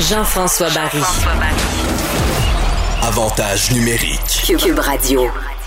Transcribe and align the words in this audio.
Jean-François 0.00 0.68
Barry. 0.70 1.02
Avantage 3.02 3.70
numérique. 3.72 4.42
Cube 4.58 4.78
Radio. 4.78 5.26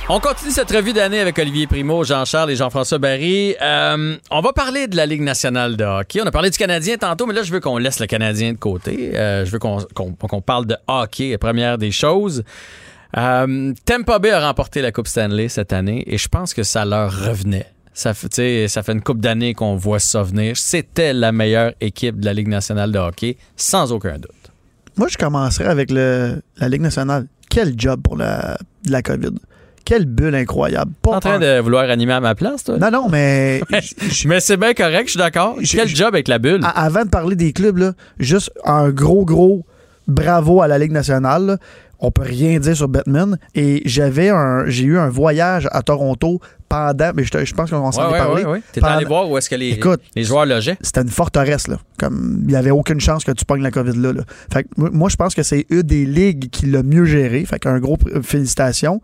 On 0.09 0.19
continue 0.19 0.51
cette 0.51 0.71
revue 0.71 0.91
d'année 0.91 1.19
avec 1.19 1.37
Olivier 1.37 1.67
Primo, 1.67 2.03
Jean-Charles 2.03 2.51
et 2.51 2.55
Jean-François 2.55 2.97
Barry. 2.97 3.55
Euh, 3.61 4.17
on 4.31 4.41
va 4.41 4.51
parler 4.51 4.87
de 4.87 4.95
la 4.97 5.05
Ligue 5.05 5.21
nationale 5.21 5.77
de 5.77 5.83
hockey. 5.85 6.19
On 6.21 6.25
a 6.25 6.31
parlé 6.31 6.49
du 6.49 6.57
Canadien 6.57 6.97
tantôt, 6.97 7.25
mais 7.27 7.33
là, 7.33 7.43
je 7.43 7.51
veux 7.51 7.59
qu'on 7.59 7.77
laisse 7.77 7.99
le 7.99 8.07
Canadien 8.07 8.53
de 8.53 8.57
côté. 8.57 9.11
Euh, 9.13 9.45
je 9.45 9.51
veux 9.51 9.59
qu'on 9.59 9.77
qu'on- 9.93 10.13
qu'on 10.13 10.41
parle 10.41 10.65
de 10.65 10.75
hockey, 10.87 11.29
la 11.31 11.37
première 11.37 11.77
des 11.77 11.91
choses. 11.91 12.43
Euh, 13.15 13.73
Tampa 13.85 14.17
Bay 14.19 14.31
a 14.31 14.39
remporté 14.47 14.81
la 14.81 14.91
Coupe 14.91 15.07
Stanley 15.07 15.47
cette 15.47 15.71
année 15.73 16.03
et 16.07 16.17
je 16.17 16.27
pense 16.27 16.53
que 16.53 16.63
ça 16.63 16.83
leur 16.85 17.11
revenait. 17.27 17.67
Ça 17.93 18.13
fait, 18.13 18.67
ça 18.67 18.81
fait 18.83 18.91
une 18.93 19.01
coupe 19.01 19.19
d'années 19.21 19.53
qu'on 19.53 19.75
voit 19.75 19.99
ça 19.99 20.23
venir. 20.23 20.57
C'était 20.57 21.13
la 21.13 21.31
meilleure 21.31 21.73
équipe 21.79 22.19
de 22.19 22.25
la 22.25 22.33
Ligue 22.33 22.47
nationale 22.47 22.91
de 22.91 22.97
hockey, 22.99 23.37
sans 23.55 23.91
aucun 23.91 24.15
doute. 24.15 24.31
Moi, 24.97 25.07
je 25.09 25.17
commencerai 25.17 25.65
avec 25.65 25.91
le, 25.91 26.41
la 26.57 26.69
Ligue 26.69 26.81
nationale. 26.81 27.27
Quel 27.49 27.73
job 27.79 28.01
pour 28.03 28.17
la, 28.17 28.57
la 28.89 29.01
COVID. 29.03 29.33
Quelle 29.85 30.05
bulle 30.05 30.33
incroyable. 30.35 30.91
Pas 31.01 31.09
T'es 31.11 31.15
en 31.17 31.19
train 31.19 31.33
un- 31.35 31.39
de 31.39 31.59
vouloir 31.61 31.89
animer 31.89 32.13
à 32.13 32.19
ma 32.21 32.35
place, 32.35 32.63
toi? 32.63 32.77
Non, 32.77 32.89
non, 32.89 33.09
mais 33.09 33.61
Mais 34.25 34.39
c'est 34.39 34.57
bien 34.57 34.73
correct, 34.73 35.05
je 35.07 35.11
suis 35.11 35.17
d'accord. 35.19 35.57
Quel 35.69 35.87
job 35.87 36.07
avec 36.07 36.27
la 36.29 36.39
bulle? 36.39 36.61
avant 36.75 37.03
de 37.03 37.09
parler 37.09 37.35
des 37.35 37.51
clubs, 37.53 37.77
là, 37.77 37.91
juste 38.17 38.51
un 38.65 38.89
gros, 38.89 39.25
gros 39.25 39.65
bravo 40.07 40.61
à 40.61 40.67
la 40.67 40.77
Ligue 40.79 40.91
nationale. 40.93 41.45
là. 41.45 41.57
On 42.05 42.11
peut 42.11 42.21
rien 42.23 42.59
dire 42.59 42.75
sur 42.75 42.89
Batman. 42.89 43.37
Et 43.55 43.81
j'avais 43.85 44.29
un, 44.29 44.65
j'ai 44.67 44.83
eu 44.83 44.97
un 44.97 45.07
voyage 45.09 45.67
à 45.71 45.81
Toronto 45.81 46.41
pendant, 46.67 47.11
mais 47.15 47.23
je, 47.23 47.53
pense 47.53 47.69
qu'on 47.69 47.91
s'en 47.93 48.09
Ouais, 48.11 48.17
est 48.17 48.19
parlé. 48.19 48.43
ouais, 48.43 48.51
ouais. 48.51 48.61
T'es 48.73 48.83
allé 48.83 49.05
voir 49.05 49.29
où 49.29 49.37
est-ce 49.37 49.49
que 49.49 49.55
les, 49.55 49.69
Écoute, 49.69 50.01
les 50.15 50.23
joueurs 50.25 50.45
logeaient? 50.45 50.77
c'était 50.81 51.01
une 51.01 51.09
forteresse, 51.09 51.67
là. 51.69 51.77
Comme 51.97 52.39
il 52.41 52.47
n'y 52.47 52.55
avait 52.57 52.71
aucune 52.71 52.99
chance 52.99 53.23
que 53.23 53.31
tu 53.31 53.45
pognes 53.45 53.61
la 53.63 53.71
COVID 53.71 53.97
là. 53.97 54.11
là. 54.11 54.23
Fait 54.51 54.63
que 54.63 54.69
moi- 54.75 55.07
je 55.09 55.15
pense 55.15 55.33
que 55.33 55.43
c'est 55.43 55.65
une 55.69 55.83
des 55.83 56.05
ligues 56.05 56.49
qui 56.49 56.65
l'a 56.65 56.83
mieux 56.83 57.05
géré. 57.05 57.45
Fait 57.45 57.57
qu'un 57.59 57.79
gros 57.79 57.97
félicitations. 58.21 59.01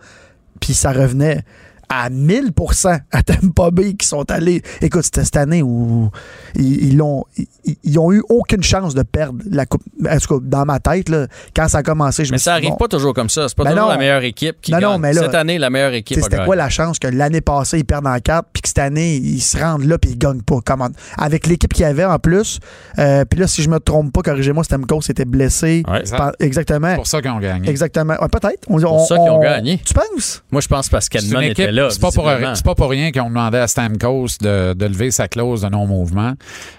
Puis 0.60 0.74
ça 0.74 0.92
revenait 0.92 1.44
à 1.90 2.10
1000% 2.10 3.00
à 3.12 3.24
Tampa 3.24 3.72
Bay 3.72 3.94
qui 3.96 4.08
sont 4.08 4.30
allés. 4.32 4.62
Écoute, 4.82 5.04
c'était 5.04 5.24
cette 5.26 5.38
année 5.38 5.64
où 5.64 6.10
ils, 6.56 6.94
ils 6.94 7.02
ont, 7.02 7.26
ils, 7.38 7.48
ils 7.84 8.00
ont 8.00 8.12
eu 8.12 8.22
aucune 8.30 8.62
chance 8.64 8.94
de 8.94 9.02
perdre 9.04 9.40
la 9.50 9.66
coupe. 9.66 9.82
En 10.08 10.18
tout 10.18 10.40
cas, 10.40 10.46
dans 10.46 10.66
ma 10.66 10.80
tête, 10.80 11.10
là, 11.10 11.28
quand 11.56 11.68
ça 11.68 11.80
a 11.80 11.84
commencé, 11.84 12.26
je 12.26 12.32
Mais 12.32 12.36
me 12.36 12.38
ça 12.40 12.54
suis 12.54 12.62
dit, 12.62 12.68
arrive 12.68 12.78
bon, 12.78 12.86
pas 12.86 12.88
toujours 12.88 13.14
comme 13.14 13.30
ça. 13.30 13.48
C'est 13.50 13.58
pas 13.58 13.64
Ben 13.64 13.72
toujours 13.72 13.86
non. 13.86 13.92
la 13.92 13.98
meilleure 13.98 14.24
équipe 14.24 14.62
qui 14.62 14.72
gagne. 14.72 14.82
non, 14.82 15.00
mais 15.00 15.14
là, 15.14 15.24
Cette 15.24 15.36
année, 15.36 15.58
la 15.58 15.70
meilleure 15.70 15.94
équipe 15.94 16.20
C'était 16.22 16.44
quoi 16.46 16.56
la 16.56 16.70
chance 16.70 17.00
que 17.00 17.08
l'année 17.08 17.42
passée, 17.42 17.80
ils 17.80 17.86
perdent 17.86 18.08
en 18.08 18.20
4, 18.20 18.48
puis 18.54 18.62
que 18.62 18.68
cette 18.68 18.80
année, 18.80 19.16
ils 19.16 19.42
se 19.42 19.58
rendent 19.58 19.86
là, 19.86 19.98
puis 19.98 20.12
ils 20.12 20.18
gagnent 20.18 20.42
pas? 20.44 20.60
Comment? 20.64 20.90
Avec 21.18 21.48
l'équipe 21.48 21.74
qu'il 21.74 21.84
y 21.84 21.86
avait 21.86 22.06
en 22.06 22.20
plus, 22.20 22.60
euh, 23.00 23.26
puis 23.26 23.40
là, 23.40 23.48
si 23.48 23.64
je 23.64 23.70
me 23.70 23.80
trompe 23.80 24.14
pas, 24.14 24.22
corrigez-moi, 24.22 24.64
Stamkos 24.64 25.02
était 25.10 25.26
blessé. 25.26 25.84
Ouais. 25.88 26.04
Exactement. 26.40 26.90
C'est 26.92 26.96
pour 26.96 27.08
ça 27.08 27.22
qu'ils 27.22 27.32
ont 27.32 27.40
gagné. 27.40 27.70
Exactement. 27.70 28.14
Ouais, 28.22 28.28
Peut-être. 28.32 28.68
On- 28.70 28.80
pour 28.80 28.94
on- 28.94 29.06
ça 29.06 29.16
qu'ils 29.18 29.30
ont 29.32 29.38
on- 29.38 29.42
gagné. 29.42 29.82
Tu 29.84 29.94
penses? 29.94 30.44
Moi, 30.52 30.62
je 30.62 30.68
pense 30.68 30.88
parce 30.90 31.08
C'est 31.12 31.20
une 31.20 31.26
qu'Edmond 31.30 31.42
équipe- 31.42 31.60
était 31.60 31.72
là. 31.72 31.79
C'est 31.90 32.02
pas, 32.02 32.12
pour, 32.12 32.26
pas 32.26 32.76
pour 32.76 32.90
rien 32.90 33.12
qu'ils 33.12 33.22
ont 33.22 33.30
demandé 33.30 33.58
à 33.58 33.68
Stamkos 33.68 34.38
de, 34.42 34.74
de 34.74 34.86
lever 34.86 35.12
sa 35.12 35.28
clause 35.28 35.62
de 35.62 35.70
non-mouvement, 35.70 36.34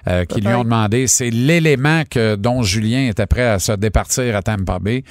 euh, 0.09 0.25
qu'ils 0.25 0.45
lui 0.45 0.55
ont 0.55 0.65
demandé. 0.65 1.07
C'est 1.07 1.31
l'élément 1.31 2.03
que, 2.09 2.35
dont 2.37 2.63
Julien 2.63 3.09
était 3.09 3.27
prêt 3.27 3.47
à 3.47 3.59
se 3.59 3.73
départir 3.73 4.37
à 4.37 4.43
Tampa 4.43 4.79
Bay. 4.79 5.05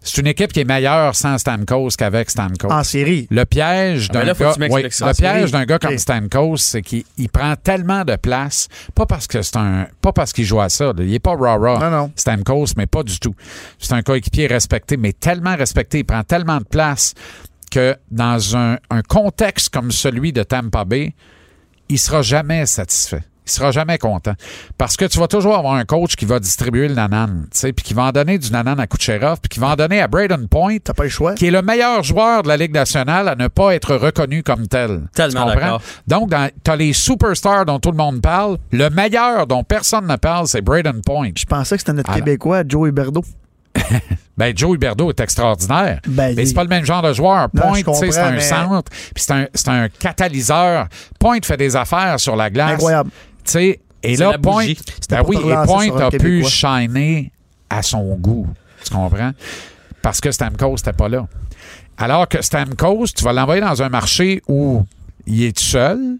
C'est 0.00 0.20
une 0.20 0.28
équipe 0.28 0.52
qui 0.52 0.60
est 0.60 0.64
meilleure 0.64 1.16
sans 1.16 1.36
Stamkos 1.36 1.90
qu'avec 1.98 2.30
Stamkos. 2.30 2.70
En 2.70 2.84
série. 2.84 3.26
Le 3.30 3.44
piège 3.44 4.08
Ah, 4.10 4.12
d'un 4.12 4.32
gars, 4.32 4.54
oui, 4.70 4.82
le 4.84 5.12
piège 5.14 5.50
d'un 5.50 5.64
gars 5.64 5.78
comme. 5.80 5.98
Stamkos, 5.98 6.58
c'est 6.58 6.82
qu'il 6.82 7.02
il 7.18 7.28
prend 7.28 7.54
tellement 7.56 8.04
de 8.04 8.14
place, 8.14 8.68
pas 8.94 9.06
parce 9.06 9.26
que 9.26 9.42
c'est 9.42 9.56
un, 9.56 9.86
pas 10.00 10.12
parce 10.12 10.32
qu'il 10.32 10.44
joue 10.44 10.60
à 10.60 10.68
ça, 10.68 10.86
là. 10.86 10.92
il 11.00 11.12
est 11.12 11.18
pas 11.18 11.34
rah 11.34 11.58
Non, 11.58 11.90
non. 11.90 12.12
Stamkos, 12.14 12.66
mais 12.76 12.86
pas 12.86 13.02
du 13.02 13.18
tout. 13.18 13.34
C'est 13.80 13.94
un 13.94 14.02
coéquipier 14.02 14.46
respecté, 14.46 14.96
mais 14.96 15.12
tellement 15.12 15.56
respecté, 15.56 15.98
il 15.98 16.04
prend 16.04 16.22
tellement 16.22 16.58
de 16.58 16.64
place 16.64 17.14
que 17.70 17.96
dans 18.10 18.56
un, 18.56 18.76
un 18.90 19.02
contexte 19.02 19.70
comme 19.72 19.90
celui 19.90 20.32
de 20.32 20.42
Tampa 20.42 20.84
Bay, 20.84 21.14
il 21.88 21.98
sera 21.98 22.22
jamais 22.22 22.66
satisfait. 22.66 23.22
Il 23.48 23.52
sera 23.52 23.70
jamais 23.70 23.96
content. 23.96 24.32
Parce 24.76 24.96
que 24.96 25.04
tu 25.04 25.20
vas 25.20 25.28
toujours 25.28 25.56
avoir 25.56 25.74
un 25.74 25.84
coach 25.84 26.16
qui 26.16 26.24
va 26.24 26.40
distribuer 26.40 26.88
le 26.88 26.94
nanan, 26.94 27.46
tu 27.52 27.58
sais, 27.60 27.72
puis 27.72 27.84
qui 27.84 27.94
va 27.94 28.02
en 28.06 28.10
donner 28.10 28.38
du 28.38 28.50
nanan 28.50 28.80
à 28.80 28.88
Kucherov, 28.88 29.38
puis 29.40 29.48
qui 29.48 29.60
va 29.60 29.68
en 29.68 29.76
donner 29.76 30.00
à 30.00 30.08
Braden 30.08 30.48
Point, 30.48 30.78
T'as 30.82 30.94
pas 30.94 31.04
le 31.04 31.08
choix. 31.10 31.34
qui 31.34 31.46
est 31.46 31.50
le 31.52 31.62
meilleur 31.62 32.02
joueur 32.02 32.42
de 32.42 32.48
la 32.48 32.56
Ligue 32.56 32.74
nationale 32.74 33.28
à 33.28 33.36
ne 33.36 33.46
pas 33.46 33.72
être 33.76 33.94
reconnu 33.94 34.42
comme 34.42 34.66
tel. 34.66 35.02
Tellement 35.14 35.44
Tu 35.46 35.52
comprends? 35.52 35.54
d'accord. 35.60 35.82
Donc, 36.08 36.34
tu 36.64 36.70
as 36.72 36.74
les 36.76 36.92
superstars 36.92 37.66
dont 37.66 37.78
tout 37.78 37.92
le 37.92 37.96
monde 37.96 38.20
parle. 38.20 38.58
Le 38.72 38.90
meilleur 38.90 39.46
dont 39.46 39.62
personne 39.62 40.08
ne 40.08 40.16
parle, 40.16 40.48
c'est 40.48 40.60
Braden 40.60 41.02
Point. 41.06 41.30
Je 41.38 41.44
pensais 41.44 41.76
que 41.76 41.82
c'était 41.82 41.92
notre 41.92 42.10
Alors. 42.10 42.24
Québécois, 42.24 42.64
Joe 42.66 42.88
Huberdeau. 42.88 43.22
Ben, 44.36 44.54
Joe 44.54 44.74
Huberdeau 44.74 45.08
est 45.10 45.20
extraordinaire. 45.20 46.00
Ben, 46.06 46.34
mais 46.36 46.44
c'est 46.44 46.52
pas 46.52 46.62
le 46.62 46.68
même 46.68 46.84
genre 46.84 47.00
de 47.00 47.12
joueur. 47.14 47.48
Point, 47.50 47.78
je 47.78 47.84
tu 47.84 47.94
sais, 47.94 48.10
c'est 48.10 48.20
un 48.20 48.32
mais- 48.32 48.40
centre, 48.40 48.90
puis 48.90 49.24
c'est 49.24 49.32
un, 49.32 49.46
c'est 49.54 49.68
un 49.68 49.88
catalyseur. 49.88 50.88
Point 51.18 51.38
fait 51.42 51.56
des 51.56 51.74
affaires 51.74 52.20
sur 52.20 52.36
la 52.36 52.50
glace. 52.50 52.74
Incroyable. 52.74 53.10
Tu 53.44 53.50
sais, 53.52 53.80
et 54.02 54.16
là, 54.16 54.36
Point, 54.38 54.66
ben 55.08 55.22
oui, 55.26 55.36
et 55.38 55.66
Point 55.66 56.00
a 56.00 56.10
pu 56.10 56.44
shiner 56.44 57.32
à 57.70 57.82
son 57.82 58.14
goût. 58.16 58.46
Tu 58.84 58.92
comprends? 58.92 59.32
Parce 60.02 60.20
que 60.20 60.30
Stamkos 60.30 60.74
n'était 60.74 60.92
pas 60.92 61.08
là. 61.08 61.26
Alors 61.96 62.28
que 62.28 62.42
Stamkos, 62.42 63.06
tu 63.16 63.24
vas 63.24 63.32
l'envoyer 63.32 63.62
dans 63.62 63.82
un 63.82 63.88
marché 63.88 64.42
où 64.48 64.84
il 65.26 65.44
est 65.44 65.56
tout 65.56 65.64
seul. 65.64 66.18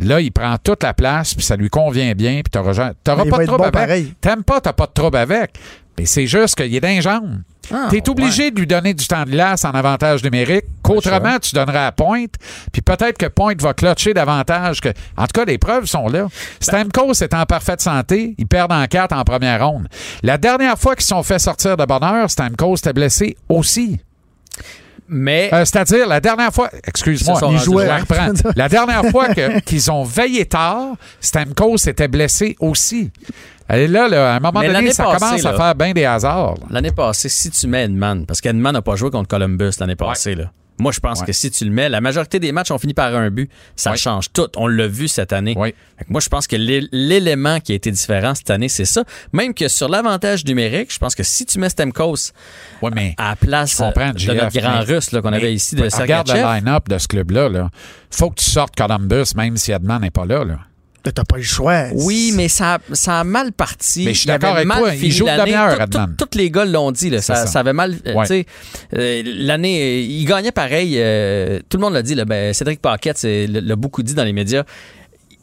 Là, 0.00 0.20
il 0.20 0.30
prend 0.30 0.56
toute 0.62 0.84
la 0.84 0.94
place, 0.94 1.34
puis 1.34 1.44
ça 1.44 1.56
lui 1.56 1.70
convient 1.70 2.12
bien, 2.12 2.42
puis 2.42 2.52
tu 2.52 2.58
n'auras 2.58 2.92
Mais 3.16 3.24
il 3.24 3.30
pas 3.30 3.38
de 3.38 3.46
trouble 3.46 3.70
bon 3.72 3.78
avec. 3.78 4.20
T'aimes 4.20 4.44
pas, 4.44 4.60
t'as 4.60 4.72
pas 4.72 4.86
de 4.86 4.92
trouble 4.92 5.16
avec. 5.16 5.58
Mais 5.98 6.06
c'est 6.06 6.26
juste 6.26 6.54
qu'il 6.54 6.74
est 6.74 6.80
les 6.80 7.02
jambes. 7.02 7.40
Ah, 7.72 7.88
T'es 7.90 8.08
obligé 8.08 8.50
de 8.50 8.58
lui 8.60 8.66
donner 8.66 8.94
du 8.94 9.06
temps 9.06 9.24
de 9.24 9.30
glace 9.30 9.64
en 9.66 9.72
avantage 9.72 10.24
numérique, 10.24 10.64
qu'autrement 10.82 11.38
tu 11.38 11.54
donnerais 11.54 11.84
à 11.84 11.92
Pointe, 11.92 12.34
puis 12.72 12.80
peut-être 12.80 13.18
que 13.18 13.26
Pointe 13.26 13.60
va 13.60 13.74
clutcher 13.74 14.14
davantage 14.14 14.80
que. 14.80 14.88
En 15.18 15.24
tout 15.26 15.32
cas, 15.34 15.44
les 15.44 15.58
preuves 15.58 15.84
sont 15.84 16.08
là. 16.08 16.28
Stamkos 16.60 17.22
est 17.22 17.34
en 17.34 17.44
parfaite 17.44 17.82
santé, 17.82 18.34
ils 18.38 18.46
perdent 18.46 18.72
en 18.72 18.86
quatre 18.86 19.12
en 19.14 19.22
première 19.22 19.66
ronde. 19.68 19.86
La 20.22 20.38
dernière 20.38 20.78
fois 20.78 20.94
qu'ils 20.94 21.02
se 21.04 21.08
sont 21.08 21.22
fait 21.22 21.38
sortir 21.38 21.76
de 21.76 21.84
bonheur, 21.84 22.30
Stamkos 22.30 22.76
était 22.76 22.94
blessé 22.94 23.36
aussi. 23.50 24.00
Mais 25.10 25.48
Euh, 25.52 25.64
C'est-à-dire, 25.64 26.06
la 26.06 26.20
dernière 26.20 26.52
fois, 26.52 26.70
excuse-moi, 26.86 27.38
Ils 27.52 27.70
la 28.56 28.68
dernière 28.68 29.04
fois 29.10 29.28
qu'ils 29.64 29.90
ont 29.90 30.04
veillé 30.04 30.44
tard, 30.46 30.96
Stamkos 31.20 31.76
était 31.86 32.08
blessé 32.08 32.56
aussi. 32.60 33.10
Et 33.70 33.86
là, 33.86 34.08
là, 34.08 34.32
à 34.32 34.36
un 34.36 34.40
moment 34.40 34.60
Mais 34.60 34.66
donné, 34.66 34.72
l'année 34.80 34.92
ça 34.92 35.04
passée, 35.04 35.18
commence 35.18 35.44
à 35.44 35.54
faire 35.54 35.74
bien 35.74 35.92
des 35.92 36.04
hasards. 36.04 36.54
l'année 36.70 36.90
passée, 36.92 37.28
si 37.28 37.50
tu 37.50 37.66
mets 37.66 37.84
Edman, 37.84 38.24
parce 38.26 38.40
qu'Edman 38.40 38.72
n'a 38.72 38.82
pas 38.82 38.96
joué 38.96 39.10
contre 39.10 39.28
Columbus 39.28 39.72
l'année 39.80 39.96
passée, 39.96 40.34
là. 40.34 40.50
Moi, 40.80 40.92
je 40.92 41.00
pense 41.00 41.18
Ouais. 41.20 41.26
que 41.26 41.32
si 41.32 41.50
tu 41.50 41.64
le 41.64 41.72
mets, 41.72 41.88
la 41.88 42.00
majorité 42.00 42.38
des 42.38 42.52
matchs 42.52 42.70
ont 42.70 42.78
fini 42.78 42.94
par 42.94 43.12
un 43.12 43.30
but. 43.30 43.50
Ça 43.74 43.90
Ouais. 43.90 43.96
change 43.96 44.32
tout. 44.32 44.46
On 44.56 44.68
l'a 44.68 44.86
vu 44.86 45.08
cette 45.08 45.32
année. 45.32 45.54
Oui. 45.58 45.74
Fait 45.98 46.04
que 46.04 46.12
moi, 46.12 46.20
je 46.20 46.28
pense 46.28 46.46
que 46.46 46.54
l'é- 46.54 46.86
l'élément 46.92 47.58
qui 47.58 47.72
a 47.72 47.74
été 47.74 47.90
différent 47.90 48.32
cette 48.36 48.48
année, 48.50 48.68
c'est 48.68 48.84
ça. 48.84 49.02
Même 49.32 49.54
que 49.54 49.66
sur 49.66 49.88
l'avantage 49.88 50.44
numérique, 50.44 50.92
je 50.94 50.98
pense 51.00 51.16
que 51.16 51.24
si 51.24 51.44
tu 51.46 51.58
mets 51.58 51.68
Stemkos 51.68 52.30
mais 52.94 53.16
à 53.18 53.30
la 53.30 53.36
place 53.36 53.76
de 53.80 53.84
notre 54.34 54.60
grand 54.60 54.80
russe 54.84 55.10
qu'on 55.10 55.32
avait 55.32 55.52
ici 55.52 55.74
de 55.74 55.82
Regarde 55.82 56.28
le 56.28 56.34
Sergachev, 56.34 56.60
line-up 56.64 56.88
de 56.88 56.96
ce 56.98 57.08
club-là. 57.08 57.48
Là. 57.48 57.70
faut 58.12 58.30
que 58.30 58.36
tu 58.40 58.48
sortes 58.48 58.76
Columbus, 58.76 59.34
même 59.34 59.56
si 59.56 59.72
Edman 59.72 60.00
n'est 60.00 60.10
pas 60.12 60.26
là. 60.26 60.44
là. 60.44 60.58
T'as 61.14 61.24
pas 61.24 61.36
le 61.36 61.42
choix. 61.42 61.84
Oui, 61.92 62.32
mais 62.34 62.48
ça, 62.48 62.78
ça 62.92 63.20
a 63.20 63.24
mal 63.24 63.52
parti. 63.52 64.04
Mais 64.04 64.14
je 64.14 64.18
suis 64.20 64.26
d'accord 64.26 64.54
avec 64.54 64.66
mal 64.66 64.78
toi, 64.78 64.94
il 64.94 65.10
joue 65.12 65.24
de 65.24 65.28
l'année. 65.30 65.52
demi-heure, 65.52 65.70
Tout- 65.78 65.84
tout- 65.86 65.98
Edman. 65.98 66.16
Tous 66.16 66.38
les 66.38 66.50
gars 66.50 66.64
l'ont 66.64 66.92
dit. 66.92 67.10
Là, 67.10 67.20
ça, 67.22 67.34
ça. 67.34 67.46
ça 67.46 67.60
avait 67.60 67.72
mal. 67.72 67.96
Ouais. 68.06 68.22
tu 68.22 68.26
sais, 68.26 68.46
euh, 68.96 69.22
L'année, 69.24 70.00
il 70.00 70.24
gagnait 70.24 70.52
pareil. 70.52 70.94
euh, 70.98 71.60
tout 71.68 71.76
le 71.76 71.82
monde 71.82 71.94
l'a 71.94 72.02
dit. 72.02 72.14
Là, 72.14 72.24
ben, 72.24 72.52
Cédric 72.52 72.80
Paquette 72.80 73.18
c'est- 73.18 73.46
l'a 73.46 73.76
beaucoup 73.76 74.02
dit 74.02 74.14
dans 74.14 74.24
les 74.24 74.32
médias. 74.32 74.64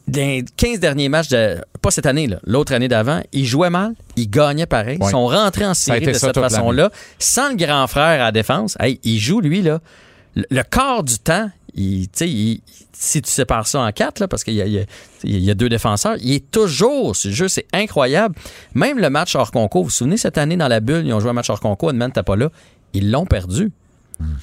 Dans 0.08 0.20
les 0.20 0.44
15 0.56 0.78
derniers 0.78 1.08
matchs, 1.08 1.30
de, 1.30 1.56
pas 1.82 1.90
cette 1.90 2.06
année, 2.06 2.28
là, 2.28 2.38
l'autre 2.46 2.72
année 2.72 2.86
d'avant, 2.86 3.20
il 3.32 3.44
jouait 3.44 3.70
mal, 3.70 3.92
il 4.14 4.30
gagnait 4.30 4.66
pareil. 4.66 4.98
Ouais. 5.00 5.08
Ils 5.08 5.10
sont 5.10 5.26
rentrés 5.26 5.66
en 5.66 5.74
série 5.74 6.06
de 6.06 6.12
ça 6.12 6.28
cette 6.28 6.38
façon-là, 6.38 6.90
sans 7.18 7.48
le 7.48 7.56
grand 7.56 7.84
frère 7.88 8.04
à 8.20 8.26
la 8.26 8.32
défense. 8.32 8.76
Hey, 8.78 9.00
il 9.02 9.18
joue, 9.18 9.40
lui, 9.40 9.62
là. 9.62 9.80
Le, 10.36 10.44
le 10.48 10.62
quart 10.62 11.02
du 11.02 11.18
temps, 11.18 11.50
il, 11.76 12.08
il- 12.22 12.60
si 12.92 13.20
tu 13.20 13.30
sépares 13.30 13.66
ça 13.66 13.80
en 13.80 13.92
quatre, 13.92 14.20
là, 14.20 14.28
parce 14.28 14.42
qu'il 14.42 14.54
y 14.54 14.62
a, 14.62 14.66
il 14.66 15.48
y 15.48 15.54
deux 15.54 15.68
défenseurs, 15.68 16.16
il 16.20 16.32
est 16.32 16.50
toujours 16.50 17.14
sur 17.14 17.28
le 17.30 17.36
jeu, 17.36 17.48
c'est 17.48 17.66
incroyable. 17.74 18.34
Même 18.74 18.98
le 18.98 19.10
match 19.10 19.34
hors 19.36 19.50
concours, 19.50 19.82
vous 19.82 19.88
vous 19.88 19.94
souvenez, 19.94 20.16
cette 20.16 20.38
année, 20.38 20.56
dans 20.56 20.68
la 20.68 20.80
bulle, 20.80 21.06
ils 21.06 21.12
ont 21.12 21.20
joué 21.20 21.30
un 21.30 21.34
match 21.34 21.50
hors 21.50 21.60
concours, 21.60 21.90
Edmond 21.90 22.06
n'était 22.06 22.22
pas 22.22 22.36
là, 22.36 22.50
ils 22.94 23.10
l'ont 23.10 23.26
perdu. 23.26 23.70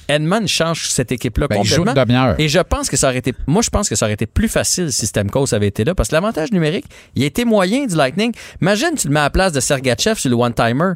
Edmond 0.06 0.46
change 0.46 0.88
cette 0.88 1.10
équipe-là 1.10 1.48
Ben, 1.48 1.56
il 1.64 1.68
joue 1.68 1.82
complètement. 1.88 1.94
Et 2.38 2.48
je 2.48 2.60
pense 2.60 2.88
que 2.88 2.96
ça 2.96 3.08
aurait 3.08 3.18
été. 3.18 3.34
Moi, 3.48 3.60
je 3.60 3.70
pense 3.70 3.88
que 3.88 3.96
ça 3.96 4.06
aurait 4.06 4.12
été 4.14 4.26
plus 4.26 4.46
facile 4.46 4.92
si 4.92 5.04
Stemkos 5.04 5.52
avait 5.52 5.66
été 5.66 5.82
là. 5.82 5.96
Parce 5.96 6.10
que 6.10 6.14
l'avantage 6.14 6.52
numérique, 6.52 6.84
il 7.16 7.24
a 7.24 7.26
été 7.26 7.44
moyen 7.44 7.84
du 7.86 7.96
Lightning. 7.96 8.32
Imagine, 8.62 8.90
tu 8.96 9.08
le 9.08 9.12
mets 9.14 9.18
à 9.18 9.24
la 9.24 9.30
place 9.30 9.50
de 9.52 9.58
Sergachev 9.58 10.14
sur 10.14 10.30
le 10.30 10.36
one-timer. 10.36 10.92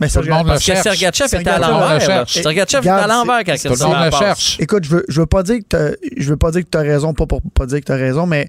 Mais 0.00 0.08
ça, 0.08 0.20
Tout 0.20 0.26
le 0.26 0.34
monde 0.34 0.46
Parce 0.46 0.66
le 0.66 0.74
que. 0.74 0.82
Sergachev 0.82 1.40
était 1.40 1.50
à 1.50 1.58
l'envers. 1.58 2.28
Sergachev 2.28 2.78
était 2.80 2.88
à 2.88 3.06
l'envers 3.06 3.44
quand 3.44 3.56
Tout 3.56 3.68
le 3.68 3.86
monde 3.86 4.04
le 4.04 4.10
cherche. 4.10 4.56
Écoute, 4.60 4.84
je 4.84 4.90
veux, 4.90 5.04
je 5.08 5.20
veux 5.20 5.26
pas 5.26 5.42
dire 5.42 5.58
que 5.58 5.64
t'as, 5.68 5.90
je 6.16 6.28
veux 6.28 6.36
pas 6.36 6.50
dire 6.50 6.62
que 6.62 6.68
t'as 6.68 6.82
raison, 6.82 7.14
pas 7.14 7.26
pour 7.26 7.40
pas 7.42 7.66
dire 7.66 7.80
que 7.80 7.84
t'as 7.84 7.96
raison, 7.96 8.26
mais 8.26 8.48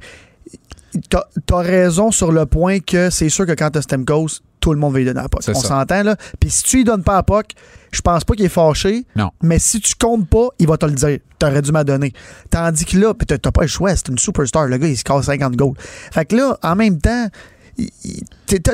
t'as, 1.10 1.26
t'as 1.46 1.62
raison 1.62 2.12
sur 2.12 2.32
le 2.32 2.46
point 2.46 2.80
que 2.80 3.10
c'est 3.10 3.30
sûr 3.30 3.46
que 3.46 3.52
quand 3.52 3.70
t'as 3.70 3.82
Stemkos, 3.82 4.40
tout 4.60 4.74
le 4.74 4.80
monde 4.80 4.94
va 4.94 5.00
lui 5.00 5.06
donner 5.06 5.22
la 5.22 5.30
POC. 5.30 5.44
On 5.50 5.54
s'entend, 5.54 6.02
là. 6.02 6.16
Puis 6.40 6.50
si 6.50 6.64
tu 6.64 6.78
lui 6.78 6.84
donnes 6.84 7.04
pas 7.04 7.14
la 7.14 7.24
POC, 7.24 7.52
je 7.92 8.02
pense 8.02 8.24
pas 8.24 8.34
qu'il 8.34 8.46
est 8.46 8.50
fâché. 8.50 9.06
Non. 9.16 9.30
Mais 9.44 9.60
si 9.60 9.80
tu 9.80 9.94
comptes 9.94 10.28
pas, 10.28 10.48
il 10.58 10.68
va 10.68 10.78
te 10.78 10.88
le 10.88 10.94
dire. 10.94 11.20
T'aurais 11.38 11.62
dû 11.62 11.72
m'en 11.72 11.84
donner. 11.84 12.14
Tandis 12.50 12.86
que 12.86 12.98
là, 12.98 13.14
t'as 13.14 13.52
pas 13.52 13.62
le 13.62 13.68
choix. 13.68 13.96
C'est 13.96 14.08
une 14.08 14.18
superstar. 14.18 14.66
Le 14.66 14.78
gars, 14.78 14.88
il 14.88 14.98
se 14.98 15.04
casse 15.04 15.26
50 15.26 15.56
goals. 15.56 15.76
Fait 16.12 16.26
que 16.26 16.36
là, 16.36 16.58
en 16.64 16.76
même 16.76 17.00
temps, 17.00 17.28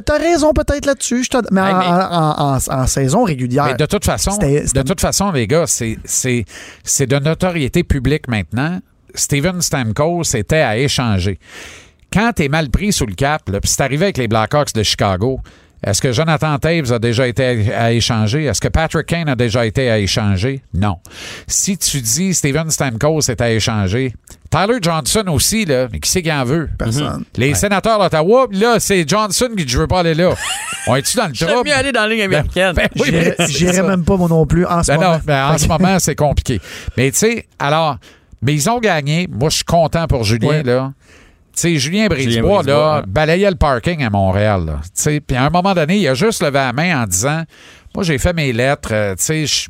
t'as 0.06 0.18
raison 0.18 0.54
peut-être 0.54 0.86
là-dessus. 0.86 1.26
Mais, 1.52 1.62
en, 1.62 1.66
Hey, 1.66 1.74
mais- 1.74 1.86
en- 1.86 2.12
en- 2.12 2.58
en- 2.58 2.82
en 2.82 2.88
saison 2.88 3.24
régulière. 3.24 3.66
Mais 3.66 3.74
de 3.76 3.86
toute 3.86 4.06
façon, 4.06 4.38
de 4.38 4.82
toute 4.82 5.02
façon, 5.02 5.32
les 5.32 5.48
gars, 5.48 5.66
c'est, 5.68 5.98
c'est, 6.06 6.46
c'est 6.84 7.08
de 7.08 7.18
notoriété 7.20 7.84
publique 7.84 8.28
maintenant. 8.28 8.80
Steven 9.14 9.62
Stamkos 9.62 10.36
était 10.36 10.62
à 10.62 10.78
échanger. 10.78 11.40
Quand 12.14 12.32
t'es 12.34 12.48
mal 12.50 12.70
pris 12.70 12.92
sous 12.94 13.06
le 13.06 13.14
cap, 13.16 13.44
puis 13.46 13.60
c'est 13.64 13.82
arrivé 13.82 14.06
avec 14.06 14.18
les 14.18 14.28
Blackhawks 14.28 14.74
de 14.74 14.84
Chicago, 14.84 15.40
est-ce 15.84 16.02
que 16.02 16.12
Jonathan 16.12 16.60
Taves 16.60 16.94
a 16.94 17.00
déjà 17.00 17.28
été 17.28 17.74
à, 17.74 17.86
à 17.86 17.92
échanger? 17.92 18.46
Est-ce 18.46 18.62
que 18.62 18.68
Patrick 18.68 19.08
Kane 19.08 19.30
a 19.30 19.36
déjà 19.36 19.66
été 19.66 19.90
à 19.90 19.98
échanger? 19.98 20.62
Non. 20.74 20.98
Si 21.48 21.78
tu 21.78 22.02
dis 22.02 22.34
Steven 22.34 22.70
Stamkos 22.70 23.22
est 23.30 23.42
à 23.42 23.50
échanger, 23.52 24.14
Tyler 24.52 24.80
Johnson 24.82 25.24
aussi, 25.30 25.64
là, 25.66 25.88
mais 25.92 26.00
qui 26.02 26.10
c'est 26.12 26.22
qui 26.22 26.32
en 26.32 26.44
veut? 26.44 26.70
Personne. 26.78 27.24
Les 27.38 27.54
sénateurs 27.56 27.98
d'Ottawa, 28.00 28.48
là, 28.52 28.76
c'est 28.80 29.08
Johnson 29.08 29.48
qui 29.58 29.64
dit 29.66 29.72
je 29.72 29.80
veux 29.80 29.88
pas 29.88 30.02
aller 30.02 30.14
là. 30.14 30.32
On 30.88 30.96
est-tu 30.98 31.16
dans 31.16 31.28
le 31.28 31.34
J'aime 31.34 31.50
trouble? 31.50 31.70
mieux 31.70 31.76
aller 31.76 31.92
dans 31.92 32.02
la 32.02 32.08
ligne 32.10 32.24
américaine. 32.24 32.74
Ben 32.76 32.90
oui, 33.00 33.10
mais 33.14 33.34
c'est 33.40 33.48
j'irais 33.50 33.74
ça. 33.74 33.84
même 33.84 34.04
pas 34.04 34.18
moi 34.18 34.28
non 34.28 34.46
plus 34.46 34.66
en 34.66 34.84
ce 34.84 34.92
Ben 34.92 34.98
moment. 34.98 35.12
non, 35.14 35.20
ben 35.24 35.46
en 35.54 35.58
ce 35.58 35.68
moment, 35.70 36.00
c'est 36.00 36.16
compliqué. 36.16 36.60
Mais 36.98 37.12
tu 37.12 37.18
sais, 37.20 37.46
alors, 37.60 37.98
mais 38.42 38.54
ils 38.54 38.70
ont 38.70 38.80
gagné. 38.80 39.28
Moi, 39.32 39.50
je 39.50 39.56
suis 39.58 39.64
content 39.64 40.06
pour 40.08 40.24
Julien, 40.24 40.48
Ouais. 40.50 40.64
là. 40.64 40.92
Tu 41.56 41.62
sais, 41.62 41.76
Julien 41.78 42.08
Brisebois, 42.08 42.62
Brisebois, 42.62 42.64
là, 42.64 42.96
ouais. 42.98 43.04
balayait 43.08 43.50
le 43.50 43.58
parking 43.58 44.04
à 44.04 44.10
Montréal, 44.10 44.66
là. 44.66 44.80
Tu 44.84 44.90
sais, 44.96 45.20
puis 45.20 45.36
à 45.38 45.46
un 45.46 45.50
moment 45.50 45.74
donné, 45.74 45.98
il 45.98 46.08
a 46.08 46.14
juste 46.14 46.42
levé 46.42 46.54
la 46.60 46.74
main 46.74 47.04
en 47.04 47.06
disant 47.06 47.44
Moi, 47.94 48.04
j'ai 48.06 48.18
fait 48.18 48.34
mes 48.34 48.54
lettres, 48.54 48.90
euh, 48.94 49.16
tu 49.16 49.24
sais, 49.24 49.46
je- 49.46 49.68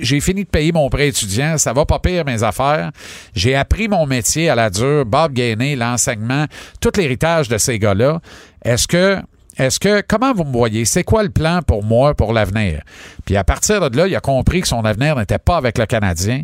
j'ai 0.00 0.20
fini 0.20 0.44
de 0.44 0.48
payer 0.48 0.72
mon 0.72 0.88
prêt 0.88 1.08
étudiant, 1.08 1.58
ça 1.58 1.72
va 1.72 1.84
pas 1.84 1.98
pire 1.98 2.24
mes 2.24 2.42
affaires. 2.42 2.90
J'ai 3.34 3.54
appris 3.54 3.88
mon 3.88 4.06
métier 4.06 4.48
à 4.48 4.54
la 4.54 4.70
dure, 4.70 5.04
Bob 5.06 5.32
Gainé, 5.32 5.76
l'enseignement, 5.76 6.46
tout 6.80 6.92
l'héritage 6.96 7.48
de 7.48 7.58
ces 7.58 7.78
gars-là. 7.78 8.20
Est-ce 8.64 8.86
que 8.88 9.18
est-ce 9.56 9.78
que, 9.78 10.02
comment 10.06 10.32
vous 10.32 10.44
me 10.44 10.52
voyez? 10.52 10.84
C'est 10.84 11.04
quoi 11.04 11.22
le 11.22 11.28
plan 11.28 11.60
pour 11.62 11.84
moi, 11.84 12.14
pour 12.14 12.32
l'avenir? 12.32 12.82
Puis 13.24 13.36
à 13.36 13.44
partir 13.44 13.88
de 13.88 13.96
là, 13.96 14.08
il 14.08 14.16
a 14.16 14.20
compris 14.20 14.60
que 14.60 14.68
son 14.68 14.84
avenir 14.84 15.16
n'était 15.16 15.38
pas 15.38 15.56
avec 15.56 15.78
le 15.78 15.86
Canadien. 15.86 16.42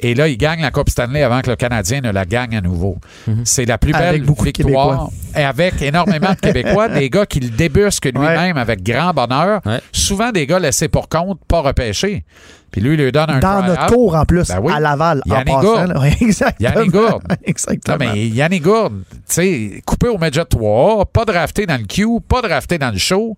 Et 0.00 0.14
là, 0.14 0.28
il 0.28 0.36
gagne 0.36 0.62
la 0.62 0.70
Coupe 0.70 0.90
Stanley 0.90 1.22
avant 1.22 1.40
que 1.40 1.50
le 1.50 1.56
Canadien 1.56 2.00
ne 2.00 2.10
la 2.10 2.24
gagne 2.24 2.56
à 2.56 2.60
nouveau. 2.60 2.98
C'est 3.44 3.64
la 3.64 3.78
plus 3.78 3.92
belle 3.92 4.02
Avec 4.02 4.24
beaucoup 4.24 4.44
de 4.44 4.50
victoire. 4.50 5.10
Et 5.36 5.42
avec 5.44 5.82
énormément 5.82 6.30
de 6.30 6.40
Québécois, 6.40 6.88
des 6.98 7.10
gars 7.10 7.26
qui 7.26 7.40
le 7.40 7.50
débusquent 7.50 8.12
lui-même 8.14 8.56
avec 8.56 8.82
grand 8.82 9.12
bonheur. 9.12 9.60
Ouais. 9.66 9.80
Souvent 9.92 10.30
des 10.30 10.46
gars 10.46 10.58
laissés 10.58 10.88
pour 10.88 11.08
compte, 11.08 11.40
pas 11.46 11.60
repêchés. 11.60 12.24
Puis 12.70 12.80
lui, 12.80 12.94
il 12.94 13.02
lui 13.02 13.12
donne 13.12 13.30
un 13.30 13.38
Dans 13.38 13.62
notre 13.62 13.86
cours 13.86 14.14
en 14.14 14.24
plus, 14.24 14.48
Ben 14.48 14.60
oui. 14.62 14.72
à 14.72 14.78
Laval, 14.80 15.22
Yannick 15.26 15.48
en 15.48 15.60
passant. 15.60 15.84
Gourde. 15.86 16.04
exactement. 16.20 16.68
Yannick 16.74 16.92
Gourde. 16.92 17.22
Non, 17.28 17.36
exactement. 17.44 17.96
mais 17.98 18.28
Yannick 18.28 18.62
Gourde, 18.62 19.02
tu 19.10 19.16
sais, 19.26 19.82
coupé 19.86 20.08
au 20.08 20.18
Midget 20.18 20.44
3, 20.44 21.06
pas 21.06 21.24
drafté 21.24 21.66
dans 21.66 21.78
le 21.78 21.86
Q, 21.86 22.20
pas 22.26 22.42
drafté 22.42 22.78
dans 22.78 22.90
le 22.90 22.98
show. 22.98 23.36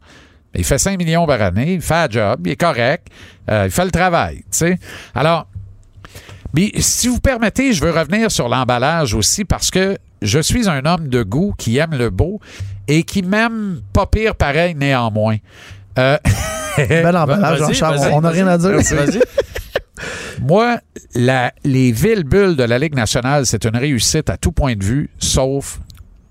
Il 0.54 0.64
fait 0.64 0.78
5 0.78 0.98
millions 0.98 1.26
par 1.26 1.40
année, 1.40 1.74
il 1.74 1.80
fait 1.80 2.08
le 2.08 2.12
job, 2.12 2.40
il 2.44 2.52
est 2.52 2.56
correct, 2.56 3.06
euh, 3.48 3.66
il 3.66 3.70
fait 3.70 3.84
le 3.84 3.92
travail, 3.92 4.38
tu 4.38 4.44
sais. 4.50 4.78
Alors, 5.14 5.46
mais 6.54 6.70
si 6.78 7.08
vous 7.08 7.20
permettez, 7.20 7.72
je 7.72 7.82
veux 7.84 7.90
revenir 7.90 8.30
sur 8.30 8.48
l'emballage 8.48 9.14
aussi 9.14 9.44
parce 9.44 9.70
que 9.70 9.96
je 10.22 10.38
suis 10.40 10.68
un 10.68 10.84
homme 10.84 11.08
de 11.08 11.22
goût 11.22 11.54
qui 11.56 11.78
aime 11.78 11.94
le 11.94 12.10
beau 12.10 12.40
et 12.88 13.02
qui 13.04 13.22
m'aime 13.22 13.80
pas 13.92 14.06
pire 14.06 14.34
pareil 14.34 14.74
néanmoins. 14.74 15.36
Euh, 15.98 16.18
Bel 16.76 17.16
emballage, 17.16 17.58
Jean-Charles. 17.58 18.10
On 18.12 18.20
n'a 18.20 18.30
rien 18.30 18.46
à 18.46 18.58
dire. 18.58 18.70
vas-y, 18.72 18.94
vas-y. 18.94 19.20
Moi, 20.40 20.78
la- 21.14 21.52
les 21.64 21.92
villes 21.92 22.24
bulles 22.24 22.56
de 22.56 22.64
la 22.64 22.78
Ligue 22.78 22.94
nationale, 22.94 23.44
c'est 23.46 23.64
une 23.64 23.76
réussite 23.76 24.30
à 24.30 24.36
tout 24.36 24.52
point 24.52 24.74
de 24.74 24.82
vue, 24.84 25.10
sauf 25.18 25.78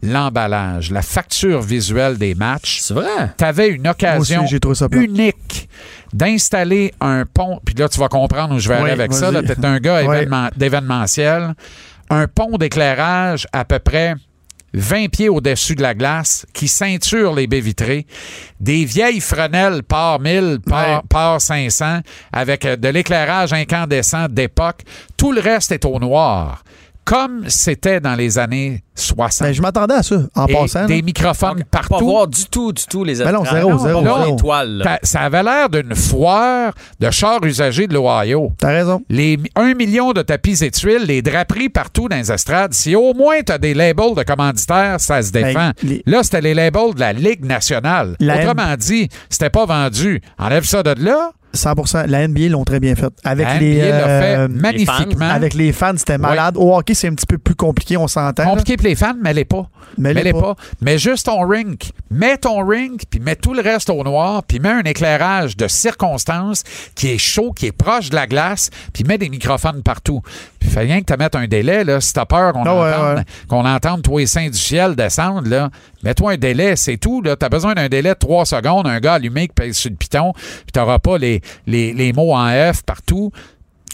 l'emballage, 0.02 0.92
la 0.92 1.02
facture 1.02 1.62
visuelle 1.62 2.18
des 2.18 2.36
matchs. 2.36 2.80
C'est 2.82 2.94
vrai? 2.94 3.34
Tu 3.38 3.44
avais 3.44 3.68
une 3.70 3.88
occasion 3.88 4.44
aussi, 4.46 4.86
unique 4.92 5.70
d'installer 6.14 6.94
un 7.02 7.26
pont. 7.26 7.60
Puis 7.66 7.76
là, 7.76 7.90
tu 7.90 8.00
vas 8.00 8.08
comprendre 8.08 8.56
où 8.56 8.60
je 8.60 8.70
vais 8.70 8.76
aller 8.76 8.92
avec 8.92 9.14
ça. 9.14 9.32
Tu 9.32 9.52
es 9.52 9.66
un 9.66 9.80
gars 9.80 10.02
Oui. 10.08 10.26
d'événementiel. 10.56 11.54
Un 12.10 12.28
pont 12.28 12.58
d'éclairage 12.58 13.46
à 13.54 13.66
peu 13.66 13.80
près 13.80 14.16
20 14.74 15.10
pieds 15.10 15.30
au-dessus 15.30 15.76
de 15.76 15.82
la 15.82 15.94
glace 15.96 16.46
qui 16.54 16.68
ceinture 16.68 17.34
les 17.36 17.48
baies 17.48 17.60
vitrées. 17.60 18.06
Des 18.60 18.86
vieilles 18.86 19.20
frenelles 19.20 19.84
par 19.84 20.20
1000, 20.20 20.60
par, 20.66 20.88
Ouais. 20.88 21.02
par 21.10 21.42
500 21.42 22.00
avec 22.32 22.66
euh, 22.66 22.76
de 22.76 22.88
l'éclairage 22.88 23.52
incandescent 23.54 24.28
d'époque. 24.30 24.82
Tout 25.18 25.32
le 25.32 25.42
reste 25.42 25.72
est 25.72 25.86
au 25.86 26.00
noir. 26.00 26.64
Comme 27.10 27.44
c'était 27.50 28.00
dans 28.00 28.14
les 28.16 28.38
années 28.38 28.84
60. 28.96 29.48
Ben, 29.48 29.54
je 29.54 29.62
m'attendais 29.62 29.96
à 29.96 30.04
ça, 30.04 30.18
en 30.36 30.46
Et 30.46 30.54
passant. 30.54 30.82
là. 30.82 30.86
des 30.88 31.02
microphones 31.02 31.56
Donc, 31.58 31.66
Pas 31.66 31.80
partout. 31.90 32.06
voir 32.06 32.28
du 32.28 32.46
tout, 32.46 32.72
du 32.72 32.86
tout 32.86 33.04
les 33.04 33.16
Ben 33.16 33.32
non, 33.32 33.44
zéro, 33.46 33.78
zéro, 33.80 34.04
zéro. 34.04 34.64
là. 34.66 35.00
Ça, 35.04 35.22
avait 35.22 35.42
l'air 35.42 35.70
d'une 35.70 35.96
foire 35.96 36.74
de 37.00 37.10
chars 37.10 37.44
usagés 37.44 37.88
de 37.88 37.94
l'Ohio. 37.94 38.52
T'as 38.60 38.68
raison. 38.68 39.02
Les 39.10 39.40
1 39.56 39.74
million 39.74 40.12
de 40.12 40.22
tapis 40.22 40.64
et 40.64 40.70
tuiles, 40.72 41.06
les 41.08 41.22
draperies 41.22 41.70
partout 41.70 42.08
dans 42.10 42.18
les 42.18 42.32
estrades. 42.32 42.74
Si 42.74 42.96
au 42.96 43.14
moins 43.14 43.42
tu 43.46 43.52
as 43.52 43.58
des 43.58 43.74
labels 43.74 44.16
de 44.16 44.24
commanditaires, 44.24 45.00
ça 45.00 45.22
se 45.24 45.32
défend. 45.32 45.54
Ben, 45.54 45.74
les- 45.84 46.04
Là, 46.06 46.22
c'était 46.24 46.42
les 46.42 46.54
labels 46.54 46.94
de 46.94 47.00
la 47.00 47.14
Ligue 47.14 47.46
nationale. 47.46 48.16
La 48.20 48.38
Autrement 48.40 48.76
dit, 48.78 49.10
c'était 49.30 49.50
pas 49.50 49.66
vendu. 49.66 50.22
Enlève 50.38 50.64
ça 50.66 50.84
de 50.84 50.94
là. 51.04 51.32
100% 51.56 52.08
La 52.08 52.28
NBA 52.28 52.50
l'ont 52.50 52.64
très 52.64 52.80
bien 52.80 52.96
fait. 52.96 53.12
Avec 53.24 53.48
La 53.48 53.60
les, 53.60 53.76
NBA 53.76 53.90
l'a 53.90 54.08
fait 54.22 54.38
euh, 54.38 54.48
magnifiquement. 54.50 55.30
avec 55.30 55.54
les 55.54 55.72
fans, 55.72 55.98
c'était 55.98 56.18
malade. 56.18 56.56
Au 56.58 56.76
hockey, 56.76 56.94
c'est 56.94 57.08
un 57.08 57.16
petit 57.16 57.26
peu 57.26 57.38
plus 57.38 57.56
compliqué, 57.56 57.98
on 57.98 58.08
s'entend. 58.08 58.46
Compliqué 58.46 58.78
pour 58.78 58.88
les 58.88 58.96
fans, 58.96 59.16
mais 59.22 59.32
elle 59.32 59.40
est 59.40 59.46
pas. 59.46 59.70
Mais 59.98 60.14
pas. 60.32 60.56
Mais 60.82 60.98
juste 60.98 61.26
ton 61.26 61.48
rink. 61.48 61.92
Mets 62.12 62.38
ton 62.38 62.66
rink, 62.66 63.04
puis 63.10 63.20
mets 63.20 63.36
tout 63.36 63.54
le 63.54 63.62
reste 63.62 63.90
au 63.90 64.04
noir, 64.04 64.44
puis 64.44 64.60
mets 64.60 64.70
un 64.70 64.84
éclairage 64.84 65.58
de 65.58 65.68
circonstance 65.68 66.64
qui 66.96 67.10
est 67.10 67.18
chaud, 67.18 67.52
qui 67.52 67.68
est 67.68 67.72
proche 67.72 68.10
de 68.10 68.16
la 68.16 68.28
glace, 68.28 68.70
puis 68.94 69.04
mets 69.04 69.18
des 69.18 69.30
microphones 69.30 69.82
partout. 69.84 70.22
Puis 70.60 70.70
fait 70.70 70.82
rien 70.82 71.00
que 71.02 71.06
tu 71.12 71.18
mettes 71.18 71.36
un 71.36 71.48
délai, 71.48 71.84
là, 71.84 72.02
si 72.02 72.12
t'as 72.14 72.26
peur 72.26 72.54
qu'on 72.54 72.64
Ah 72.66 72.74
entende, 72.74 73.18
ouais. 73.18 73.24
qu'on 73.48 73.66
entende 73.66 74.02
tous 74.02 74.18
les 74.18 74.26
saints 74.26 74.50
du 74.50 74.58
ciel 74.58 74.96
descendre, 74.96 75.48
là, 75.50 75.70
mets-toi 76.04 76.34
un 76.34 76.38
délai, 76.38 76.76
c'est 76.76 76.98
tout. 76.98 77.22
Là. 77.22 77.36
T'as 77.36 77.50
besoin 77.50 77.74
d'un 77.74 77.88
délai 77.88 78.10
de 78.10 78.20
trois 78.20 78.46
secondes, 78.46 78.86
un 78.88 79.00
gars 79.00 79.14
allumé 79.14 79.48
qui 79.48 79.54
pèse 79.54 79.78
sur 79.78 79.90
le 79.90 79.96
piton, 79.96 80.34
puis 80.34 80.72
t'auras 80.74 81.00
pas 81.00 81.18
les, 81.18 81.42
les, 81.66 81.94
les 81.94 82.12
mots 82.14 82.34
en 82.36 82.50
F 82.74 82.84
partout. 82.84 83.32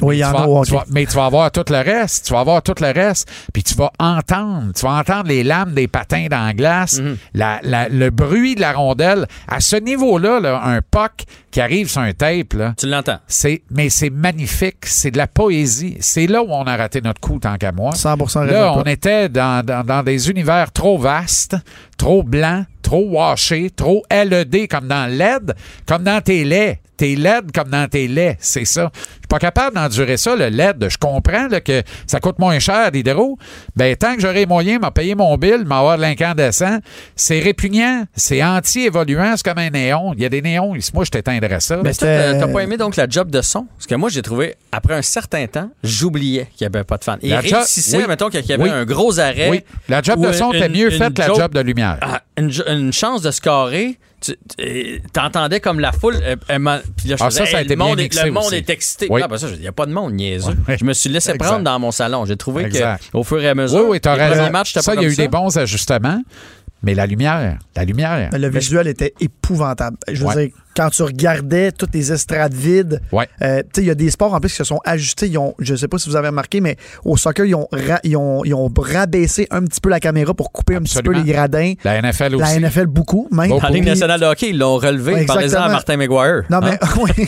Oui, 0.01 0.17
il 0.17 0.19
y 0.19 0.21
Tu 0.21 0.27
en 0.27 0.33
a 0.33 0.45
au 0.47 0.65
tu 0.65 0.73
hockey. 0.73 0.85
vas- 0.85 0.91
mais 0.93 1.05
tu 1.05 1.15
vas 1.15 1.25
avoir 1.25 1.51
tout 1.51 1.63
le 1.69 1.77
reste. 1.77 2.25
Tu 2.25 2.33
vas 2.33 2.39
avoir 2.41 2.61
tout 2.61 2.75
le 2.81 2.91
reste. 2.91 3.29
Puis 3.53 3.63
tu 3.63 3.75
vas 3.75 3.91
entendre. 3.99 4.71
Tu 4.75 4.85
vas 4.85 4.91
entendre 4.99 5.27
les 5.27 5.43
lames 5.43 5.73
des 5.73 5.87
patins 5.87 6.27
dans 6.29 6.45
la 6.45 6.53
glace, 6.53 6.99
Mhm. 6.99 7.17
la- 7.33 7.59
la- 7.63 7.89
le 7.89 8.09
bruit 8.09 8.55
de 8.55 8.61
la 8.61 8.73
rondelle. 8.73 9.25
À 9.47 9.59
ce 9.59 9.75
niveau-là, 9.77 10.39
là, 10.39 10.61
un 10.65 10.81
puck 10.81 11.23
qui 11.51 11.61
arrive 11.61 11.89
sur 11.89 12.01
un 12.01 12.11
tape, 12.11 12.53
là, 12.53 12.73
Tu 12.77 12.87
l'entends. 12.87 13.19
c'est, 13.27 13.63
mais 13.71 13.89
c'est 13.89 14.09
magnifique. 14.09 14.85
C'est 14.85 15.11
de 15.11 15.17
la 15.17 15.27
poésie. 15.27 15.95
C'est 16.01 16.27
là 16.27 16.43
où 16.43 16.47
on 16.49 16.63
a 16.63 16.75
raté 16.75 16.99
notre 17.01 17.21
coup, 17.21 17.39
tant 17.39 17.55
qu'à 17.57 17.71
moi. 17.71 17.93
100 17.93 18.15
raison. 18.17 18.41
Là, 18.43 18.73
on 18.75 18.83
était 18.83 19.29
dans, 19.29 19.65
dans- 19.65 19.85
dans 19.85 20.03
des 20.03 20.29
univers 20.29 20.71
trop 20.73 20.97
vastes, 20.97 21.55
trop 21.97 22.23
blancs, 22.23 22.65
trop 22.81 23.05
washés, 23.09 23.69
trop 23.75 24.03
LED 24.11 24.67
comme 24.69 24.87
dans 24.87 25.07
LED, 25.09 25.53
comme 25.85 26.03
dans 26.03 26.21
tes 26.21 26.43
laits. 26.43 26.79
Tes 26.97 27.17
LED 27.17 27.51
comme 27.53 27.67
dans 27.67 27.89
tes 27.89 28.07
laits, 28.07 28.37
c'est 28.39 28.63
ça. 28.63 28.89
Je 28.95 28.99
suis 29.01 29.27
pas 29.27 29.37
capable 29.37 29.75
d'endurer 29.75 30.15
ça, 30.15 30.33
le 30.33 30.47
LED. 30.47 30.87
Je 30.89 30.97
comprends 30.97 31.49
là, 31.49 31.59
que 31.59 31.83
ça 32.07 32.21
coûte 32.21 32.39
moins 32.39 32.57
cher 32.59 32.89
d'hydro. 32.89 33.37
Ben, 33.75 33.97
tant 33.97 34.15
que 34.15 34.21
j'aurai 34.21 34.35
les 34.35 34.45
moyens, 34.45 34.79
m'a 34.79 34.91
payer 34.91 35.13
mon 35.13 35.35
bill, 35.35 35.65
m'avoir 35.65 35.97
de 35.97 36.03
l'incandescent, 36.03 36.77
c'est 37.17 37.39
répugnant, 37.39 38.05
c'est 38.15 38.41
anti-évoluant, 38.41 39.33
c'est 39.35 39.43
comme 39.45 39.57
un 39.57 39.69
néon. 39.71 40.13
Il 40.15 40.21
y 40.21 40.25
a 40.25 40.29
des 40.29 40.41
néons, 40.41 40.73
ici. 40.73 40.91
moi, 40.93 41.03
je 41.03 41.11
t'éteindrais 41.11 41.59
ça. 41.59 41.81
Mais 41.83 41.91
t'as 41.93 42.47
pas 42.47 42.63
aimé 42.63 42.77
donc 42.77 42.95
la 42.95 43.09
job 43.09 43.29
de 43.29 43.41
son? 43.41 43.67
Parce 43.75 43.87
que 43.87 43.95
moi, 43.95 44.07
j'ai 44.09 44.21
trouvé, 44.21 44.55
après 44.71 44.93
un 44.93 45.01
certain 45.01 45.47
temps, 45.47 45.69
j'oubliais 45.83 46.47
qu'il 46.55 46.65
n'y 46.65 46.73
avait 46.73 46.85
pas 46.85 46.97
de 46.97 47.03
fan. 47.03 47.19
Job- 47.21 47.39
réussissait, 47.41 47.97
oui. 47.97 48.03
mettons, 48.07 48.29
qu'il 48.29 48.45
y 48.45 48.53
avait 48.53 48.63
Oui. 48.63 48.69
un 48.69 48.85
gros 48.85 49.19
arrêt. 49.19 49.49
oui, 49.49 49.63
la 49.89 50.01
job 50.01 50.25
de 50.25 50.31
son 50.31 50.53
était 50.53 50.69
mieux 50.69 50.91
faite 50.91 51.13
que 51.13 51.19
la 51.21 51.33
job 51.33 51.53
de 51.53 51.59
lumière. 51.59 51.84
Ah, 52.01 52.21
une, 52.37 52.91
chance 52.93 53.21
de 53.21 53.31
scorer. 53.31 53.97
Tu 54.21 54.33
euh, 54.61 54.97
t'entendais 55.13 55.59
comme 55.59 55.79
la 55.79 55.91
foule. 55.91 56.15
euh, 56.23 56.59
ma- 56.59 56.79
puis 56.97 57.09
là, 57.09 57.15
je 57.17 57.23
Ah, 57.23 57.29
faisais, 57.29 57.45
ça, 57.45 57.51
ça 57.51 57.57
a 57.57 57.59
Hey, 57.59 57.65
été 57.65 57.75
le 57.75 57.79
monde, 57.79 57.95
bien 57.95 58.05
est, 58.05 58.07
mixé 58.07 58.25
le 58.25 58.31
monde 58.31 58.45
aussi. 58.45 58.55
est 58.55 58.69
excité. 58.69 59.07
Oui. 59.09 59.21
Ah, 59.23 59.27
ben 59.27 59.37
ça, 59.37 59.47
il 59.53 59.59
n'y 59.59 59.67
a 59.67 59.71
pas 59.71 59.85
de 59.85 59.91
monde 59.93 60.13
niaiseux. 60.13 60.55
Je 60.79 60.83
me 60.85 60.93
suis 60.93 61.09
laissé 61.09 61.31
Exact. 61.31 61.45
prendre 61.45 61.63
dans 61.63 61.77
mon 61.79 61.91
salon. 61.91 62.25
J'ai 62.25 62.37
trouvé 62.37 62.69
qu'au 63.11 63.23
fur 63.23 63.41
et 63.41 63.49
à 63.49 63.55
mesure, 63.55 63.81
Oui, 63.83 63.85
oui, 63.91 63.99
t'as 64.01 64.15
les 64.15 64.23
raison. 64.23 64.35
premiers 64.37 64.49
matchs, 64.51 64.73
ça, 64.73 64.93
il 64.95 65.01
y 65.01 65.05
a 65.05 65.09
eu 65.09 65.15
des 65.15 65.27
bons 65.27 65.55
ajustements, 65.57 66.21
mais 66.81 66.95
la 66.95 67.05
lumière, 67.05 67.59
la 67.75 67.85
lumière. 67.85 68.29
Le 68.33 68.49
visuel 68.49 68.87
était 68.87 69.13
épouvantable. 69.19 69.97
Je 70.11 70.21
veux 70.21 70.27
Ouais. 70.27 70.47
dire, 70.47 70.55
quand 70.75 70.89
tu 70.89 71.03
regardais 71.03 71.71
toutes 71.71 71.93
les 71.93 72.11
estrades 72.11 72.53
vides, 72.53 73.01
Ouais. 73.11 73.27
euh, 73.41 73.61
tu 73.61 73.67
sais, 73.75 73.81
il 73.81 73.87
y 73.87 73.91
a 73.91 73.95
des 73.95 74.09
sports 74.09 74.33
en 74.33 74.39
plus 74.39 74.49
qui 74.49 74.57
se 74.57 74.63
sont 74.63 74.79
ajustés. 74.85 75.27
Ils 75.27 75.37
ont, 75.37 75.55
je 75.59 75.75
sais 75.75 75.87
pas 75.87 75.97
si 75.97 76.09
vous 76.09 76.15
avez 76.15 76.27
remarqué, 76.27 76.59
mais 76.61 76.75
au 77.03 77.15
soccer, 77.17 77.45
ils 77.45 77.55
ont, 77.55 77.67
ra- 77.71 77.99
ils 78.03 78.17
ont, 78.17 78.43
ils 78.43 78.53
ont 78.53 78.69
rabaissé 78.77 79.47
un 79.51 79.61
petit 79.63 79.79
peu 79.81 79.89
la 79.89 79.99
caméra 79.99 80.33
pour 80.33 80.51
couper 80.51 80.75
un 80.75 80.81
petit 80.81 81.01
peu 81.01 81.11
les 81.13 81.23
gradins. 81.23 81.73
La 81.83 82.01
NFL 82.01 82.35
aussi. 82.35 82.59
La 82.59 82.59
NFL, 82.69 82.87
beaucoup, 82.87 83.27
même. 83.31 83.49
Beaucoup. 83.49 83.65
En 83.65 83.69
Ligue 83.69 83.85
nationale 83.85 84.19
de 84.19 84.25
hockey, 84.25 84.49
ils 84.49 84.57
l'ont 84.57 84.77
relevé. 84.77 85.13
Ouais, 85.13 85.25
Parlez-en 85.25 85.61
à. 85.61 85.69
Martin 85.69 85.97
McGuire. 85.97 86.43
Non, 86.49 86.57
Hein? 86.61 86.77
mais, 86.81 86.87
oui. 87.17 87.27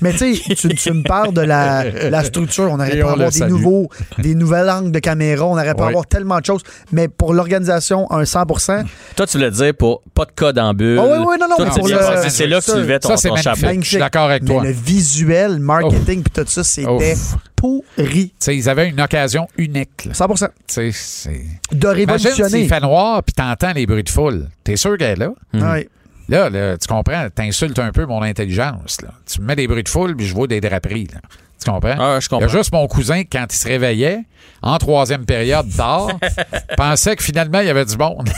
mais 0.00 0.12
tu 0.12 0.34
sais, 0.36 0.68
tu, 0.68 0.92
me 0.92 1.02
parles 1.02 1.32
de 1.34 1.40
la, 1.42 1.84
la 2.10 2.24
structure. 2.24 2.68
On 2.70 2.74
aurait 2.80 2.90
pu 2.90 3.02
avoir 3.02 3.30
des 3.30 3.46
nouveaux, 3.46 3.88
des 4.18 4.34
nouvelles 4.34 4.70
angles 4.70 4.90
de 4.92 4.98
caméra. 4.98 5.44
On 5.46 5.52
aurait 5.52 5.74
pu 5.74 5.82
Oui. 5.82 5.88
avoir 5.88 6.06
tellement 6.06 6.38
de 6.40 6.44
choses. 6.44 6.62
Mais 6.92 7.08
pour 7.08 7.34
l'organisation, 7.34 8.10
un 8.12 8.22
100% 8.24 8.84
Toi, 9.16 9.26
tu 9.26 9.38
voulais 9.38 9.50
dire 9.50 9.72
pour 9.78 10.02
pas 10.14 10.24
de 10.24 10.32
code 10.34 10.58
en 10.58 10.72
bulle. 10.74 10.98
Ah 11.00 11.04
oui, 11.04 11.24
oui, 11.26 11.36
non, 11.40 11.46
non. 11.48 11.70
C'est 12.28 12.46
là 12.46 12.60
que 12.60 12.75
tu 12.76 12.80
ça- 12.80 12.86
levais 12.86 12.98
ton, 13.00 13.08
ça, 13.10 13.16
c'est 13.16 13.28
ton 13.28 13.36
chapeau. 13.36 13.66
Je 13.80 13.88
suis 13.88 13.98
d'accord 13.98 14.24
avec 14.30 14.42
mais 14.42 14.48
toi. 14.54 14.62
le 14.64 14.70
visuel, 14.70 15.52
le 15.54 15.58
marketing, 15.58 16.22
puis 16.22 16.32
tout 16.44 16.44
ça, 16.50 16.64
c'était 16.64 17.12
Ouf. 17.14 17.36
pourri. 17.56 18.28
Tu 18.28 18.32
sais, 18.38 18.56
ils 18.56 18.68
avaient 18.68 18.88
une 18.88 19.00
occasion 19.00 19.48
unique. 19.56 20.04
là. 20.06 20.14
100 20.14 20.28
Tu 20.34 20.44
sais, 20.66 20.90
c'est- 20.92 21.30
De 21.72 21.76
Imagine 21.78 22.06
révolutionner. 22.06 22.48
s'il 22.50 22.68
fait 22.68 22.80
noir 22.80 23.22
puis 23.22 23.32
t'entends 23.32 23.72
les 23.72 23.86
bruits 23.86 24.04
de 24.04 24.08
foule. 24.08 24.48
T'es 24.64 24.76
sûr 24.76 24.96
qu'elle 24.98 25.12
est 25.22 25.26
là? 25.26 25.30
Ouais. 25.54 25.88
Là, 26.28 26.50
là, 26.50 26.76
tu 26.76 26.86
comprends, 26.88 27.28
t'insultes 27.34 27.78
un 27.78 27.92
peu 27.92 28.04
mon 28.06 28.22
intelligence. 28.22 29.00
Là. 29.02 29.10
Tu 29.30 29.40
me 29.40 29.46
mets 29.46 29.56
des 29.56 29.66
bruits 29.68 29.84
de 29.84 29.88
foule 29.88 30.16
puis 30.16 30.26
je 30.26 30.34
vois 30.34 30.46
des 30.46 30.60
draperies. 30.60 31.08
Là. 31.12 31.20
Tu 31.62 31.70
comprends? 31.70 31.96
Ah, 31.98 32.18
je 32.20 32.26
Il 32.26 32.32
y 32.32 32.36
a 32.36 32.40
comprends. 32.40 32.48
juste 32.58 32.72
mon 32.72 32.86
cousin, 32.86 33.22
quand 33.30 33.46
il 33.50 33.56
se 33.56 33.66
réveillait, 33.66 34.20
en 34.62 34.76
troisième 34.78 35.24
période 35.24 35.66
tard, 35.74 36.08
pensait 36.76 37.16
que 37.16 37.22
finalement, 37.22 37.60
il 37.60 37.66
y 37.66 37.70
avait 37.70 37.84
du 37.84 37.96
monde. 37.96 38.28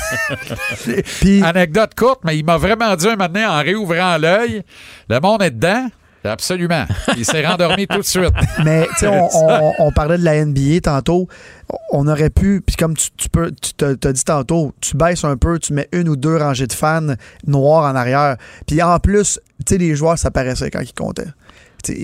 Puis, 1.20 1.42
Anecdote 1.42 1.94
courte, 1.96 2.20
mais 2.24 2.38
il 2.38 2.44
m'a 2.44 2.56
vraiment 2.58 2.94
dit 2.96 3.08
un 3.08 3.16
matin, 3.16 3.50
en 3.50 3.62
réouvrant 3.62 4.18
l'œil, 4.18 4.62
le 5.08 5.20
monde 5.20 5.42
est 5.42 5.50
dedans? 5.50 5.88
Absolument. 6.24 6.84
Il 7.16 7.24
s'est 7.24 7.46
rendormi 7.46 7.86
tout 7.86 7.98
de 7.98 8.02
suite. 8.02 8.32
mais 8.64 8.86
tu 8.98 9.00
sais, 9.00 9.08
on, 9.08 9.28
on- 9.34 9.72
on 9.78 9.92
parlait 9.92 10.18
de 10.18 10.24
la 10.24 10.44
NBA 10.44 10.80
tantôt. 10.82 11.28
On 11.92 12.06
aurait 12.08 12.30
pu, 12.30 12.60
puis 12.64 12.76
comme 12.76 12.96
tu, 12.96 13.10
tu 13.16 13.28
peux, 13.28 13.52
tu 13.52 13.72
t'as 13.74 14.12
dit 14.12 14.24
tantôt, 14.24 14.72
tu 14.80 14.96
baisses 14.96 15.24
un 15.24 15.36
peu, 15.36 15.58
tu 15.58 15.72
mets 15.72 15.88
une 15.92 16.08
ou 16.08 16.16
deux 16.16 16.36
rangées 16.36 16.66
de 16.66 16.72
fans 16.72 17.14
noirs 17.46 17.84
en 17.90 17.94
arrière. 17.96 18.36
Puis 18.66 18.82
en 18.82 18.98
plus, 18.98 19.40
tu 19.64 19.74
sais, 19.74 19.78
les 19.78 19.94
joueurs, 19.94 20.18
ça 20.18 20.30
paraissait 20.30 20.70
quand 20.70 20.80
ils 20.80 20.92
comptaient. 20.94 21.28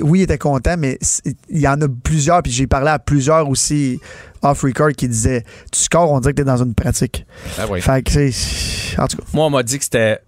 Oui, 0.02 0.20
ils 0.20 0.22
étaient 0.22 0.38
contents, 0.38 0.76
mais 0.78 0.98
il 1.50 1.58
y 1.60 1.66
en 1.66 1.80
a 1.80 1.86
plusieurs, 2.04 2.42
puis 2.42 2.52
j'ai 2.52 2.66
parlé 2.68 2.90
à 2.90 2.98
plusieurs 3.00 3.48
aussi 3.48 4.00
off-record 4.42 4.92
qui 4.92 5.08
disaient 5.08 5.42
Tu 5.72 5.80
scores, 5.80 6.12
on 6.12 6.20
dirait 6.20 6.32
que 6.32 6.36
t'es 6.38 6.44
dans 6.44 6.62
une 6.62 6.74
pratique. 6.74 7.26
Ah 7.58 7.64
oui. 7.68 7.80
Fait 7.80 8.02
que 8.02 8.12
c'est. 8.12 8.98
En 9.00 9.08
tout 9.08 9.16
cas. 9.16 9.24
Moi, 9.32 9.46
on 9.46 9.50
m'a 9.50 9.62
dit 9.64 9.76
que 9.78 9.84
c'était 9.84 10.20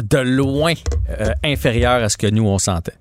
de 0.00 0.18
loin 0.18 0.74
euh, 1.20 1.32
inférieur 1.44 2.02
à 2.02 2.08
ce 2.08 2.16
que 2.16 2.26
nous, 2.26 2.46
on 2.46 2.58
sentait. 2.58 2.92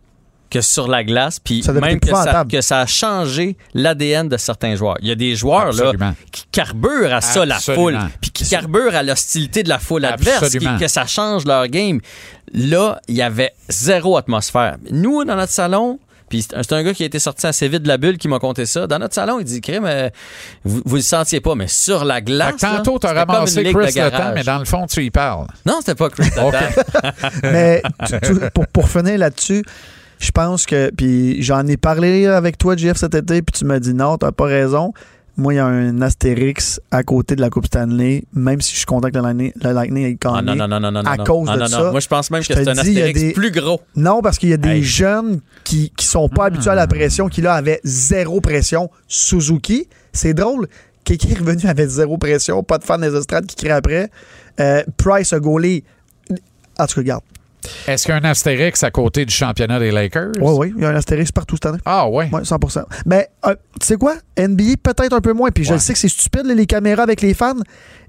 Que 0.50 0.62
sur 0.62 0.88
la 0.88 1.04
glace, 1.04 1.40
puis 1.40 1.62
même 1.80 2.00
que 2.00 2.08
ça, 2.24 2.32
que 2.52 2.62
ça 2.62 2.80
a 2.80 2.86
changé 2.88 3.56
l'ADN 3.76 4.28
de 4.28 4.36
certains 4.38 4.76
joueurs. 4.76 4.96
Il 5.00 5.08
y 5.08 5.12
a 5.12 5.16
des 5.16 5.36
joueurs 5.36 5.72
là, 5.84 5.92
qui 6.32 6.46
carburent 6.52 7.14
à 7.14 7.22
ça, 7.22 7.46
la 7.46 7.60
foule, 7.76 7.94
puis 8.20 8.32
qui 8.32 8.44
carburent 8.50 8.96
à 8.96 9.04
l'hostilité 9.04 9.62
de 9.62 9.70
la 9.70 9.78
foule 9.78 10.06
adverse, 10.06 10.40
qui- 10.60 10.66
que 10.80 10.88
ça 10.88 11.06
change 11.06 11.46
leur 11.46 11.68
game. 11.68 12.00
Là, 12.54 13.00
il 13.08 13.16
y 13.16 13.22
avait 13.22 13.54
zéro 13.68 14.18
atmosphère. 14.18 14.78
Nous, 14.90 15.24
dans 15.24 15.36
notre 15.36 15.52
salon, 15.52 16.00
puis 16.30 16.44
c'est 16.44 16.74
un- 16.74 16.84
gars 16.84 16.94
qui 16.94 17.04
a 17.04 17.06
été 17.06 17.20
sorti 17.20 17.46
assez 17.48 17.68
vite 17.68 17.84
de 17.84 17.88
la 17.88 17.98
bulle 17.98 18.18
qui 18.18 18.28
m'a 18.28 18.40
conté 18.40 18.66
ça. 18.66 18.88
Dans 18.88 19.00
notre 19.00 19.16
salon, 19.16 19.40
il 19.40 19.46
dit 19.46 19.60
Crime, 19.62 19.86
euh, 19.86 20.10
vous, 20.64 20.82
vous 20.86 20.96
le 20.98 21.02
sentiez 21.02 21.42
pas, 21.42 21.56
mais 21.56 21.68
sur 21.68 22.06
la 22.06 22.16
Fait 22.16 22.22
glace. 22.22 22.56
que 22.56 22.60
tantôt, 22.62 23.00
t'as 23.00 23.14
ramassé 23.14 23.64
Chris 23.64 23.74
de 23.74 24.02
le 24.02 24.12
temps, 24.12 24.32
mais 24.36 24.44
dans 24.44 24.60
le 24.60 24.66
fond, 24.66 24.86
tu 24.88 25.04
y 25.04 25.12
parles. 25.12 25.48
Non, 25.66 25.78
c'était 25.80 25.96
pas 25.96 26.10
Chris. 26.10 26.30
Mais 27.44 27.82
tu- 28.08 28.20
tu- 28.22 28.50
pour, 28.54 28.68
pour 28.68 28.90
finir 28.90 29.18
là-dessus, 29.18 29.64
je 30.20 30.32
pense 30.32 30.66
que. 30.66 30.92
Puis 30.96 31.42
j'en 31.42 31.66
ai 31.68 31.78
parlé 31.78 32.26
avec 32.28 32.58
toi, 32.58 32.76
Jeff, 32.76 32.98
cet 32.98 33.16
été, 33.16 33.42
puis 33.42 33.58
tu 33.58 33.66
m'as 33.66 33.80
dit 33.80 33.94
non, 33.94 34.18
t'as 34.18 34.32
pas 34.32 34.46
raison. 34.46 34.94
Moi, 35.40 35.54
il 35.54 35.58
y 35.58 35.60
a 35.60 35.66
un 35.66 36.02
Astérix 36.02 36.82
à 36.92 37.02
côté 37.04 37.36
de 37.38 37.42
la 37.42 37.50
Coupe 37.50 37.66
Stanley, 37.68 38.26
même 38.34 38.60
si 38.60 38.74
je 38.74 38.78
suis 38.80 38.86
content 38.86 39.10
que 39.10 39.16
le 39.18 39.22
Lightning, 39.74 40.04
ait 40.06 40.18
gagné. 40.20 40.38
Ah, 40.38 40.42
non, 40.42 40.56
non, 40.56 40.68
non, 40.68 40.80
non, 40.80 40.92
non. 40.92 41.02
à 41.10 41.18
cause 41.18 41.48
Ah, 41.50 41.58
de 41.58 41.66
ça. 41.66 41.92
Moi, 41.92 42.02
je 42.02 42.08
pense 42.08 42.30
même 42.30 42.42
que 42.42 42.48
c'est 42.54 42.68
un 42.68 42.78
Astérix 42.78 43.34
plus 43.34 43.52
gros. 43.52 43.80
Non, 43.96 44.22
parce 44.22 44.38
qu'il 44.38 44.50
y 44.50 44.54
a 44.54 44.58
des 44.58 44.84
jeunes 44.84 45.40
qui 45.64 45.92
qui 45.96 46.06
sont 46.06 46.28
pas 46.28 46.46
habitués 46.46 46.72
à 46.72 46.76
la 46.76 46.88
pression, 46.88 47.30
qui 47.30 47.42
là 47.42 47.54
avaient 47.54 47.80
zéro 47.86 48.42
pression. 48.42 48.90
Suzuki, 49.08 49.88
c'est 50.12 50.34
drôle. 50.34 50.68
Kiki 51.06 51.32
est 51.32 51.40
revenu 51.40 51.66
avec 51.66 51.88
zéro 51.88 52.18
pression, 52.18 52.62
pas 52.62 52.78
de 52.78 52.84
fan 52.84 53.00
des 53.02 53.16
estrades 53.16 53.46
qui 53.46 53.56
crient 53.56 53.72
après. 53.72 54.12
Euh, 54.60 54.84
Price 54.98 55.32
a 55.34 55.40
gaulé. 55.40 55.84
En 56.78 56.86
tout 56.86 56.96
cas, 56.96 57.02
regarde. 57.02 57.24
Est-ce 57.88 58.04
qu'il 58.06 58.14
y 58.14 58.18
a 58.18 58.22
un 58.22 58.30
astérix 58.30 58.84
à 58.84 58.92
côté 58.92 59.26
du 59.26 59.34
championnat 59.34 59.80
des 59.80 59.92
Lakers? 59.92 60.32
Oui, 60.40 60.54
oui, 60.58 60.74
il 60.78 60.82
y 60.82 60.86
a 60.86 60.90
un 60.90 60.96
Astérix 60.96 61.32
partout 61.32 61.56
cette 61.56 61.66
année. 61.66 61.80
Ah 61.86 62.08
ouais. 62.10 62.30
Oui, 62.32 62.42
100% 62.42 62.84
Mais 63.06 63.28
euh, 63.46 63.56
tu 63.80 63.86
sais 63.88 63.96
quoi? 63.98 64.16
NBA, 64.38 64.78
peut-être 64.82 65.14
un 65.14 65.20
peu 65.22 65.34
moins. 65.34 65.50
Puis 65.52 65.64
je 65.66 65.74
Ouais. 65.74 65.80
sais 65.80 65.94
que 65.94 66.00
c'est 66.00 66.08
stupide, 66.10 66.46
là, 66.46 66.54
les 66.54 66.66
caméras 66.66 67.04
avec 67.04 67.22
les 67.22 67.34
fans. 67.34 67.56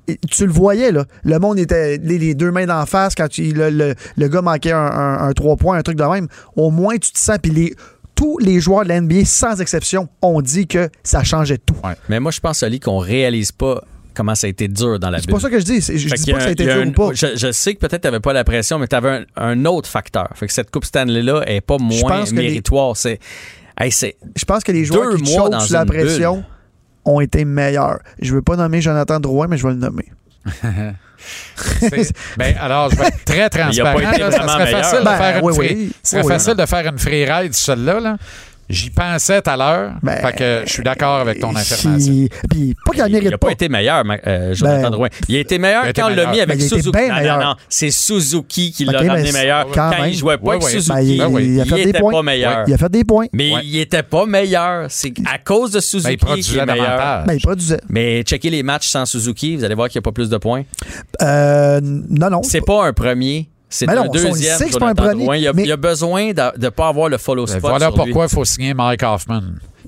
Et 0.09 0.17
tu 0.31 0.47
le 0.47 0.53
voyais, 0.53 0.93
là. 0.93 1.05
Le 1.25 1.39
monde 1.39 1.59
était 1.59 1.99
les, 1.99 2.19
les 2.19 2.35
deux 2.35 2.51
mains 2.51 2.67
d'en 2.67 2.87
face 2.87 3.15
quand 3.15 3.29
tu- 3.29 3.53
le, 3.53 3.71
le- 3.71 3.95
le 4.17 4.29
gars 4.29 4.41
manquait 4.43 4.73
un, 4.73 4.79
un, 4.79 5.29
un 5.29 5.33
trois 5.33 5.57
points, 5.57 5.77
un 5.79 5.83
truc 5.83 5.97
de 5.97 6.05
même. 6.05 6.29
Au 6.57 6.71
moins, 6.71 6.97
tu 6.97 7.13
te 7.13 7.19
sens. 7.19 7.39
Puis 7.43 7.53
les, 7.53 7.75
tous 8.15 8.39
les 8.39 8.61
joueurs 8.61 8.85
de 8.85 8.89
la 8.89 9.01
NBA, 9.01 9.25
sans 9.25 9.61
exception, 9.61 10.09
ont 10.23 10.41
dit 10.43 10.67
que 10.67 10.89
ça 11.03 11.23
changeait 11.25 11.59
tout. 11.59 11.77
Mais 12.09 12.19
moi, 12.21 12.31
je 12.33 12.41
pense, 12.41 12.63
Ali, 12.63 12.81
qu'on 12.81 12.99
réalise 12.99 13.53
pas 13.53 13.83
comment 14.21 14.35
ça 14.35 14.47
a 14.47 14.51
été 14.51 14.69
dur 14.69 14.99
dans 14.99 15.09
la 15.11 15.19
C'est 15.19 15.27
bulle. 15.27 15.35
pas 15.37 15.41
ça 15.41 15.51
que 15.51 15.59
je 15.59 15.65
dis. 15.65 15.81
C'est- 15.81 15.97
Je 15.99 16.09
Fait 16.09 16.15
dis 16.17 16.31
pas 16.33 16.37
que 16.39 16.43
ça 16.43 16.49
a 16.49 16.51
un- 16.51 16.53
il 16.53 16.61
y 16.61 16.63
été 16.63 16.71
a 16.71 16.75
dur 16.75 16.83
un- 16.83 16.89
ou 16.89 16.93
pas. 16.93 17.11
Je, 17.15 17.27
je 17.37 17.53
sais 17.53 17.75
que 17.75 17.79
peut-être 17.81 18.03
tu 18.03 18.07
n'avais 18.09 18.21
pas 18.21 18.33
la 18.33 18.45
pression, 18.45 18.79
mais 18.79 18.87
tu 18.87 18.95
avais 18.97 19.11
un, 19.11 19.25
un 19.37 19.65
autre 19.65 19.89
facteur. 19.89 20.29
Fait 20.35 20.47
que 20.47 20.53
cette 20.53 20.71
Coupe 20.71 20.85
Stanley-là 20.85 21.43
est 21.47 21.61
pas 21.63 21.79
moins 21.79 22.25
que 22.25 22.31
les- 22.31 22.43
méritoire. 22.43 22.97
C'est. 22.97 23.19
Hey, 23.79 23.91
c'est. 23.91 24.17
Je 24.37 24.45
pense 24.45 24.63
que 24.63 24.73
les 24.73 24.85
joueurs 24.85 25.17
qui 25.17 25.23
mois 25.37 25.49
dans 25.49 25.61
sous 25.61 25.73
la 25.73 25.87
pression 25.87 26.35
bulle. 26.37 26.45
ont 27.07 27.21
été 27.21 27.45
meilleurs. 27.47 28.01
Je 28.21 28.35
veux 28.35 28.43
pas 28.43 28.57
nommer 28.57 28.81
Jonathan 28.83 29.19
Drouin, 29.21 29.47
mais 29.49 29.57
je 29.57 29.67
vais 29.67 29.73
le 29.73 29.79
nommer. 29.79 30.05
C'est- 31.81 32.13
ben, 32.39 32.55
alors, 32.59 32.91
je 32.91 32.97
vais 32.97 33.09
être 33.09 33.25
très 33.25 33.37
Il 33.37 33.43
a 33.43 33.51
pas 33.51 33.59
transparent. 33.59 33.99
été 34.13 34.21
là. 34.21 34.31
ça 34.31 34.49
serait 34.49 34.65
meilleur. 34.65 34.81
facile, 34.85 34.99
Ben, 35.05 35.13
de, 35.13 35.17
faire 35.19 35.37
une 35.39 35.45
oui, 35.45 35.55
free- 35.55 35.75
oui. 35.75 35.93
ça 36.03 36.11
serait 36.11 36.21
Oui, 36.23 36.27
oui. 36.27 36.33
facile 36.33 36.55
de 36.55 36.67
faire 36.67 36.87
une 36.93 36.99
free 36.99 37.25
ride, 37.31 37.53
celle-là. 37.55 38.01
Là. 38.01 38.17
J'y 38.71 38.89
pensais 38.91 39.43
tout 39.43 39.51
à 39.51 39.57
l'heure. 39.57 39.93
Ben, 40.03 40.17
fait 40.17 40.33
que 40.37 40.63
je 40.67 40.73
suis 40.73 40.83
d'accord 40.83 41.17
avec 41.21 41.41
ton 41.41 41.55
affirmation. 41.55 41.99
Si- 41.99 42.29
Puis 42.49 42.75
pas 42.87 42.93
qu'il 42.93 43.17
Il 43.17 43.25
n'a 43.25 43.31
pas. 43.33 43.49
pas 43.49 43.53
été 43.53 43.69
meilleur, 43.69 44.05
euh, 44.27 44.55
Jonathan 44.55 44.83
Ben, 44.83 44.91
Drouin. 44.91 45.09
Il 45.29 45.37
a 45.37 45.41
été 45.41 45.59
meilleur 45.59 45.83
il 45.83 45.87
a 45.89 45.91
été 45.91 46.01
quand 46.01 46.07
on 46.11 46.15
l'a 46.15 46.27
mis 46.31 46.41
avec 46.41 46.49
Ben, 46.49 46.55
il 46.59 46.63
a 46.63 46.67
été 46.67 46.77
Suzuki. 46.83 47.09
non, 47.09 47.39
non, 47.39 47.45
non. 47.47 47.55
C'est 47.69 47.91
Suzuki 47.91 48.71
qui 48.73 48.85
l'a 48.85 49.01
Ok, 49.03 49.09
ramené 49.09 49.33
meilleur. 49.33 49.67
quand 49.73 49.91
il 50.07 50.15
jouait 50.15 50.37
pas 50.39 50.43
Oui, 50.45 50.51
avec 50.57 50.63
oui. 50.65 50.71
Suzuki, 50.71 50.93
Ben, 50.95 51.01
il, 51.01 51.19
Ben 51.19 51.27
oui. 51.29 51.45
il 51.47 51.61
a 51.61 51.65
il 51.65 51.69
fait 51.69 51.75
des 51.85 51.89
était 51.91 51.99
points. 52.01 52.13
pas 52.13 52.23
meilleur. 52.23 52.65
Il 52.69 52.75
a 52.75 52.79
fait 52.79 52.89
des 52.93 53.05
points. 53.05 53.27
mais 53.33 53.53
Ouais. 53.55 53.61
il 53.65 53.79
était 53.81 54.03
pas 54.05 54.27
meilleur. 54.27 54.87
C'est 54.89 55.13
à 55.27 55.39
cause 55.39 55.73
de 55.73 55.81
Suzuki 55.81 56.05
Ben, 56.05 56.13
il 56.13 56.17
qu'il 56.19 56.27
produisait 56.27 56.59
est 56.61 56.67
meilleur. 56.67 57.25
Ben, 57.27 57.35
il 57.35 57.41
produisait. 57.43 57.81
Mais 57.89 58.23
checker 58.23 58.51
les 58.51 58.63
matchs 58.63 58.87
sans 58.89 59.05
Suzuki, 59.05 59.57
vous 59.57 59.65
allez 59.65 59.75
voir 59.75 59.89
qu'il 59.89 59.99
n'y 59.99 60.03
a 60.03 60.07
pas 60.07 60.13
plus 60.13 60.29
de 60.29 60.37
points. 60.37 60.63
Euh, 61.23 61.81
non, 61.83 62.31
non. 62.31 62.43
C'est 62.43 62.61
pas 62.65 62.85
un 62.87 62.93
premier, 62.93 63.49
c'est 63.71 63.87
Mais 63.87 63.93
un 63.95 64.05
non, 64.05 64.11
deuxième. 64.11 64.35
sait 64.35 64.67
que 64.67 64.73
c'est 64.73 64.79
pas 64.79 64.87
un 64.91 64.95
Jonathan 64.95 65.17
premier. 65.19 65.39
Il, 65.39 65.49
a, 65.49 65.53
mais- 65.55 65.63
il 65.65 65.73
a 65.73 65.77
besoin 65.77 66.33
de 66.33 66.59
ne 66.59 66.69
pas 66.69 66.89
avoir 66.89 67.09
le 67.09 67.17
follow 67.19 67.45
Ben, 67.47 67.53
spot. 67.53 67.61
voilà 67.71 67.87
sur 67.87 67.95
pourquoi 67.95 68.25
il 68.27 68.31
faut 68.31 68.45
signer 68.45 68.75
Mike 68.75 69.03
Hoffman. 69.03 69.41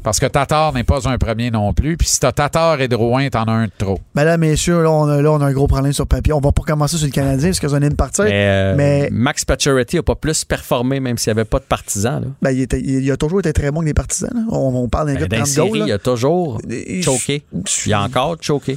Parce 0.02 0.18
que 0.18 0.26
Tatar 0.26 0.72
n'est 0.72 0.82
pas 0.82 1.08
un 1.08 1.16
premier 1.16 1.52
non 1.52 1.72
plus. 1.72 1.96
Puis 1.96 2.08
si 2.08 2.18
t'as 2.18 2.32
Tatar 2.32 2.80
et 2.80 2.88
Drouin, 2.88 3.28
t'en 3.28 3.44
as 3.44 3.52
un 3.52 3.64
de 3.66 3.70
trop. 3.78 4.00
Ben 4.16 4.24
là, 4.24 4.36
messieurs, 4.36 4.82
là 4.82 4.90
on, 4.90 5.06
a, 5.08 5.22
là, 5.22 5.30
on 5.30 5.40
a 5.40 5.44
un 5.46 5.52
gros 5.52 5.68
problème 5.68 5.92
sur 5.92 6.08
papier. 6.08 6.32
On 6.32 6.40
va 6.40 6.50
pas 6.50 6.62
commencer 6.62 6.96
sur 6.96 7.06
le 7.06 7.12
Canadien 7.12 7.50
parce 7.50 7.60
qu'ils 7.60 7.72
ont 7.72 7.78
une 7.80 7.94
partie. 7.94 8.22
Mais, 8.22 8.30
euh, 8.32 8.74
Mais- 8.76 9.08
Max 9.12 9.44
Pacioretty 9.44 9.96
n'a 9.96 10.02
pas 10.02 10.16
plus 10.16 10.44
performé, 10.44 10.98
même 10.98 11.18
s'il 11.18 11.32
n'y 11.32 11.38
avait 11.38 11.48
pas 11.48 11.60
de 11.60 11.64
partisans. 11.64 12.20
Là. 12.20 12.26
Ben, 12.42 12.50
il, 12.50 12.62
était- 12.62 12.80
il 12.80 13.08
a 13.12 13.16
toujours 13.16 13.38
été 13.40 13.52
très 13.52 13.70
bon 13.70 13.78
avec 13.80 13.90
les 13.90 13.94
partisans. 13.94 14.30
là. 14.34 14.42
On, 14.50 14.74
on 14.74 14.88
parle 14.88 15.06
d'un 15.08 15.14
Ben, 15.14 15.20
gars 15.20 15.26
de 15.26 15.30
dans 15.30 15.36
les 15.36 15.42
30 15.42 15.54
séries, 15.54 15.78
goals. 15.78 15.88
il 15.88 15.92
a 15.92 15.98
toujours 15.98 16.60
choqué. 17.02 17.42
Il 17.86 17.92
a 17.92 18.02
encore 18.02 18.36
choqué. 18.40 18.76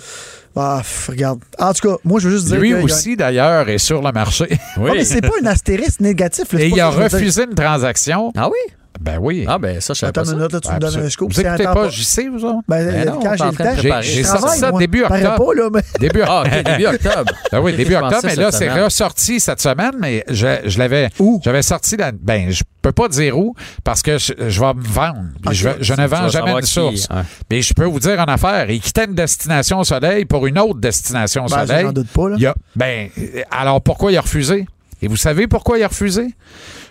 Ah, 0.57 0.81
regarde. 1.09 1.39
En 1.59 1.73
tout 1.73 1.87
cas, 1.89 1.95
moi, 2.05 2.19
je 2.19 2.29
veux 2.29 2.35
juste 2.35 2.47
dire 2.47 2.59
Lui 2.59 2.69
que 2.71 2.75
a- 2.77 2.83
aussi, 2.83 3.17
d'ailleurs, 3.17 3.67
est 3.69 3.77
sur 3.77 4.01
le 4.01 4.11
marché. 4.11 4.45
Oui. 4.77 4.89
Ah, 4.91 4.93
mais 4.95 5.03
c'est 5.03 5.21
pas 5.21 5.33
un 5.41 5.45
astérisque 5.47 5.99
négatif. 5.99 6.51
là, 6.53 6.61
Et 6.61 6.69
il 6.69 6.79
a 6.79 6.89
refusé 6.89 7.43
une 7.43 7.55
transaction. 7.55 8.31
Ah 8.37 8.47
oui? 8.49 8.73
Ben 9.01 9.17
oui. 9.19 9.45
Ah 9.47 9.57
ben 9.57 9.79
ça, 9.81 9.93
je 9.93 9.99
savais 9.99 10.09
Attends 10.09 10.23
pas 10.23 10.29
une 10.31 10.37
minute, 10.37 10.53
là, 10.53 10.59
tu 10.61 10.71
me 10.71 10.79
donnes 10.79 11.05
un 11.05 11.09
scoop. 11.09 11.33
Vous 11.33 11.39
écoutez 11.41 11.63
pas 11.65 11.89
JC, 11.89 12.29
vous 12.31 12.45
autres? 12.45 12.59
Ben, 12.67 12.85
Ben 12.89 13.05
non, 13.05 13.17
on 13.19 13.23
quand 13.23 13.35
j'ai 13.35 13.43
en 13.43 13.47
le 13.49 13.53
train 13.53 13.73
de 13.75 13.89
temps, 13.89 14.01
J'ai 14.01 14.23
sorti 14.23 14.57
ça 14.59 14.71
moi. 14.71 14.79
début 14.79 15.03
octobre. 15.03 15.35
pas, 15.45 15.53
là, 15.53 15.69
mais... 15.73 15.81
Début 15.99 16.21
Ah, 16.25 16.43
ok, 16.45 16.63
début 16.63 16.85
octobre. 16.95 17.31
Ben 17.51 17.59
oui, 17.59 17.73
début 17.75 17.95
octobre, 17.95 18.21
mais 18.23 18.35
là, 18.35 18.51
c'est 18.51 18.69
semaine. 18.69 18.83
ressorti 18.83 19.39
cette 19.39 19.61
semaine, 19.61 19.91
mais 19.99 20.23
je, 20.29 20.47
je 20.65 20.79
l'avais. 20.79 21.09
Où? 21.19 21.41
J'avais 21.43 21.61
sorti 21.61 21.97
la. 21.97 22.11
Ben, 22.11 22.49
je 22.51 22.63
peux 22.81 22.91
pas 22.91 23.07
dire 23.09 23.37
où, 23.37 23.53
parce 23.83 24.01
que 24.01 24.17
je, 24.17 24.33
je 24.47 24.59
vais 24.59 24.73
me 24.73 24.81
vendre. 24.83 25.23
Je, 25.51 25.67
ne 25.93 26.07
vends 26.07 26.29
jamais 26.29 26.53
qui- 26.61 26.67
source. 26.67 27.07
ouais. 27.09 27.21
Mais 27.51 27.61
je 27.61 27.73
peux 27.73 27.85
vous 27.85 27.99
dire 27.99 28.19
en 28.19 28.25
affaire, 28.31 28.69
il 28.69 28.79
quittait 28.79 29.05
une 29.05 29.15
destination 29.15 29.79
au 29.79 29.83
soleil 29.83 30.25
pour 30.25 30.47
une 30.47 30.57
autre 30.59 30.79
destination 30.79 31.45
au 31.45 31.49
Ben, 31.49 31.65
soleil. 31.67 31.85
j'en 31.85 31.91
doute 31.93 32.07
pas, 32.09 32.29
là. 32.29 32.35
Il 32.39 32.45
a- 32.47 32.55
ben, 32.75 33.09
alors 33.51 33.81
pourquoi 33.81 34.11
il 34.11 34.17
a 34.17 34.21
refusé? 34.21 34.65
Et 35.01 35.07
vous 35.07 35.17
savez 35.17 35.47
pourquoi 35.47 35.77
il 35.77 35.83
a 35.83 35.87
refusé? 35.87 36.33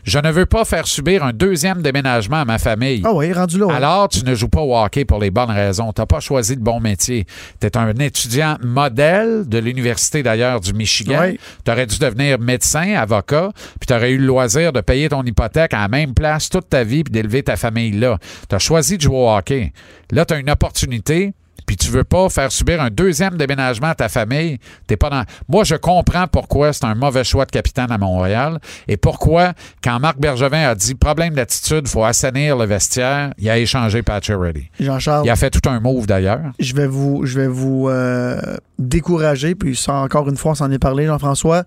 Je 0.04 0.18
ne 0.18 0.30
veux 0.30 0.46
pas 0.46 0.64
faire 0.64 0.86
subir 0.86 1.24
un 1.24 1.32
deuxième 1.32 1.80
déménagement 1.82 2.36
à 2.36 2.44
ma 2.44 2.58
famille. 2.58 3.02
Ah 3.04 3.12
oui, 3.14 3.32
rendu 3.32 3.58
là. 3.58 3.66
ouais. 3.66 3.74
Alors, 3.74 4.08
tu 4.08 4.22
ne 4.24 4.34
joues 4.34 4.48
pas 4.48 4.60
au 4.60 4.76
hockey 4.76 5.04
pour 5.04 5.18
les 5.18 5.30
bonnes 5.30 5.50
raisons. 5.50 5.92
Tu 5.92 6.00
n'as 6.02 6.06
pas 6.06 6.20
choisi 6.20 6.54
le 6.54 6.60
bon 6.60 6.78
métier. 6.78 7.26
Tu 7.60 7.66
es 7.66 7.76
un 7.76 7.90
étudiant 7.96 8.56
modèle 8.62 9.48
de 9.48 9.58
l'Université 9.58 10.22
d'ailleurs 10.22 10.60
du 10.60 10.74
Michigan. 10.74 11.18
Ouais. 11.20 11.38
Tu 11.64 11.70
aurais 11.70 11.86
dû 11.86 11.98
devenir 11.98 12.38
médecin, 12.38 12.94
avocat, 12.94 13.50
puis 13.80 13.86
tu 13.86 13.94
aurais 13.94 14.10
eu 14.12 14.18
le 14.18 14.26
loisir 14.26 14.72
de 14.72 14.80
payer 14.80 15.08
ton 15.08 15.22
hypothèque 15.22 15.72
à 15.74 15.80
la 15.80 15.88
même 15.88 16.12
place 16.14 16.50
toute 16.50 16.68
ta 16.68 16.84
vie 16.84 17.02
puis 17.02 17.12
d'élever 17.12 17.42
ta 17.42 17.56
famille 17.56 17.92
là. 17.92 18.18
Tu 18.48 18.54
as 18.54 18.58
choisi 18.58 18.96
de 18.98 19.02
jouer 19.02 19.16
au 19.16 19.30
hockey. 19.30 19.72
Là, 20.10 20.24
tu 20.26 20.34
as 20.34 20.38
une 20.38 20.50
opportunité. 20.50 21.32
Puis 21.66 21.76
tu 21.76 21.90
veux 21.90 22.04
pas 22.04 22.28
faire 22.28 22.52
subir 22.52 22.80
un 22.82 22.90
deuxième 22.90 23.36
déménagement 23.36 23.88
à 23.88 23.94
ta 23.94 24.08
famille, 24.08 24.58
t'es 24.86 24.96
pas 24.96 25.10
dans. 25.10 25.24
Moi, 25.48 25.64
je 25.64 25.76
comprends 25.76 26.26
pourquoi 26.26 26.72
c'est 26.72 26.84
un 26.84 26.94
mauvais 26.94 27.24
choix 27.24 27.46
de 27.46 27.50
capitaine 27.50 27.90
à 27.90 27.98
Montréal 27.98 28.58
et 28.88 28.96
pourquoi, 28.96 29.52
quand 29.82 29.98
Marc 30.00 30.18
Bergevin 30.18 30.68
a 30.68 30.74
dit 30.74 30.94
problème 30.94 31.34
d'attitude, 31.34 31.88
faut 31.88 32.04
assainir 32.04 32.56
le 32.56 32.66
vestiaire, 32.66 33.32
il 33.38 33.48
a 33.48 33.58
échangé 33.58 34.02
Reddy. 34.06 34.68
Jean-Charles, 34.80 35.26
Il 35.26 35.30
a 35.30 35.36
fait 35.36 35.50
tout 35.50 35.68
un 35.68 35.80
move 35.80 36.06
d'ailleurs. 36.06 36.52
je 36.58 36.74
vais 36.74 36.86
vous, 36.86 37.24
je 37.24 37.38
vais 37.38 37.46
vous 37.46 37.88
euh, 37.88 38.40
décourager, 38.78 39.54
puis 39.54 39.76
ça, 39.76 39.94
encore 39.94 40.28
une 40.28 40.36
fois, 40.36 40.52
on 40.52 40.54
s'en 40.54 40.70
est 40.70 40.78
parlé, 40.78 41.06
Jean-François. 41.06 41.64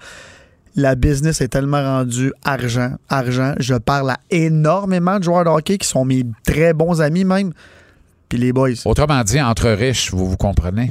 La 0.75 0.93
business 0.95 1.41
est 1.41 1.47
tellement 1.47 1.81
rendue 1.81 2.31
argent, 2.43 2.91
argent. 3.09 3.53
Je 3.59 3.73
parle 3.73 4.11
à 4.11 4.17
énormément 4.29 5.17
de 5.17 5.23
joueurs 5.23 5.43
de 5.43 5.49
hockey 5.49 5.79
qui 5.79 5.87
sont 5.87 6.05
mes 6.05 6.23
très 6.45 6.73
bons 6.73 7.01
amis 7.01 7.23
même. 7.23 7.51
Puis 8.29 8.37
les 8.37 8.51
boys, 8.51 8.71
Autrement 8.85 9.23
dit, 9.23 9.39
entre 9.41 9.69
riches, 9.69 10.11
vous 10.11 10.29
vous 10.29 10.37
comprenez. 10.37 10.89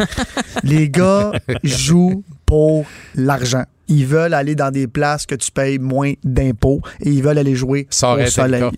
les 0.62 0.88
gars 0.88 1.32
jouent 1.64 2.22
pour 2.46 2.84
l'argent. 3.14 3.64
Ils 3.88 4.06
veulent 4.06 4.34
aller 4.34 4.54
dans 4.54 4.70
des 4.70 4.86
places 4.86 5.26
que 5.26 5.34
tu 5.34 5.50
payes 5.50 5.78
moins 5.78 6.12
d'impôts 6.22 6.80
et 7.00 7.08
ils 7.10 7.22
veulent 7.22 7.38
aller 7.38 7.56
jouer 7.56 7.86
Ça 7.90 8.10
aurait 8.10 8.24
au 8.24 8.26
été 8.26 8.40
le 8.42 8.44
soleil. 8.46 8.60
cas. 8.60 8.70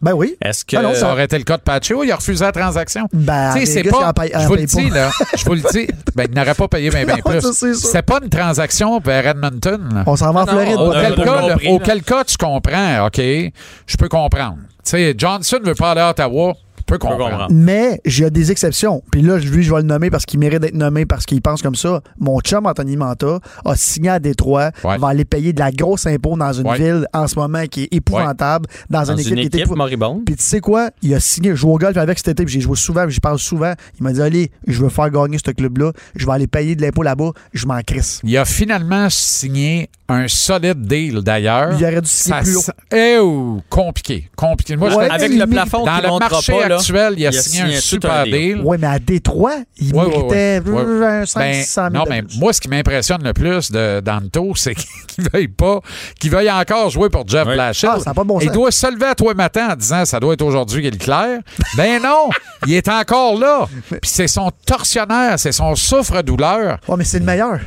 Ben 0.00 0.14
oui. 0.14 0.34
Est-ce 0.42 0.64
que. 0.64 0.76
Ah 0.76 0.82
non, 0.82 0.94
Ça 0.94 1.12
aurait 1.12 1.26
été 1.26 1.38
le 1.38 1.44
cas 1.44 1.58
de 1.58 1.62
Pacho, 1.62 2.02
il 2.02 2.10
a 2.10 2.16
refusé 2.16 2.44
la 2.44 2.50
transaction. 2.50 3.06
Ben, 3.12 3.52
Tu 3.54 3.60
sais, 3.66 3.82
les 3.82 3.88
c'est 3.90 3.90
pas. 3.90 4.12
Je 4.40 4.46
vous 4.48 4.54
le 4.56 4.64
dis, 4.64 4.90
là. 4.90 5.10
Je 5.36 5.44
vous 5.44 5.54
le 5.54 5.60
dis. 5.72 5.86
Ben, 6.16 6.26
il 6.28 6.34
n'aurait 6.36 6.54
pas 6.54 6.66
payé 6.68 6.90
bien, 6.90 7.04
bien 7.06 7.16
Non, 7.24 7.40
plus. 7.40 7.74
C'est 7.74 8.02
pas 8.02 8.18
une 8.22 8.28
transaction 8.28 8.98
vers 8.98 9.26
Edmonton. 9.28 9.80
là. 9.94 10.02
On 10.06 10.16
s'en 10.16 10.32
va 10.32 10.40
en 10.40 10.44
Ah 10.44 10.50
Floride. 10.50 10.76
Auquel 10.76 11.14
cas, 11.14 11.46
là, 11.48 11.56
auquel 11.70 12.02
cas, 12.02 12.24
tu 12.24 12.36
comprends, 12.36 13.06
OK, 13.06 13.18
je 13.18 13.96
peux 13.96 14.08
comprendre. 14.08 14.56
Tu 14.84 14.90
sais, 14.90 15.14
Johnson 15.16 15.58
veut 15.64 15.74
pas 15.76 15.92
aller 15.92 16.00
à 16.00 16.10
Ottawa, 16.10 16.54
je 16.92 16.98
peux 16.98 17.08
comprendre. 17.08 17.30
comprendre. 17.30 17.52
Mais 17.54 18.00
j'ai 18.04 18.30
des 18.30 18.50
exceptions. 18.50 19.02
Puis 19.10 19.22
là, 19.22 19.38
lui, 19.38 19.62
je 19.62 19.70
vais 19.72 19.80
le 19.80 19.86
nommer 19.86 20.10
parce 20.10 20.24
qu'il 20.26 20.38
mérite 20.40 20.60
d'être 20.60 20.74
nommé 20.74 21.06
parce 21.06 21.26
qu'il 21.26 21.40
pense 21.42 21.62
comme 21.62 21.74
ça. 21.74 22.00
Mon 22.18 22.40
chum 22.40 22.66
Anthony 22.66 22.96
Manta 22.96 23.38
a 23.64 23.76
signé 23.76 24.10
à 24.10 24.18
Détroit, 24.18 24.70
Ouais. 24.84 24.98
va 24.98 25.08
aller 25.08 25.24
payer 25.24 25.52
de 25.52 25.60
la 25.60 25.70
grosse 25.70 26.06
impôt 26.06 26.36
dans 26.36 26.52
une 26.52 26.66
Ouais. 26.68 26.78
ville 26.78 27.06
en 27.12 27.26
ce 27.26 27.36
moment 27.36 27.64
qui 27.70 27.84
est 27.84 27.88
épouvantable, 27.94 28.66
dans, 28.90 29.00
Dans 29.02 29.12
une 29.12 29.18
équipe 29.20 29.32
une 29.32 29.36
qui 29.38 29.42
est 29.42 29.46
équipe 29.46 29.60
épouvantable. 29.60 29.78
moribonde. 29.98 30.24
Puis 30.24 30.36
tu 30.36 30.42
sais 30.44 30.60
quoi? 30.60 30.90
Il 31.02 31.14
a 31.14 31.20
signé, 31.20 31.50
je 31.50 31.56
joue 31.56 31.70
au 31.70 31.78
golf 31.78 31.96
avec 31.96 32.18
cet 32.18 32.28
été, 32.28 32.44
puis 32.44 32.54
j'ai 32.54 32.60
joué 32.60 32.76
souvent, 32.76 33.08
j'y 33.08 33.20
parle 33.20 33.38
souvent. 33.38 33.72
Il 33.98 34.02
m'a 34.04 34.12
dit, 34.12 34.20
allez, 34.22 34.50
je 34.66 34.82
veux 34.82 34.88
faire 34.88 35.10
gagner 35.10 35.38
ce 35.44 35.50
club-là, 35.50 35.92
je 36.14 36.26
vais 36.26 36.32
aller 36.32 36.46
payer 36.46 36.76
de 36.76 36.82
l'impôt 36.82 37.02
là-bas, 37.02 37.30
je 37.52 37.66
m'en 37.66 37.80
crisse. 37.82 38.20
Il 38.24 38.36
a 38.36 38.44
finalement 38.44 39.08
signé 39.10 39.88
un 40.12 40.28
solide 40.28 40.80
deal 40.86 41.20
d'ailleurs. 41.22 41.72
Il 41.78 41.84
aurait 41.84 42.00
dû 42.00 42.08
signer 42.08 42.36
Ça 42.36 42.42
plus 42.42 42.56
haut. 42.56 42.62
Eh, 42.94 43.18
oh, 43.20 43.60
compliqué, 43.68 44.30
compliqué. 44.36 44.76
Moi, 44.76 44.90
je 44.90 44.94
te 44.96 45.00
Avec 45.12 45.30
dis, 45.32 45.38
le 45.38 45.46
plafond 45.46 45.84
dans 45.84 45.96
qui 45.96 46.02
le 46.02 46.08
montera 46.08 46.28
marché 46.30 46.52
pas, 46.52 46.68
là, 46.68 46.76
actuel, 46.76 47.14
il 47.16 47.26
a, 47.26 47.32
signé 47.32 47.62
un 47.62 47.66
tout 47.76 47.80
super 47.80 48.12
un 48.12 48.24
deal. 48.24 48.60
Ouais, 48.62 48.78
mais 48.78 48.86
à 48.86 48.98
Détroit, 48.98 49.56
il 49.78 49.94
Ouais, 49.94 50.04
ouais, 50.04 50.08
méritait 50.08 50.60
ouais, 50.70 50.72
ouais. 50.72 51.04
euh, 51.04 51.26
500 51.26 51.40
Ben, 51.40 51.54
600 51.54 51.82
000 51.92 51.94
non, 52.04 52.04
mais 52.10 52.22
moi, 52.38 52.52
ce 52.52 52.60
qui 52.60 52.68
m'impressionne 52.68 53.22
le 53.24 53.32
plus 53.32 53.70
de 53.70 54.00
Danto, 54.00 54.52
c'est 54.56 54.74
qu'il 54.74 55.28
veuille 55.32 55.48
pas, 55.48 55.80
qu'il 56.20 56.30
veuille 56.30 56.50
encore 56.50 56.90
jouer 56.90 57.08
pour 57.08 57.26
Jeff 57.26 57.46
Ouais. 57.46 57.54
Blashill. 57.54 57.88
Ah, 57.92 57.98
ça 57.98 58.10
n'a 58.10 58.14
pas 58.14 58.22
de 58.22 58.28
bon 58.28 58.38
il 58.40 58.46
sens. 58.46 58.52
doit 58.54 58.70
se 58.70 58.86
lever 58.92 59.06
à 59.06 59.14
toi 59.14 59.34
matin 59.34 59.68
en 59.72 59.76
disant 59.76 60.04
ça 60.04 60.20
doit 60.20 60.34
être 60.34 60.42
aujourd'hui 60.42 60.82
qu'il 60.82 60.94
est 60.94 60.98
clair. 60.98 61.40
Ben 61.76 62.02
non, 62.02 62.28
il 62.66 62.74
est 62.74 62.88
encore 62.88 63.38
là. 63.38 63.66
Puis 63.88 63.98
c'est 64.10 64.28
son 64.28 64.50
tortionnaire, 64.66 65.38
c'est 65.38 65.52
son 65.52 65.74
souffre-douleur. 65.74 66.78
Ouais, 66.88 66.96
mais 66.98 67.04
c'est 67.04 67.18
le 67.18 67.24
meilleur. 67.24 67.60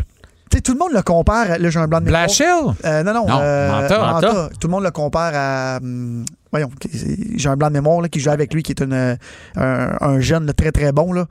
Tu 0.56 0.60
sais, 0.60 0.62
tout 0.62 0.72
le 0.72 0.80
monde 0.80 0.94
le 0.94 1.02
compare. 1.02 1.60
Là, 1.60 1.70
j'ai 1.70 1.80
un 1.80 1.88
blanc 1.88 2.00
de 2.00 2.06
mémoire. 2.06 2.24
Blashill? 2.28 2.46
Euh, 2.86 3.04
non, 3.04 3.14
non. 3.14 3.28
Non, 3.28 3.40
euh, 3.42 3.70
Manta. 3.82 4.00
Manta. 4.00 4.50
Tout 4.58 4.68
le 4.68 4.72
monde 4.72 4.84
le 4.84 4.92
compare 4.92 5.32
à. 5.36 5.78
hum, 5.82 6.24
voyons, 6.50 6.70
j'ai 7.36 7.50
un 7.50 7.58
blanc 7.58 7.68
de 7.68 7.74
mémoire 7.74 8.00
là, 8.00 8.08
qui 8.08 8.22
joue 8.22 8.30
avec 8.30 8.54
lui, 8.54 8.64
qui 8.64 8.72
est 8.72 8.82
une, 8.82 9.18
un, 9.58 9.98
un 10.00 10.20
jeune 10.22 10.46
là, 10.46 10.54
très 10.54 10.72
très 10.72 10.94
bon. 10.94 11.12
Là. 11.12 11.26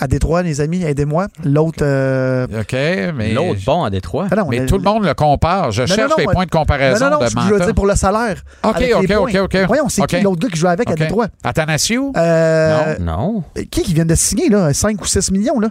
À 0.00 0.06
Détroit, 0.08 0.42
les 0.42 0.60
amis, 0.60 0.82
aidez-moi. 0.84 1.26
L'autre. 1.44 1.80
euh, 1.82 2.46
OK, 2.60 2.72
mais. 3.16 3.32
L'autre 3.32 3.60
bon 3.64 3.82
à 3.84 3.90
Détroit. 3.90 4.26
ah 4.30 4.34
non, 4.36 4.46
Mais 4.48 4.60
a- 4.60 4.66
tout 4.66 4.76
le 4.78 4.82
monde 4.84 5.04
le 5.04 5.14
compare. 5.14 5.70
Je 5.72 5.82
non, 5.82 5.86
cherche 5.86 6.10
non, 6.10 6.16
les 6.18 6.24
moi- 6.24 6.32
points 6.34 6.44
de 6.46 6.50
comparaison 6.50 7.04
Non, 7.04 7.10
non, 7.12 7.18
non, 7.20 7.24
de 7.26 7.30
je 7.48 7.54
veux 7.54 7.60
dire 7.64 7.74
pour 7.74 7.86
le 7.86 7.94
salaire. 7.96 8.42
OK, 8.64 8.76
OK, 8.96 9.10
OK. 9.18 9.34
OK. 9.42 9.56
Voyons, 9.68 9.88
c'est 9.88 10.02
OK. 10.02 10.08
qui 10.08 10.20
l'autre 10.20 10.40
gars 10.40 10.48
qui 10.48 10.56
joue 10.58 10.66
avec 10.68 10.90
à 10.90 10.94
Détroit? 10.94 11.26
Athanasiou? 11.44 12.12
Euh, 12.16 12.96
Non. 13.00 13.42
Qui 13.70 13.82
qui 13.82 13.94
vient 13.94 14.04
de 14.06 14.14
signer, 14.16 14.48
là? 14.48 14.72
5 14.72 15.00
ou 15.00 15.04
6 15.06 15.30
millions, 15.32 15.58
là? 15.60 15.68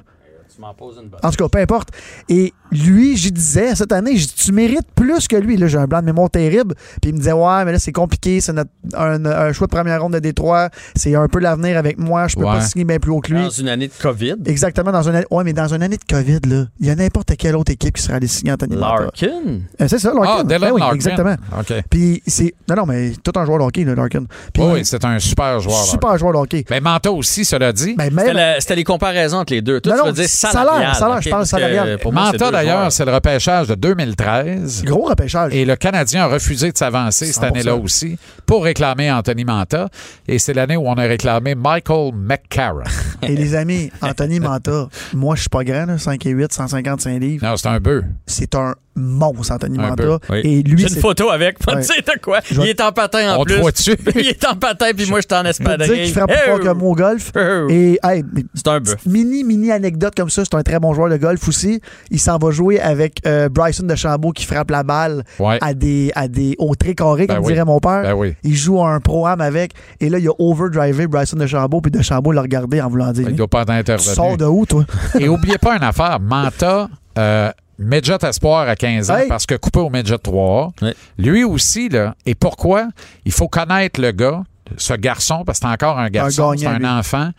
Tu 0.53 0.61
m'en 0.61 0.73
poses 0.73 0.97
une 1.01 1.07
bonne. 1.09 1.19
En 1.23 1.29
tout 1.29 1.37
cas, 1.37 1.47
peu 1.49 1.59
importe. 1.59 1.89
Et 2.29 2.51
lui, 2.71 3.15
j'y 3.17 3.31
disais, 3.31 3.75
cette 3.75 3.91
année, 3.91 4.17
j'ai 4.17 4.25
dit, 4.25 4.33
tu 4.35 4.51
mérites 4.51 4.87
plus 4.95 5.27
que 5.27 5.35
lui. 5.35 5.57
Là, 5.57 5.67
j'ai 5.67 5.77
un 5.77 5.85
blanc 5.85 6.01
de 6.01 6.05
mémoire 6.05 6.29
terrible. 6.29 6.75
Puis 7.01 7.11
il 7.11 7.13
me 7.13 7.19
disait, 7.19 7.31
ouais, 7.31 7.65
mais 7.65 7.71
là, 7.73 7.79
c'est 7.79 7.91
compliqué. 7.91 8.41
C'est 8.41 8.53
notre- 8.53 8.69
un, 8.95 9.23
un 9.25 9.53
choix 9.53 9.67
de 9.67 9.71
première 9.71 10.01
ronde 10.01 10.13
de 10.13 10.19
Détroit. 10.19 10.69
C'est 10.95 11.15
un 11.15 11.27
peu 11.27 11.39
l'avenir 11.39 11.77
avec 11.77 11.97
moi. 11.97 12.27
Je 12.27 12.35
peux 12.35 12.43
Ouais. 12.43 12.53
pas 12.55 12.61
signer 12.61 12.85
bien 12.85 12.99
plus 12.99 13.11
haut 13.11 13.19
que 13.21 13.31
lui. 13.33 13.41
Dans 13.43 13.49
une 13.49 13.69
année 13.69 13.87
de 13.87 13.93
COVID. 14.01 14.35
Exactement, 14.45 14.91
dans 14.91 15.01
une 15.07 15.15
année. 15.15 15.25
Ouais, 15.31 15.43
mais 15.43 15.53
dans 15.53 15.73
une 15.73 15.81
année 15.83 15.97
de 15.97 16.03
COVID, 16.15 16.39
là, 16.49 16.65
il 16.79 16.85
y 16.87 16.89
a 16.89 16.95
n'importe 16.95 17.35
quelle 17.37 17.55
autre 17.55 17.71
équipe 17.71 17.95
qui 17.95 18.01
serait 18.03 18.15
allée 18.15 18.27
signer 18.27 18.51
Anthony. 18.53 18.75
Larkin? 18.75 19.59
Euh, 19.81 19.87
c'est 19.87 19.99
ça, 19.99 20.13
Larkin. 20.13 20.35
Ah, 20.39 20.43
Dylan 20.43 20.61
Ben 20.61 20.71
oui, 20.73 20.79
Larkin. 20.79 20.95
Exactement. 20.95 21.35
OK. 21.59 21.73
Puis 21.89 22.21
c'est. 22.27 22.53
Non, 22.69 22.75
non, 22.75 22.85
mais 22.85 23.11
tout 23.23 23.31
un 23.35 23.45
joueur 23.45 23.59
de 23.59 23.63
hockey, 23.63 23.83
là, 23.83 23.95
Larkin. 23.95 24.25
Puis, 24.53 24.63
Oui, 24.63 24.69
oui, 24.75 24.81
c'est 24.85 25.03
un 25.05 25.19
super 25.19 25.59
joueur. 25.59 25.83
super 25.85 26.17
joueur 26.17 26.33
de 26.33 26.37
hockey. 26.39 26.65
Mais 26.69 26.79
Manta 26.79 27.11
aussi, 27.11 27.45
cela 27.45 27.71
dit. 27.73 27.95
Ben, 27.95 28.05
C'était 28.09 28.23
même. 28.25 28.35
la- 28.35 28.59
C'était 28.61 28.75
les 28.75 28.83
comparaisons 28.83 29.37
entre 29.37 29.53
les 29.53 29.61
deux. 29.61 29.79
Toi, 29.81 29.93
Non, 29.93 29.97
tu 29.97 29.99
non, 30.01 30.13
vas 30.13 30.21
dire 30.21 30.29
salaire, 30.29 30.53
salarial. 30.53 30.95
salaire, 30.95 31.21
je 31.21 31.27
ok, 31.27 31.31
parle 31.31 31.45
salarial. 31.45 31.97
pour 31.99 32.13
moi, 32.13 32.23
Manta, 32.31 32.51
d'ailleurs, 32.57 32.91
c'est 32.91 33.05
le 33.05 33.13
repêchage 33.13 33.67
de 33.67 33.75
2013. 33.75 34.83
Gros 34.85 35.05
repêchage. 35.05 35.53
Et 35.53 35.65
le 35.65 35.75
Canadien 35.75 36.23
a 36.23 36.27
refusé 36.27 36.71
de 36.71 36.77
s'avancer 36.77 37.25
cette 37.25 37.43
100%. 37.43 37.47
année-là 37.47 37.75
aussi 37.75 38.17
pour 38.45 38.63
réclamer 38.63 39.11
Anthony 39.11 39.45
Manta. 39.45 39.87
Et 40.27 40.39
c'est 40.39 40.53
l'année 40.53 40.77
où 40.77 40.87
on 40.87 40.93
a 40.95 41.03
réclamé 41.03 41.55
Michael 41.55 42.13
McCarron. 42.13 42.83
Et 43.21 43.35
les 43.35 43.55
amis, 43.55 43.91
Anthony 44.01 44.39
Manta, 44.39 44.87
moi, 45.13 45.35
je 45.35 45.41
suis 45.41 45.49
pas 45.49 45.63
grand, 45.63 45.85
là, 45.85 45.97
5 45.97 46.25
et 46.25 46.29
8, 46.31 46.53
155 46.53 47.19
livres. 47.19 47.45
non, 47.45 47.57
c'est 47.57 47.67
un 47.67 47.79
bœuf. 47.79 48.03
C'est 48.25 48.55
un 48.55 48.73
monstre, 48.97 49.53
Anthony 49.53 49.77
Un 49.79 49.81
Manta. 49.89 50.03
peu, 50.03 50.17
oui. 50.29 50.41
Et 50.43 50.63
lui, 50.63 50.77
J'ai 50.87 50.93
une 50.95 50.99
photo 51.01 51.29
avec. 51.29 51.59
Pas 51.59 51.73
Ouais. 51.73 51.81
de 51.81 51.85
sais 51.85 52.01
de 52.01 52.19
quoi. 52.21 52.39
Je 52.51 52.61
Il 52.61 52.67
est 52.67 52.81
en 52.81 52.91
patin 52.91 53.35
en 53.35 53.41
On 53.41 53.43
plus. 53.45 53.59
voit 53.59 53.71
dessus. 53.71 53.95
Il 54.15 54.27
est 54.27 54.45
en 54.45 54.55
patin, 54.55 54.87
puis 54.95 55.05
moi, 55.09 55.19
je 55.21 55.27
suis 55.27 55.39
en 55.39 55.43
Je 55.43 55.57
peux 55.57 55.63
te 55.63 55.69
espadrille. 55.69 55.93
dire 55.95 56.03
qu'il 56.05 56.13
frappe 56.13 56.31
plus 56.31 56.39
fort 56.51 56.59
que 56.59 56.73
moi 56.73 56.89
au 56.89 56.95
golf. 56.95 57.31
Oh. 57.35 57.67
Et, 57.69 57.99
hey, 58.03 58.23
mais 58.33 58.43
C'est 58.53 58.67
un 58.67 58.79
bœuf. 58.79 59.05
mini, 59.05 59.43
mini 59.43 59.71
anecdote 59.71 60.13
comme 60.15 60.29
ça, 60.29 60.43
c'est 60.43 60.55
un 60.55 60.63
très 60.63 60.79
bon 60.79 60.93
joueur 60.93 61.09
de 61.09 61.17
golf 61.17 61.47
aussi. 61.47 61.81
Il 62.11 62.19
s'en 62.19 62.37
va 62.37 62.51
jouer 62.51 62.79
avec 62.79 63.19
euh, 63.25 63.49
Bryson 63.49 63.85
de 63.85 63.95
Chambault 63.95 64.31
qui 64.31 64.45
frappe 64.45 64.71
la 64.71 64.83
balle 64.83 65.23
Ouais. 65.39 65.57
à 65.61 65.73
des, 65.73 66.11
à 66.15 66.27
des 66.27 66.55
au 66.57 66.75
très 66.75 66.95
carré, 66.95 67.27
Ben 67.27 67.35
comme 67.35 67.45
oui. 67.45 67.53
dirait 67.53 67.65
mon 67.65 67.79
père. 67.79 68.01
Ben 68.03 68.13
oui. 68.13 68.35
Il 68.43 68.55
joue 68.55 68.83
un 68.83 68.99
pro-am 68.99 69.41
avec. 69.41 69.73
Et 69.99 70.09
là, 70.09 70.17
il 70.19 70.27
a 70.27 70.31
overdrivé 70.39 71.07
Bryson 71.07 71.37
de 71.37 71.45
Chambault, 71.47 71.81
puis 71.81 71.91
de 71.91 72.01
Chambault 72.01 72.31
l'a 72.31 72.41
regardé 72.41 72.81
en 72.81 72.89
voulant 72.89 73.11
dire 73.11 73.27
Il 73.29 73.35
doit 73.35 73.47
pas 73.47 73.63
être 73.69 73.95
Tu 73.97 74.03
sors 74.03 74.37
de 74.37 74.45
où, 74.45 74.65
toi 74.65 74.85
Et 75.19 75.27
oubliez 75.29 75.57
pas 75.57 75.75
une 75.75 75.83
affaire. 75.83 76.19
Manta, 76.19 76.89
euh, 77.17 77.51
Midget 77.79 78.17
Espoir 78.23 78.67
à 78.67 78.75
15 78.75 79.11
ans 79.11 79.17
Hey. 79.17 79.27
parce 79.27 79.45
que 79.45 79.55
coupé 79.55 79.79
au 79.79 79.89
Midget 79.89 80.17
3. 80.17 80.71
Ouais. 80.81 80.95
Lui 81.17 81.43
aussi, 81.43 81.89
là. 81.89 82.15
Et 82.25 82.35
pourquoi? 82.35 82.87
Il 83.25 83.31
faut 83.31 83.47
connaître 83.47 84.01
le 84.01 84.11
gars, 84.11 84.43
ce 84.77 84.93
garçon, 84.93 85.43
parce 85.45 85.59
que 85.59 85.67
c'est 85.67 85.73
encore 85.73 85.99
un 85.99 86.09
garçon, 86.09 86.53
c'est 86.57 86.63
gagnant, 86.65 86.75
un 86.75 86.79
lui. 86.79 86.99
enfant. 86.99 87.29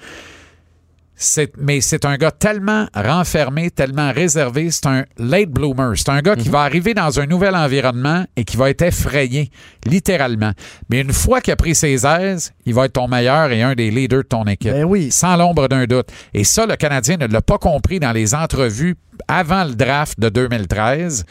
C'est- 1.20 1.52
mais 1.59 1.81
c'est 1.81 2.04
un 2.04 2.16
gars 2.16 2.31
tellement 2.31 2.87
renfermé, 2.94 3.70
tellement 3.72 4.12
réservé. 4.12 4.70
C'est 4.70 4.87
un 4.87 5.04
late 5.18 5.50
bloomer. 5.50 5.92
C'est 5.96 6.11
un 6.11 6.20
gars 6.20 6.37
Mhm. 6.37 6.42
qui 6.42 6.48
va 6.48 6.61
arriver 6.61 6.94
dans 6.94 7.18
un 7.18 7.26
nouvel 7.26 7.57
environnement 7.57 8.24
et 8.37 8.44
qui 8.44 8.57
va 8.57 8.70
être 8.70 8.83
effrayé, 8.83 9.50
littéralement. 9.85 10.52
Mais 10.88 11.00
une 11.00 11.12
fois 11.12 11.40
qu'il 11.40 11.52
a 11.52 11.57
pris 11.57 11.74
ses 11.74 12.07
aises, 12.07 12.52
il 12.66 12.72
va 12.74 12.85
être 12.85 12.92
ton 12.92 13.09
meilleur 13.09 13.50
et 13.50 13.62
un 13.62 13.74
des 13.74 13.90
leaders 13.90 14.22
de 14.22 14.28
ton 14.28 14.44
équipe. 14.44 14.70
Ben 14.72 14.85
oui. 14.85 15.11
Sans 15.11 15.37
l'ombre 15.37 15.66
d'un 15.68 15.87
doute. 15.87 16.09
Et 16.35 16.44
ça, 16.44 16.66
le 16.66 16.76
Canadien 16.76 17.16
ne 17.16 17.26
l'a 17.26 17.42
pas 17.42 17.59
compris 17.59 17.98
dans 17.98 18.12
les 18.12 18.35
entrevues 18.37 18.94
avant 19.26 19.64
le 19.64 19.74
draft 19.74 20.20
de 20.20 20.28
2013. 20.28 21.24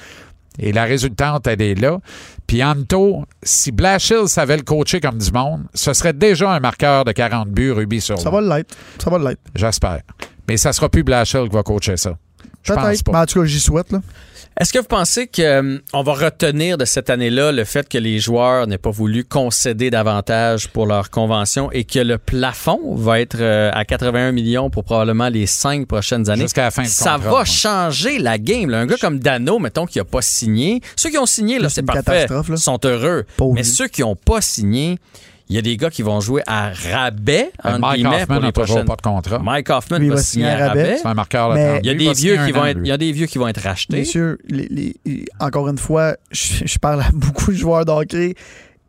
Et 0.60 0.72
la 0.72 0.86
résultante, 0.86 1.46
elle 1.48 1.62
est 1.62 1.76
là. 1.76 2.00
Puis 2.48 2.64
Anto, 2.64 3.26
si 3.44 3.72
Blashill 3.72 4.28
savait 4.28 4.58
le 4.58 4.64
coacher 4.64 5.00
comme 5.00 5.18
du 5.18 5.32
monde, 5.32 5.66
ce 5.74 5.94
serait 5.94 6.14
déjà 6.14 6.52
un 6.52 6.60
marqueur 6.60 7.06
de 7.06 7.12
40 7.12 7.50
buts 7.50 7.72
rubis 7.72 8.02
sur 8.02 8.20
Ça 8.20 8.30
va 8.30 8.42
l'être. 8.42 8.76
Ça 8.98 9.10
va 9.10 9.18
l'être. 9.20 9.42
J'espère. 9.56 10.02
Mais 10.48 10.58
ça 10.58 10.74
sera 10.74 10.90
plus 10.90 11.04
Blashill 11.04 11.44
qui 11.50 11.56
va 11.56 11.64
coacher 11.64 11.98
ça. 11.98 12.18
Je 12.64 12.74
pense 12.74 12.84
Peut-être. 12.84 13.04
pas. 13.04 13.12
Mais 13.14 13.18
en 13.20 13.26
tout 13.26 13.40
cas, 13.40 13.46
j'y 13.46 13.60
souhaite. 13.60 13.92
Là. 13.92 14.02
Est-ce 14.60 14.74
que 14.74 14.80
vous 14.80 14.86
pensez 14.86 15.28
qu'on 15.28 16.02
va 16.04 16.14
retenir 16.14 16.80
de 16.80 16.86
cette 16.86 17.12
année-là 17.12 17.52
le 17.52 17.64
fait 17.64 17.88
que 17.88 18.00
les 18.00 18.18
joueurs 18.18 18.66
n'aient 18.66 18.80
pas 18.80 18.90
voulu 18.90 19.24
concéder 19.24 19.92
davantage 19.92 20.68
pour 20.70 20.88
leur 20.88 21.12
convention 21.12 21.72
et 21.72 21.84
que 21.84 22.00
le 22.00 22.18
plafond 22.18 22.96
va 22.96 23.20
être 23.20 23.38
euh, 23.40 23.70
à 23.72 23.86
81 23.86 24.32
millions 24.32 24.72
pour 24.72 24.84
probablement 24.84 25.30
les 25.30 25.46
cinq 25.46 25.86
prochaines 25.88 26.28
années? 26.32 26.42
Jusqu'à 26.42 26.64
la 26.64 26.72
fin 26.72 26.82
de 26.84 26.88
Ça 26.88 27.14
contrat, 27.14 27.30
va 27.30 27.40
ouais. 27.42 27.46
changer 27.46 28.18
la 28.18 28.40
game. 28.40 28.72
là. 28.72 28.80
Un 28.80 28.88
gars 28.88 28.98
comme 29.00 29.20
Dano, 29.20 29.60
mettons, 29.60 29.86
qui 29.86 30.00
n'a 30.00 30.06
pas 30.06 30.24
signé. 30.24 30.82
Ceux 30.96 31.12
qui 31.12 31.20
ont 31.20 31.28
signé, 31.28 31.60
là, 31.60 31.70
C'est 31.70 31.84
parfait. 31.84 32.02
catastrophe, 32.04 32.50
là. 32.50 32.58
sont 32.58 32.80
heureux. 32.84 33.26
Mais 33.54 33.64
ceux 33.64 33.88
qui 33.88 34.02
n'ont 34.02 34.16
pas 34.16 34.42
signé, 34.42 34.98
il 35.50 35.56
y 35.56 35.60
a 35.60 35.62
des 35.62 35.78
gars 35.78 35.90
qui 35.90 36.02
vont 36.02 36.20
jouer 36.20 36.42
à 36.46 36.72
rabais, 36.74 37.52
entre 37.64 37.80
Mike 37.80 37.96
guillemets, 37.98 38.16
Hoffman 38.24 38.26
pour 38.26 38.36
les 38.36 38.42
n'a 38.42 38.52
toujours 38.52 38.66
prochaines. 38.68 38.86
pas 38.86 38.96
de 38.96 39.02
contrat. 39.02 39.40
Mike 39.40 39.70
Hoffman 39.70 39.98
Lui, 40.00 40.06
il 40.08 40.10
va 40.10 40.16
va 40.16 40.22
signer 40.22 40.46
signer 40.48 40.62
à 40.62 40.68
rabais. 40.68 40.98
C'est 40.98 41.08
un 41.08 41.14
marqueur. 41.14 41.58
Il 41.58 41.86
y 41.86 41.90
a 41.90 41.94
des 41.94 42.14
vieux 42.14 42.38
qui 42.46 42.52
vont 42.52 42.66
être, 42.66 42.80
il 42.84 42.88
y 42.88 42.92
a 42.92 42.98
des 42.98 43.12
vieux 43.12 43.26
qui 43.28 43.38
vont 43.38 43.48
être 43.48 43.62
rachetés. 43.62 43.98
Messieurs, 43.98 44.38
les- 44.50 44.68
les- 45.06 45.26
encore 45.40 45.70
une 45.70 45.78
fois, 45.78 46.18
je, 46.32 46.66
je 46.66 46.78
parle 46.80 47.02
à 47.02 47.10
beaucoup 47.14 47.52
de 47.52 47.58
joueurs 47.58 47.86
de 47.86 47.92
hockey 47.92 48.36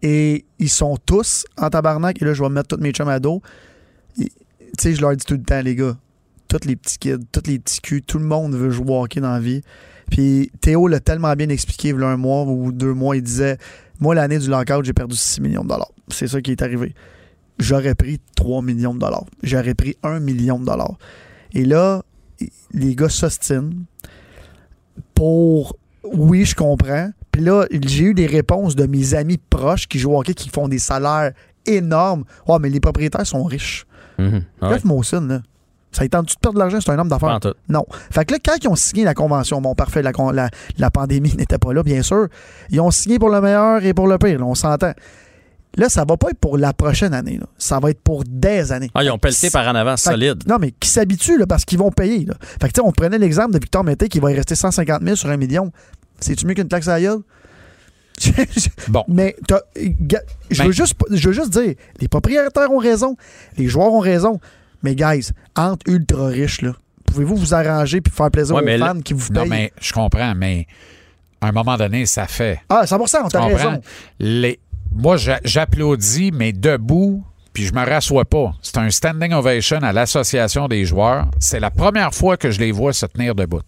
et 0.03 0.45
ils 0.59 0.69
sont 0.69 0.97
tous 1.07 1.45
en 1.57 1.71
tabarnak. 1.71 2.21
Et 2.21 2.25
là, 2.25 2.33
je 2.35 2.43
vais 2.43 2.49
mettre 2.49 2.77
tous 2.77 2.83
mes 2.83 2.91
chums 2.93 3.09
à 3.09 3.21
dos. 3.21 3.41
Tu 4.17 4.27
sais, 4.81 4.95
je 4.95 5.01
leur 5.01 5.15
dis 5.17 5.25
tout 5.25 5.35
le 5.35 5.43
temps, 5.43 5.61
les 5.63 5.75
gars, 5.75 5.97
tous 6.49 6.67
les 6.67 6.77
petits 6.77 6.99
kids, 6.99 7.25
tous 7.33 7.43
les 7.47 7.59
petits 7.59 7.81
culs, 7.81 8.03
tout 8.03 8.19
le 8.19 8.25
monde 8.25 8.55
veut 8.55 8.71
jouer 8.71 8.91
au 8.91 9.03
hockey 9.03 9.21
dans 9.21 9.33
la 9.33 9.41
vie. 9.41 9.63
Puis 10.11 10.51
Théo 10.61 10.89
l'a 10.89 11.01
tellement 11.01 11.33
bien 11.35 11.49
expliqué 11.49 11.89
il 11.89 11.99
y 12.01 12.03
a 12.03 12.07
un 12.07 12.17
mois 12.17 12.45
ou 12.45 12.73
deux 12.73 12.95
mois. 12.95 13.17
Il 13.17 13.23
disait 13.23 13.59
Moi, 14.01 14.15
l'année 14.15 14.39
du 14.39 14.49
lockout, 14.49 14.85
j'ai 14.85 14.93
perdu 14.93 15.17
6 15.17 15.41
millions 15.41 15.65
de 15.65 15.69
dollars. 15.69 15.91
C'est 16.09 16.29
ça 16.29 16.41
qui 16.41 16.53
est 16.53 16.63
arrivé. 16.63 16.95
J'aurais 17.59 17.95
pris 17.95 18.21
3 18.37 18.63
millions 18.63 18.95
de 18.95 19.01
dollars. 19.01 19.25
J'aurais 19.43 19.75
pris 19.75 19.97
1 20.03 20.21
million 20.21 20.59
de 20.59 20.65
dollars. 20.65 20.97
Et 21.53 21.65
là, 21.65 22.03
les 22.73 22.95
gars 22.95 23.09
s'ostinent 23.09 23.85
pour 25.15 25.77
oui, 26.05 26.45
je 26.45 26.55
comprends. 26.55 27.11
Puis 27.33 27.43
là, 27.43 27.67
j'ai 27.71 28.05
eu 28.05 28.15
des 28.15 28.27
réponses 28.27 28.77
de 28.77 28.87
mes 28.87 29.15
amis 29.15 29.39
proches 29.51 29.87
qui 29.89 29.99
jouent 29.99 30.13
au 30.13 30.21
hockey 30.21 30.35
qui 30.35 30.49
font 30.49 30.69
des 30.69 30.79
salaires 30.79 31.33
énormes. 31.67 32.25
Ouais, 32.47 32.59
mais 32.61 32.71
les 32.71 32.81
propriétaires 32.81 33.27
sont 33.27 33.45
riches. 33.45 33.87
Ah 34.19 34.23
ouais. 34.23 34.43
Jeff 34.63 34.85
Mawson, 34.85 35.27
là, 35.29 35.43
ça 35.93 36.05
y 36.05 36.09
tente-tu 36.11 36.35
de 36.35 36.41
perdre 36.41 36.55
de 36.55 36.61
l'argent? 36.61 36.79
C'est 36.81 36.91
un 36.91 36.99
homme 36.99 37.09
d'affaires. 37.09 37.39
Non. 37.69 37.85
Fait 38.11 38.25
que 38.25 38.33
là, 38.35 38.39
quand 38.45 38.55
ils 38.63 38.69
ont 38.69 38.77
signé 38.77 39.05
la 39.05 39.15
convention, 39.15 39.61
bon, 39.61 39.75
parfait, 39.75 40.03
la, 40.03 40.13
la, 40.33 40.51
la 40.79 40.91
pandémie 40.91 41.35
n'était 41.39 41.59
pas 41.59 41.73
là, 41.73 41.83
bien 41.83 42.03
sûr. 42.03 42.29
Ils 42.71 42.81
ont 42.81 42.91
signé 42.91 43.19
pour 43.19 43.31
le 43.31 43.41
meilleur 43.41 43.85
et 43.85 43.95
pour 43.95 44.07
le 44.07 44.19
pire, 44.19 44.39
là, 44.39 44.45
on 44.47 44.55
s'entend. 44.55 44.93
Là, 45.77 45.89
ça 45.89 46.05
va 46.09 46.17
pas 46.17 46.31
être 46.31 46.39
pour 46.39 46.59
la 46.59 46.73
prochaine 46.73 47.15
année. 47.15 47.39
là. 47.39 47.47
Ça 47.59 47.79
va 47.79 47.91
être 47.91 48.01
pour 48.01 48.25
des 48.25 48.73
années. 48.73 48.91
Ah, 48.95 49.05
ils 49.05 49.11
ont 49.11 49.19
pelleté 49.19 49.51
par 49.51 49.69
en 49.69 49.75
avant 49.75 49.97
solide. 49.97 50.43
Non, 50.49 50.57
mais 50.59 50.73
qui 50.73 50.89
s'habituent 50.89 51.39
parce 51.49 51.65
qu'ils 51.65 51.79
vont 51.79 51.91
payer. 51.91 52.25
Là. 52.25 52.35
Fait 52.41 52.69
que, 52.69 52.73
tu 52.73 52.81
sais, 52.81 52.87
on 52.87 52.91
prenait 52.91 53.19
l'exemple 53.19 53.53
de 53.53 53.59
Victor 53.59 53.85
Mété 53.85 54.09
qui 54.09 54.19
va 54.19 54.33
y 54.33 54.35
rester 54.35 54.55
150 54.57 55.03
000 55.03 55.15
sur 55.17 55.29
un 55.31 55.37
million. 55.37 55.71
C'est-tu 56.21 56.47
mieux 56.47 56.55
qu'une 56.55 56.69
taxe 56.69 56.89
à 56.89 56.93
la 56.95 57.01
gueule? 57.03 57.19
Bon. 58.89 59.05
Mais 59.07 59.37
je 59.47 60.59
Ben- 60.59 60.67
veux, 60.67 60.73
juste, 60.73 60.95
je 61.11 61.29
veux 61.29 61.35
juste 61.35 61.51
dire, 61.53 61.75
les 62.01 62.09
propriétaires 62.09 62.73
ont 62.73 62.79
raison, 62.79 63.17
les 63.57 63.69
joueurs 63.69 63.93
ont 63.93 64.01
raison. 64.01 64.41
Mais, 64.83 64.95
guys, 64.95 65.31
entre 65.57 65.89
ultra 65.91 66.27
riches, 66.29 66.63
là, 66.63 66.73
pouvez-vous 67.07 67.37
vous 67.37 67.55
arranger 67.55 68.01
puis 68.01 68.13
faire 68.13 68.31
plaisir 68.31 68.55
Ouais, 68.57 68.63
aux 68.63 68.79
là- 68.79 68.87
fans 68.95 69.01
qui 69.01 69.13
vous 69.15 69.33
Non, 69.33 69.43
payent? 69.43 69.51
mais 69.51 69.73
je 69.81 69.93
comprends, 69.93 70.35
mais 70.35 70.67
à 71.41 71.49
un 71.49 71.53
moment 71.53 71.77
donné, 71.77 72.07
ça 72.07 72.27
fait. 72.27 72.61
Ah, 72.69 72.87
100 72.87 72.99
on 73.25 73.29
t'a 73.29 73.41
raison. 73.45 73.81
Les... 74.19 74.61
Moi, 74.93 75.17
j'a- 75.17 75.41
j'applaudis, 75.45 76.31
mais 76.33 76.53
debout, 76.53 77.23
puis 77.53 77.65
je 77.67 77.73
me 77.75 77.85
rassois 77.85 78.25
pas. 78.25 78.53
C'est 78.63 78.79
un 78.79 78.89
standing 78.91 79.33
ovation 79.33 79.79
à 79.83 79.93
l'association 79.93 80.67
des 80.69 80.85
joueurs. 80.85 81.27
C'est 81.39 81.61
la 81.61 81.71
première 81.71 82.15
fois 82.15 82.37
que 82.37 82.51
je 82.51 82.59
les 82.59 82.73
vois 82.73 82.93
se 82.93 83.05
tenir 83.07 83.35
debout. 83.35 83.61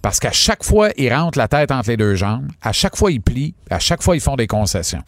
Parce 0.00 0.20
qu'à 0.20 0.32
chaque 0.32 0.62
fois, 0.62 0.90
ils 0.98 1.12
rentrent 1.12 1.38
la 1.38 1.48
tête 1.48 1.70
entre 1.72 1.88
les 1.88 1.96
deux 1.96 2.14
jambes. 2.14 2.46
À 2.60 2.72
chaque 2.72 2.94
fois, 2.96 3.10
ils 3.10 3.22
plient. 3.22 3.54
À 3.70 3.78
chaque 3.78 4.02
fois, 4.02 4.14
ils 4.14 4.20
font 4.20 4.36
des 4.36 4.46
concessions. 4.46 5.02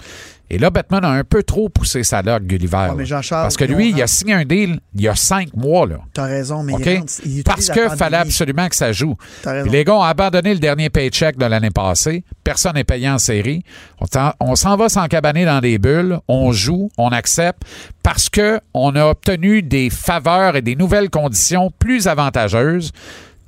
Et 0.48 0.58
là, 0.58 0.70
Batman 0.70 1.04
a 1.04 1.10
un 1.10 1.24
peu 1.24 1.42
trop 1.42 1.68
poussé 1.68 2.04
sa 2.04 2.22
log, 2.22 2.46
Gulliver. 2.46 2.90
Ouais, 2.96 3.04
Jean-Charles, 3.04 3.44
Parce 3.44 3.56
que 3.56 3.64
lui, 3.64 3.90
il 3.90 4.00
a 4.00 4.06
signé 4.06 4.34
un 4.34 4.44
deal 4.44 4.78
il 4.94 5.00
y 5.00 5.08
a 5.08 5.14
cinq 5.16 5.54
mois. 5.56 5.86
Là. 5.86 5.98
T'as 6.14 6.26
raison, 6.26 6.62
mais 6.62 6.74
il 7.24 7.42
Parce 7.42 7.68
pandémie. 7.68 7.96
fallait 7.96 8.16
absolument 8.16 8.68
que 8.68 8.76
ça 8.76 8.92
joue. 8.92 9.16
Puis 9.42 9.70
les 9.70 9.84
gars 9.84 9.94
ont 9.94 10.02
abandonné 10.02 10.54
le 10.54 10.60
dernier 10.60 10.88
paycheck 10.88 11.36
de 11.36 11.46
l'année 11.46 11.70
passée. 11.70 12.24
Personne 12.44 12.74
n'est 12.74 12.84
payé 12.84 13.08
en 13.10 13.18
série. 13.18 13.64
On 14.40 14.54
s'en 14.54 14.76
va 14.76 14.88
s'encabaner 14.88 15.44
dans 15.44 15.60
des 15.60 15.78
bulles. 15.78 16.18
On 16.28 16.52
joue, 16.52 16.90
on 16.96 17.08
accepte 17.08 17.62
parce 18.02 18.28
que 18.28 18.60
on 18.72 18.94
a 18.94 19.04
obtenu 19.06 19.62
des 19.62 19.90
faveurs 19.90 20.54
et 20.54 20.62
des 20.62 20.76
nouvelles 20.76 21.10
conditions 21.10 21.72
plus 21.78 22.06
avantageuses. 22.06 22.92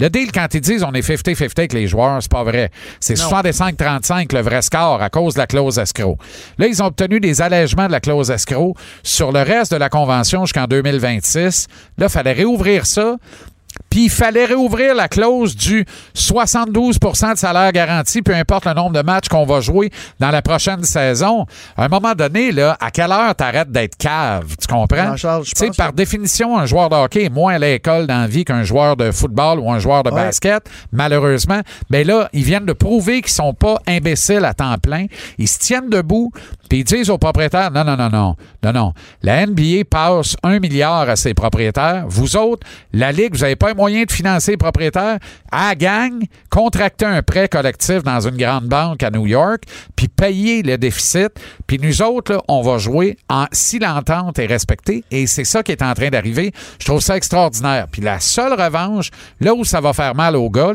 Le 0.01 0.09
deal, 0.11 0.31
quand 0.33 0.47
ils 0.55 0.61
disent 0.61 0.85
on 0.85 0.93
est 0.93 1.07
50-50 1.07 1.59
avec 1.59 1.73
les 1.73 1.87
joueurs, 1.89 2.23
c'est 2.23 2.31
pas 2.31 2.45
vrai. 2.45 2.71
C'est 3.01 3.19
Non. 3.19 3.31
65-35 3.31 4.33
le 4.35 4.41
vrai 4.43 4.63
score 4.63 5.03
à 5.03 5.11
cause 5.11 5.35
de 5.35 5.41
la 5.41 5.47
clause 5.47 5.79
escroc. 5.79 6.19
Là, 6.59 6.67
ils 6.67 6.83
ont 6.83 6.87
obtenu 6.87 7.21
des 7.21 7.43
allègements 7.43 7.87
de 7.87 7.93
la 7.93 8.01
clause 8.01 8.31
escroc 8.31 8.75
sur 9.03 9.33
le 9.33 9.43
reste 9.43 9.73
de 9.73 9.77
la 9.77 9.89
convention 9.89 10.45
jusqu'en 10.45 10.67
2026. 10.67 11.67
Là, 11.99 12.07
il 12.07 12.09
fallait 12.13 12.33
réouvrir 12.33 12.87
ça. 12.87 13.17
Puis 13.91 14.05
il 14.05 14.11
fallait 14.11 14.45
réouvrir 14.45 14.95
la 14.95 15.09
clause 15.09 15.57
du 15.57 15.85
72% 16.15 17.33
de 17.35 17.39
salaire 17.39 17.73
garanti, 17.73 18.23
peu 18.23 18.35
importe 18.35 18.67
le 18.67 18.75
nombre 18.75 18.93
de 18.93 19.03
matchs 19.03 19.29
qu'on 19.29 19.47
va 19.47 19.61
jouer 19.61 19.91
dans 20.21 20.31
la 20.31 20.43
prochaine 20.43 20.85
saison. 20.85 21.47
À 21.77 21.85
un 21.85 21.89
moment 21.89 22.15
donné, 22.15 22.53
là, 22.53 22.77
à 22.81 22.91
quelle 22.91 23.11
heure 23.13 23.35
t'arrêtes 23.35 23.71
d'être 23.73 23.97
cave? 23.97 24.55
Tu 24.61 24.67
comprends? 24.67 25.17
Je 25.17 25.27
pense 25.27 25.77
par 25.77 25.91
que- 25.91 25.97
définition, 25.97 26.59
un 26.59 26.67
joueur 26.67 26.91
de 26.91 26.97
hockey 26.97 27.25
est 27.25 27.29
moins 27.31 27.55
à 27.55 27.59
l'école 27.59 28.07
dans 28.07 28.21
la 28.21 28.27
vie 28.27 28.45
qu'un 28.45 28.63
joueur 28.63 28.97
de 28.97 29.11
football 29.11 29.59
ou 29.59 29.71
un 29.73 29.79
joueur 29.79 30.03
de 30.03 30.11
Ouais. 30.11 30.25
basket, 30.25 30.69
malheureusement. 30.93 31.61
Mais 31.91 32.05
là, 32.05 32.29
ils 32.33 32.45
viennent 32.45 32.67
de 32.67 32.73
prouver 32.73 33.23
qu'ils 33.23 33.33
sont 33.33 33.55
pas 33.55 33.79
imbéciles 33.87 34.45
à 34.45 34.55
temps 34.55 34.77
plein. 34.79 35.07
Ils 35.39 35.49
se 35.49 35.59
tiennent 35.59 35.89
debout, 35.89 36.31
puis 36.69 36.81
ils 36.81 36.85
disent 36.85 37.11
aux 37.11 37.19
propriétaires, 37.19 37.71
non, 37.71 37.85
non, 37.85 37.97
non, 37.97 38.11
non, 38.11 38.37
non, 38.63 38.73
non. 38.73 38.93
La 39.23 39.47
NBA 39.47 39.85
passe 39.89 40.37
un 40.43 40.59
milliard 40.59 41.09
à 41.09 41.17
ses 41.17 41.35
propriétaires. 41.35 42.05
Vous 42.09 42.37
autres, 42.37 42.67
la 42.93 43.13
Ligue, 43.13 43.35
vous 43.35 43.41
n'avez 43.41 43.57
pas 43.57 43.71
un 43.71 43.75
moyen 43.75 44.05
de 44.05 44.13
financer 44.13 44.53
les 44.53 44.57
propriétaires. 44.57 45.19
À 45.51 45.69
la 45.69 45.75
gang, 45.75 46.23
contracter 46.51 47.07
un 47.07 47.23
prêt 47.23 47.49
collectif 47.49 48.03
dans 48.03 48.21
une 48.21 48.37
grande 48.37 48.67
banque 48.67 49.03
à 49.03 49.11
New 49.11 49.27
York, 49.27 49.63
puis 49.97 50.09
payer 50.09 50.63
le 50.63 50.77
déficit. 50.77 51.31
Puis 51.67 51.79
nous 51.79 52.03
autres, 52.03 52.35
là, 52.35 52.43
on 52.49 52.63
va 52.63 52.79
jouer 52.79 53.17
en, 53.29 53.47
si 53.53 53.79
l'entente 53.79 54.39
est 54.39 54.47
respectée. 54.47 55.05
Et 55.11 55.27
c'est 55.27 55.45
ça 55.45 55.63
qui 55.63 55.73
est 55.73 55.83
en 55.83 55.95
train 55.95 56.11
d'arriver. 56.11 56.53
Je 56.79 56.87
trouve 56.87 57.01
ça 57.01 57.17
extraordinaire. 57.17 57.87
Puis 57.91 58.03
la 58.03 58.21
seule 58.21 58.53
revanche, 58.53 59.11
là 59.41 59.55
où 59.55 59.65
ça 59.65 59.81
va 59.81 59.93
faire 59.93 60.15
mal 60.15 60.37
aux 60.37 60.51
gars, 60.51 60.75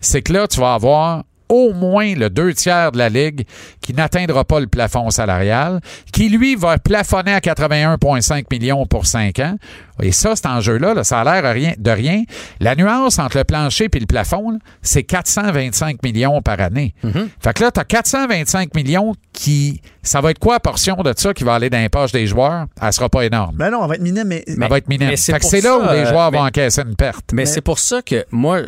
c'est 0.00 0.22
que 0.22 0.32
là, 0.32 0.46
tu 0.46 0.60
vas 0.60 0.74
avoir 0.74 1.24
au 1.52 1.72
moins 1.74 2.14
le 2.14 2.30
deux 2.30 2.54
tiers 2.54 2.92
de 2.92 2.98
la 2.98 3.08
Ligue 3.10 3.44
qui 3.82 3.92
n'atteindra 3.92 4.44
pas 4.44 4.58
le 4.58 4.66
plafond 4.66 5.10
salarial, 5.10 5.80
qui, 6.12 6.28
lui, 6.30 6.56
va 6.56 6.78
plafonner 6.78 7.34
à 7.34 7.40
81,5 7.40 8.44
millions 8.50 8.86
pour 8.86 9.06
5 9.06 9.38
ans. 9.40 9.56
Et 10.02 10.10
ça, 10.10 10.34
cet 10.34 10.46
enjeu-là, 10.46 10.94
là, 10.94 11.04
ça 11.04 11.20
a 11.20 11.24
l'air 11.40 11.52
rien- 11.52 11.74
de 11.78 11.90
rien. 11.90 12.22
La 12.60 12.74
nuance 12.74 13.18
entre 13.18 13.36
le 13.38 13.44
plancher 13.44 13.88
et 13.92 13.98
le 13.98 14.06
plafond, 14.06 14.50
là, 14.52 14.58
c'est 14.80 15.02
425 15.02 16.02
millions 16.02 16.40
par 16.40 16.58
année. 16.60 16.94
Fait 17.40 17.52
que 17.52 17.62
là, 17.62 17.70
tu 17.70 17.80
as 17.80 17.84
425 17.84 18.74
millions 18.74 19.14
qui... 19.32 19.80
Ça 20.02 20.20
va 20.20 20.30
être 20.32 20.38
quoi 20.40 20.54
la 20.54 20.60
portion 20.60 20.96
de 20.96 21.12
ça 21.16 21.32
qui 21.32 21.44
va 21.44 21.54
aller 21.54 21.70
dans 21.70 21.78
les 21.78 21.88
poches 21.88 22.10
des 22.10 22.26
joueurs? 22.26 22.66
Elle 22.80 22.92
sera 22.92 23.08
pas 23.08 23.24
énorme. 23.24 23.54
Ben 23.56 23.70
non, 23.70 23.82
on 23.82 23.86
va 23.86 23.94
être 23.94 24.00
minime, 24.02 24.24
mais. 24.26 24.42
Ça 24.48 24.66
va 24.66 24.78
être 24.78 24.88
minime. 24.88 25.08
mais 25.10 25.16
c'est 25.16 25.32
Fait 25.32 25.38
que 25.38 25.44
c'est 25.44 25.60
là 25.60 25.76
où 25.78 25.82
les 25.82 26.00
euh, 26.00 26.06
joueurs 26.10 26.32
mais- 26.32 26.38
vont 26.38 26.44
encaisser 26.44 26.82
une 26.82 26.96
perte. 26.96 27.26
Mais, 27.32 27.42
Mais- 27.42 27.46
c'est 27.46 27.60
pour 27.60 27.78
ça 27.78 28.02
que 28.02 28.24
moi, 28.32 28.62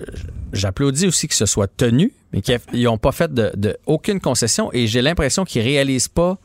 j'applaudis 0.54 1.06
aussi 1.06 1.28
que 1.28 1.34
ce 1.34 1.46
soit 1.46 1.68
tenu, 1.68 2.12
mais 2.32 2.40
qu'ils 2.40 2.84
n'ont 2.84 2.98
pas 2.98 3.12
fait 3.12 3.32
de, 3.32 3.50
de 3.54 3.76
aucune 3.86 4.20
concession 4.20 4.70
et 4.72 4.86
j'ai 4.86 5.02
l'impression 5.02 5.44
qu'ils 5.44 5.62
réalisent 5.62 6.08
pas 6.08 6.38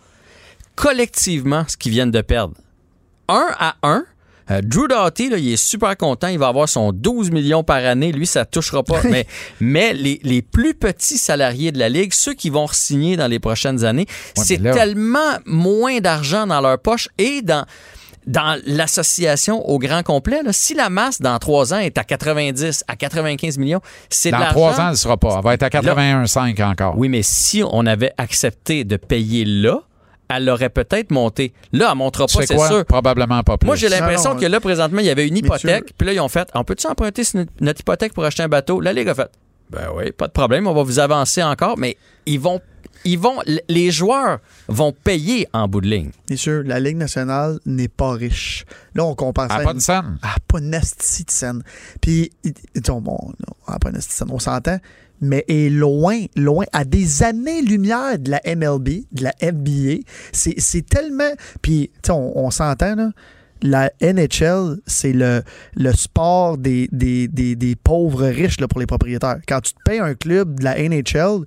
collectivement 0.76 1.66
ce 1.68 1.78
qu'ils 1.78 1.92
viennent 1.92 2.12
de 2.12 2.22
perdre. 2.22 2.56
Un 3.28 3.48
à 3.60 3.76
un, 3.84 4.06
euh, 4.52 4.62
Drew 4.64 4.88
Doughty, 4.88 5.30
là, 5.30 5.38
il 5.38 5.54
est 5.54 5.58
super 5.58 5.96
content. 5.96 6.28
Il 6.28 6.40
va 6.40 6.48
avoir 6.48 6.68
son 6.68 6.92
12 6.92 7.30
millions 7.32 7.64
par 7.64 7.86
année. 7.86 8.12
Lui, 8.12 8.26
ça 8.26 8.46
touchera 8.46 8.84
pas. 8.84 9.02
mais 9.04 9.28
mais 9.60 9.94
les, 9.94 10.20
les 10.24 10.42
plus 10.42 10.74
petits 10.74 11.18
salariés 11.18 11.72
de 11.72 11.80
la 11.80 11.90
Ligue, 11.90 12.14
ceux 12.14 12.34
qui 12.34 12.50
vont 12.50 12.68
signer 12.68 13.16
dans 13.18 13.28
les 13.28 13.40
prochaines 13.40 13.86
années, 13.86 14.08
Ouais, 14.38 14.44
c'est 14.46 14.58
tellement 14.58 15.38
moins 15.46 16.00
d'argent 16.00 16.48
dans 16.48 16.62
leur 16.62 16.80
poche 16.80 17.10
et 17.18 17.42
dans 17.42 17.66
dans 18.30 18.62
l'association 18.68 19.68
au 19.68 19.80
grand 19.80 20.04
complet, 20.04 20.44
là, 20.44 20.54
si 20.54 20.76
la 20.76 20.92
masse 20.92 21.20
dans 21.20 21.38
trois 21.40 21.74
ans 21.74 21.80
est 21.80 21.98
à 21.98 22.04
90, 22.04 22.86
à 22.88 22.96
95 22.96 23.58
millions, 23.58 23.82
c'est 24.10 24.30
Dans 24.30 24.46
trois 24.50 24.80
ans, 24.80 24.86
elle 24.86 24.92
ne 24.92 24.96
sera 24.96 25.18
pas. 25.18 25.36
Elle 25.38 25.44
va 25.44 25.54
être 25.56 25.64
à 25.64 25.70
81,5 25.70 26.64
encore. 26.64 26.94
Oui, 26.96 27.10
mais 27.10 27.24
si 27.24 27.64
on 27.70 27.88
avait 27.88 28.14
accepté 28.20 28.84
de 28.84 28.98
payer 28.98 29.46
là, 29.46 29.82
elle 30.30 30.48
aurait 30.48 30.70
peut-être 30.70 31.10
monté. 31.10 31.54
Là, 31.74 31.86
elle 31.88 31.94
ne 31.94 31.98
montera 31.98 32.28
pas, 32.28 32.46
c'est 32.46 32.56
quoi? 32.56 32.68
sûr. 32.68 32.86
Probablement 32.86 33.42
pas 33.42 33.58
plus. 33.58 33.66
Moi, 33.66 33.76
j'ai 33.76 33.90
l'impression 33.90 34.36
que 34.36 34.46
là, 34.46 34.60
présentement, 34.60 35.00
il 35.00 35.08
y 35.08 35.10
avait 35.10 35.28
une 35.28 35.38
hypothèque. 35.38 35.94
Puis 35.98 36.06
là, 36.06 36.14
ils 36.14 36.20
ont 36.20 36.30
fait 36.30 36.48
On 36.54 36.64
peut-tu 36.64 36.86
emprunter 36.86 37.24
notre 37.62 37.82
hypothèque 37.82 38.14
pour 38.14 38.24
acheter 38.26 38.44
un 38.44 38.48
bateau? 38.48 38.80
La 38.80 38.94
Ligue 38.94 39.10
a 39.10 39.16
fait 39.16 39.32
Ben 39.72 39.88
oui, 39.96 40.12
pas 40.12 40.28
de 40.28 40.34
problème, 40.34 40.68
on 40.68 40.74
va 40.74 40.84
vous 40.84 41.00
avancer 41.00 41.42
encore. 41.42 41.80
Mais 41.80 41.98
ils 42.28 42.40
vont. 42.40 42.62
Ils 43.06 43.18
vont, 43.20 43.40
les 43.70 43.92
joueurs 43.92 44.40
vont 44.68 44.92
payer 44.92 45.48
en 45.54 45.68
bout 45.68 45.82
de 45.82 45.88
ligne. 45.88 46.12
Bien 46.28 46.38
sûr, 46.38 46.64
la 46.66 46.80
Ligue 46.80 46.98
nationale 46.98 47.60
n'est 47.66 47.88
pas 47.88 48.12
riche. 48.12 48.66
Là, 48.96 49.06
on 49.06 49.16
compare 49.16 49.48
ça. 49.50 49.58
Elle 49.62 49.62
à 49.62 49.62
a 49.62 49.66
pas 49.66 49.72
une- 49.72 49.78
de 49.78 49.82
scène. 49.84 50.18
Ah, 50.22 50.36
pas 50.48 50.60
une 50.60 50.74
esti 50.74 51.24
de 51.24 51.32
scène. 51.32 51.64
Puis, 52.02 52.32
il- 52.44 52.54
bon, 52.86 53.00
non, 53.02 53.54
ah, 53.68 53.80
pas 53.80 53.90
une 53.90 53.96
esti 53.96 54.10
de 54.10 54.14
scène, 54.16 54.28
on 54.32 54.40
s'entend. 54.40 54.78
mais 55.22 55.44
est 55.50 55.70
loin, 55.70 56.18
loin, 56.38 56.64
à 56.72 56.86
des 56.86 57.24
années-lumière 57.24 58.18
de 58.20 58.32
la 58.32 58.42
MLB, 58.46 59.04
de 59.12 59.24
la 59.24 59.34
NBA. 59.42 60.04
C'est 60.32 60.56
c'est 60.60 60.86
tellement. 60.86 61.32
Puis, 61.62 61.90
tu 61.96 62.00
sais, 62.08 62.12
on, 62.14 62.38
on 62.38 62.52
s'entend, 62.52 62.96
là. 62.96 63.12
La 63.62 63.92
NHL, 64.02 64.78
c'est 64.88 65.12
le, 65.12 65.44
le 65.76 65.92
sport 65.92 66.58
des, 66.58 66.88
des, 66.94 67.28
des, 67.28 67.58
des 67.58 67.76
pauvres 67.76 68.26
riches 68.28 68.62
là, 68.62 68.70
pour 68.70 68.80
les 68.80 68.86
propriétaires. 68.86 69.40
Quand 69.46 69.60
tu 69.60 69.74
te 69.74 69.80
payes 69.84 70.00
un 70.00 70.14
club 70.16 70.58
de 70.60 70.64
la 70.64 70.80
NHL, 70.82 71.42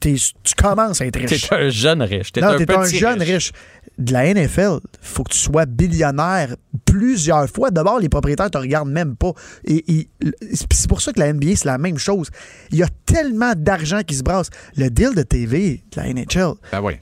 tu 0.00 0.54
commences 0.56 1.00
à 1.00 1.06
être 1.06 1.18
riche. 1.18 1.48
T'es 1.48 1.54
un 1.54 1.68
jeune 1.68 2.02
riche. 2.02 2.32
T'es 2.32 2.40
Non, 2.40 2.48
un 2.48 2.56
t'es 2.56 2.72
un 2.74 2.84
jeune 2.84 3.22
riche. 3.22 3.52
De 3.98 4.12
la 4.14 4.32
NFL, 4.32 4.78
faut 5.02 5.24
que 5.24 5.32
tu 5.32 5.38
sois 5.38 5.66
billionnaire 5.66 6.54
plusieurs 6.86 7.46
fois. 7.50 7.70
D'abord, 7.70 7.98
les 8.00 8.08
propriétaires 8.08 8.50
te 8.50 8.56
regardent 8.56 8.88
même 8.90 9.14
pas. 9.14 9.32
Et, 9.66 9.84
et- 9.92 10.08
c'est 10.52 10.88
pour 10.88 11.02
ça 11.02 11.12
que 11.12 11.20
la 11.20 11.32
NBA, 11.32 11.56
c'est 11.56 11.66
la 11.66 11.76
même 11.76 11.98
chose. 11.98 12.30
Il 12.70 12.78
y 12.78 12.82
a 12.82 12.86
tellement 13.04 13.52
d'argent 13.54 14.00
qui 14.06 14.14
se 14.14 14.22
brasse. 14.22 14.48
Le 14.76 14.88
deal 14.88 15.14
de 15.14 15.22
TV 15.22 15.82
de 15.94 16.00
la 16.00 16.08
NHL, 16.08 16.54
Ben 16.72 16.80
oui. 16.82 16.94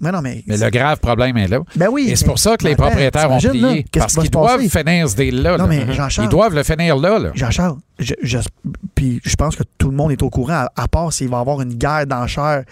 mais 0.00 0.10
non, 0.10 0.22
mais. 0.22 0.42
Mais 0.46 0.56
le 0.56 0.70
grave 0.70 0.98
problème 1.00 1.36
est 1.36 1.48
là. 1.48 1.60
Ben 1.76 1.88
oui. 1.90 2.08
Et 2.10 2.16
c'est 2.16 2.24
pour 2.24 2.38
ça 2.38 2.56
que 2.56 2.64
les 2.66 2.76
propriétaires 2.76 3.30
ont 3.30 3.38
là, 3.38 3.50
plié. 3.50 3.84
qu'est-ce 3.90 4.04
Parce 4.04 4.14
qu'ils 4.18 4.30
doivent 4.30 4.60
finir 4.68 5.08
ce 5.10 5.16
deal-là. 5.16 5.58
Non, 5.58 5.64
là. 5.64 5.66
mais 5.66 5.92
Jean-Charles- 5.94 6.26
Ils 6.28 6.30
doivent 6.30 6.54
le 6.54 6.62
finir 6.62 6.96
là. 6.96 7.18
là. 7.18 7.30
Jean-Charles, 7.34 7.76
je, 7.98 8.14
je- 8.22 8.38
puis 9.02 9.20
je 9.24 9.34
pense 9.36 9.56
que 9.56 9.64
tout 9.78 9.90
le 9.90 9.96
monde 9.96 10.12
est 10.12 10.22
au 10.22 10.30
courant, 10.30 10.66
à, 10.66 10.72
à 10.76 10.88
part 10.88 11.12
s'il 11.12 11.28
va 11.28 11.38
y 11.38 11.40
avoir 11.40 11.60
une 11.60 11.74
guerre 11.74 12.06
d'enchères 12.06 12.62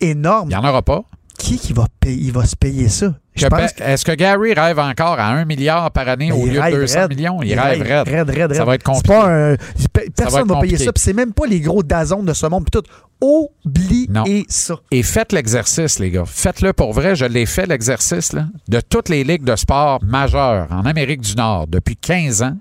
énorme. 0.00 0.48
Il 0.50 0.56
n'y 0.58 0.66
en 0.66 0.68
aura 0.68 0.82
pas. 0.82 1.02
Qui 1.38 1.56
qui 1.56 1.72
va, 1.72 1.86
payer, 2.00 2.20
il 2.26 2.32
va 2.32 2.44
se 2.44 2.56
payer 2.56 2.88
ça? 2.88 3.14
Que 3.36 3.82
Est-ce 3.84 4.04
que 4.04 4.10
Gary 4.10 4.52
rêve 4.54 4.80
encore 4.80 5.20
à 5.20 5.28
1 5.28 5.44
milliard 5.44 5.92
par 5.92 6.08
année 6.08 6.32
au 6.32 6.44
lieu 6.44 6.54
de 6.54 6.58
rêve 6.58 6.74
200 6.74 6.98
raide. 7.02 7.08
millions? 7.16 7.40
Il, 7.42 7.50
Il 7.50 7.58
rêve 7.60 7.80
raide. 7.80 8.08
raide, 8.08 8.30
raide, 8.30 8.54
Ça 8.54 8.64
va 8.64 8.74
être 8.74 8.82
compliqué. 8.82 9.06
pas 9.14 9.26
un- 9.52 9.54
pe- 9.54 10.10
Personne 10.16 10.40
être 10.40 10.48
va 10.48 10.60
payer 10.60 10.76
ça. 10.78 10.92
Puis 10.92 11.00
c'est 11.00 11.12
même 11.12 11.32
pas 11.32 11.46
les 11.46 11.60
gros 11.60 11.84
dazons 11.84 12.24
de 12.24 12.32
ce 12.32 12.46
monde. 12.46 12.64
Puis 12.68 12.80
tout. 12.80 12.88
Oubliez 13.64 14.06
Non. 14.10 14.24
ça. 14.48 14.74
Et 14.90 15.04
faites 15.04 15.32
l'exercice, 15.32 16.00
les 16.00 16.10
gars. 16.10 16.24
Faites-le 16.26 16.72
pour 16.72 16.92
vrai. 16.92 17.14
Je 17.14 17.24
l'ai 17.24 17.46
fait, 17.46 17.66
l'exercice, 17.66 18.32
là, 18.32 18.46
de 18.68 18.80
toutes 18.80 19.08
les 19.08 19.22
ligues 19.22 19.44
de 19.44 19.54
sport 19.54 20.00
majeures 20.04 20.66
en 20.72 20.84
Amérique 20.86 21.20
du 21.20 21.34
Nord 21.36 21.66
depuis 21.68 21.96
15 21.96 22.42
ans. 22.42 22.56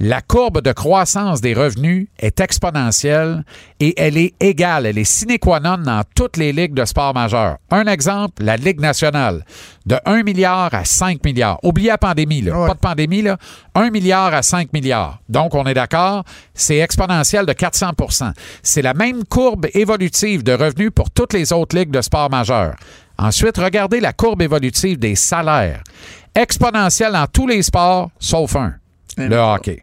La 0.00 0.22
courbe 0.22 0.60
de 0.60 0.70
croissance 0.70 1.40
des 1.40 1.54
revenus 1.54 2.06
est 2.20 2.38
exponentielle 2.38 3.42
et 3.80 4.00
elle 4.00 4.16
est 4.16 4.32
égale, 4.38 4.86
elle 4.86 4.96
est 4.96 5.02
sine 5.02 5.40
qua 5.40 5.58
non 5.58 5.78
dans 5.78 6.02
toutes 6.14 6.36
les 6.36 6.52
ligues 6.52 6.74
de 6.74 6.84
sport 6.84 7.14
majeures. 7.14 7.56
Un 7.72 7.84
exemple, 7.86 8.44
la 8.44 8.56
Ligue 8.56 8.78
nationale, 8.78 9.44
de 9.86 9.96
1 10.04 10.22
milliard 10.22 10.72
à 10.72 10.84
5 10.84 11.24
milliards. 11.24 11.58
Oubliez 11.64 11.88
la 11.88 11.98
pandémie, 11.98 12.42
là. 12.42 12.56
Ouais. 12.56 12.68
Pas 12.68 12.74
de 12.74 12.78
pandémie, 12.78 13.22
là. 13.22 13.38
1 13.74 13.90
milliard 13.90 14.32
à 14.32 14.42
5 14.42 14.72
milliards. 14.72 15.18
Donc, 15.28 15.56
on 15.56 15.64
est 15.64 15.74
d'accord, 15.74 16.22
c'est 16.54 16.78
exponentiel 16.78 17.44
de 17.44 17.52
400% 17.52 18.32
C'est 18.62 18.82
la 18.82 18.94
même 18.94 19.24
courbe 19.24 19.66
évolutive 19.74 20.44
de 20.44 20.52
revenus 20.52 20.92
pour 20.94 21.10
toutes 21.10 21.32
les 21.32 21.52
autres 21.52 21.76
ligues 21.76 21.90
de 21.90 22.02
sport 22.02 22.30
majeures. 22.30 22.76
Ensuite, 23.18 23.58
regardez 23.58 23.98
la 23.98 24.12
courbe 24.12 24.42
évolutive 24.42 25.00
des 25.00 25.16
salaires. 25.16 25.82
Exponentielle 26.36 27.14
dans 27.14 27.26
tous 27.26 27.48
les 27.48 27.64
sports, 27.64 28.10
sauf 28.20 28.54
un, 28.54 28.74
le 29.26 29.36
hockey. 29.36 29.82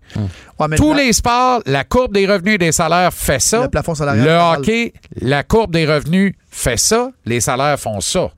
Ouais, 0.59 0.67
mais 0.69 0.75
Tous 0.77 0.93
le- 0.93 0.99
les 1.01 1.13
sports, 1.13 1.61
la 1.65 1.83
courbe 1.83 2.13
des 2.13 2.25
revenus 2.25 2.55
et 2.55 2.57
des 2.57 2.71
salaires 2.71 3.13
fait 3.13 3.39
ça. 3.39 3.63
Le 3.63 3.69
plafond 3.69 3.95
salarial 3.95 4.25
Le 4.25 4.31
hockey, 4.59 4.93
la 5.21 5.43
courbe 5.43 5.71
des 5.73 5.85
revenus 5.85 6.33
fait 6.49 6.77
ça. 6.77 7.09
Les 7.25 7.41
salaires 7.41 7.79
font 7.79 7.99
ça. 8.01 8.31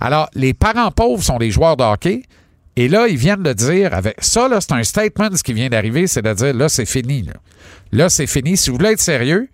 Alors, 0.00 0.28
les 0.34 0.52
parents 0.54 0.90
pauvres 0.90 1.22
sont 1.22 1.38
des 1.38 1.50
joueurs 1.50 1.76
de 1.76 1.84
hockey. 1.84 2.22
Et 2.76 2.88
là, 2.88 3.06
ils 3.08 3.16
viennent 3.16 3.42
de 3.42 3.52
dire, 3.52 3.92
avec 3.94 4.16
ça, 4.20 4.48
là, 4.48 4.60
c'est 4.60 4.72
un 4.72 4.82
statement, 4.84 5.28
ce 5.34 5.42
qui 5.42 5.52
vient 5.52 5.68
d'arriver, 5.68 6.06
c'est 6.06 6.22
de 6.22 6.32
dire, 6.32 6.54
là, 6.54 6.68
c'est 6.68 6.86
fini. 6.86 7.22
Là, 7.22 7.32
Là, 7.92 8.08
c'est 8.08 8.26
fini. 8.28 8.56
Si 8.56 8.70
vous 8.70 8.76
voulez 8.76 8.90
être 8.92 9.00
sérieux, 9.00 9.48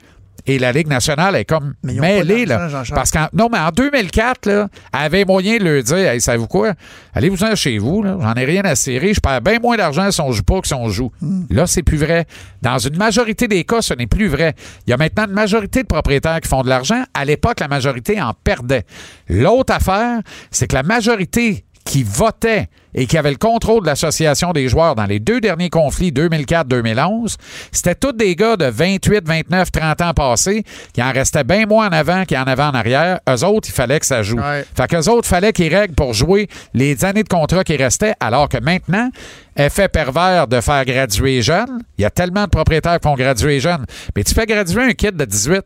et 0.46 0.59
la 0.59 0.72
Ligue 0.72 0.88
nationale 0.88 1.37
est 1.37 1.44
comme 1.44 1.74
mêlée, 1.82 2.46
là. 2.46 2.68
Parce 2.94 3.11
qu'en, 3.11 3.28
non, 3.32 3.48
mais 3.50 3.59
en 3.59 3.70
2004, 3.70 4.46
là, 4.46 4.68
elle 4.92 5.00
avait 5.00 5.24
moyen 5.24 5.59
de 5.59 5.64
leur 5.64 5.82
dire, 5.82 5.96
hey, 5.96 6.20
savez-vous 6.20 6.46
quoi? 6.46 6.74
Allez-vous-en 7.14 7.54
chez 7.54 7.78
vous, 7.78 8.02
là. 8.02 8.16
J'en 8.20 8.35
ai 8.35 8.44
rien 8.44 8.62
à 8.62 8.74
serrer. 8.74 9.12
Je 9.12 9.20
perds 9.20 9.40
bien 9.40 9.59
moins 9.59 9.76
d'argent 9.76 10.11
si 10.11 10.20
on 10.20 10.32
joue 10.32 10.42
pas 10.42 10.61
que 10.61 10.68
si 10.68 10.74
on 10.74 10.88
joue. 10.88 11.11
Hmm. 11.20 11.44
Là, 11.50 11.66
c'est 11.66 11.82
plus 11.82 11.98
vrai. 11.98 12.26
Dans 12.62 12.78
une 12.78 12.96
majorité 12.96 13.48
des 13.48 13.64
cas, 13.64 13.82
ce 13.82 13.94
n'est 13.94 14.06
plus 14.06 14.28
vrai. 14.28 14.54
Il 14.87 14.90
y 14.90 14.92
a 14.92 14.96
maintenant 14.96 15.26
une 15.26 15.35
majorité 15.35 15.82
de 15.82 15.88
propriétaires 15.88 16.40
qui 16.40 16.48
font 16.48 16.62
de 16.62 16.68
l'argent. 16.68 17.02
À 17.12 17.24
l'époque, 17.24 17.61
la 17.61 17.68
majorité 17.68 18.20
en 18.22 18.32
perdait. 18.32 18.85
L'autre 19.28 19.74
affaire, 19.74 20.20
c'est 20.50 20.68
que 20.68 20.74
la 20.74 20.82
majorité 20.82 21.65
qui 21.87 22.03
votait 22.03 22.68
et 22.94 23.07
qui 23.07 23.16
avait 23.16 23.31
le 23.31 23.37
contrôle 23.37 23.83
de 23.83 23.87
l'association 23.87 24.53
des 24.53 24.68
joueurs 24.68 24.94
dans 24.94 25.05
les 25.05 25.20
deux 25.20 25.40
derniers 25.40 25.70
conflits 25.70 26.11
2004-2011, 26.11 27.37
c'était 27.70 27.94
tous 27.94 28.12
des 28.12 28.35
gars 28.35 28.57
de 28.57 28.66
28, 28.66 29.27
29, 29.27 29.70
30 29.70 30.01
ans 30.03 30.14
passés 30.14 30.64
qui 30.92 31.03
en 31.03 31.12
restaient 31.12 31.44
bien 31.44 31.66
moins 31.66 31.88
en 31.88 31.92
avant 31.92 32.25
qu'il 32.25 32.37
y 32.37 32.40
en 32.40 32.44
avait 32.44 32.62
en 32.62 32.75
arrière. 32.75 33.20
Eux 33.29 33.44
autres, 33.44 33.68
il 33.68 33.72
fallait 33.72 34.01
que 34.01 34.07
ça 34.07 34.22
joue. 34.22 34.38
Ouais. 34.38 34.64
Fait 34.77 34.88
qu'eux 34.88 35.09
autres, 35.09 35.29
fallait 35.29 35.53
qu'ils 35.53 35.75
règlent 35.75 35.94
pour 35.94 36.12
jouer 36.12 36.49
les 36.75 37.05
années 37.05 37.22
de 37.22 37.29
contrat 37.29 37.64
qui 37.64 37.77
restaient, 37.77 38.14
alors 38.18 38.49
que 38.49 38.59
maintenant, 38.59 39.11
effet 39.57 39.88
pervers 39.88 40.49
de 40.49 40.61
faire 40.61 40.85
graduer 40.85 41.42
jeune, 41.42 41.83
il 41.99 42.03
y 42.03 42.05
a 42.05 42.11
tellement 42.11 42.44
de 42.44 42.51
propriétaires 42.51 42.99
qui 42.99 43.09
font 43.09 43.14
graduer 43.14 43.61
jeune, 43.61 43.85
mais 44.16 44.25
tu 44.25 44.35
fais 44.35 44.46
graduer 44.46 44.83
un 44.83 44.92
kid 44.92 45.16
de 45.16 45.25
18, 45.25 45.62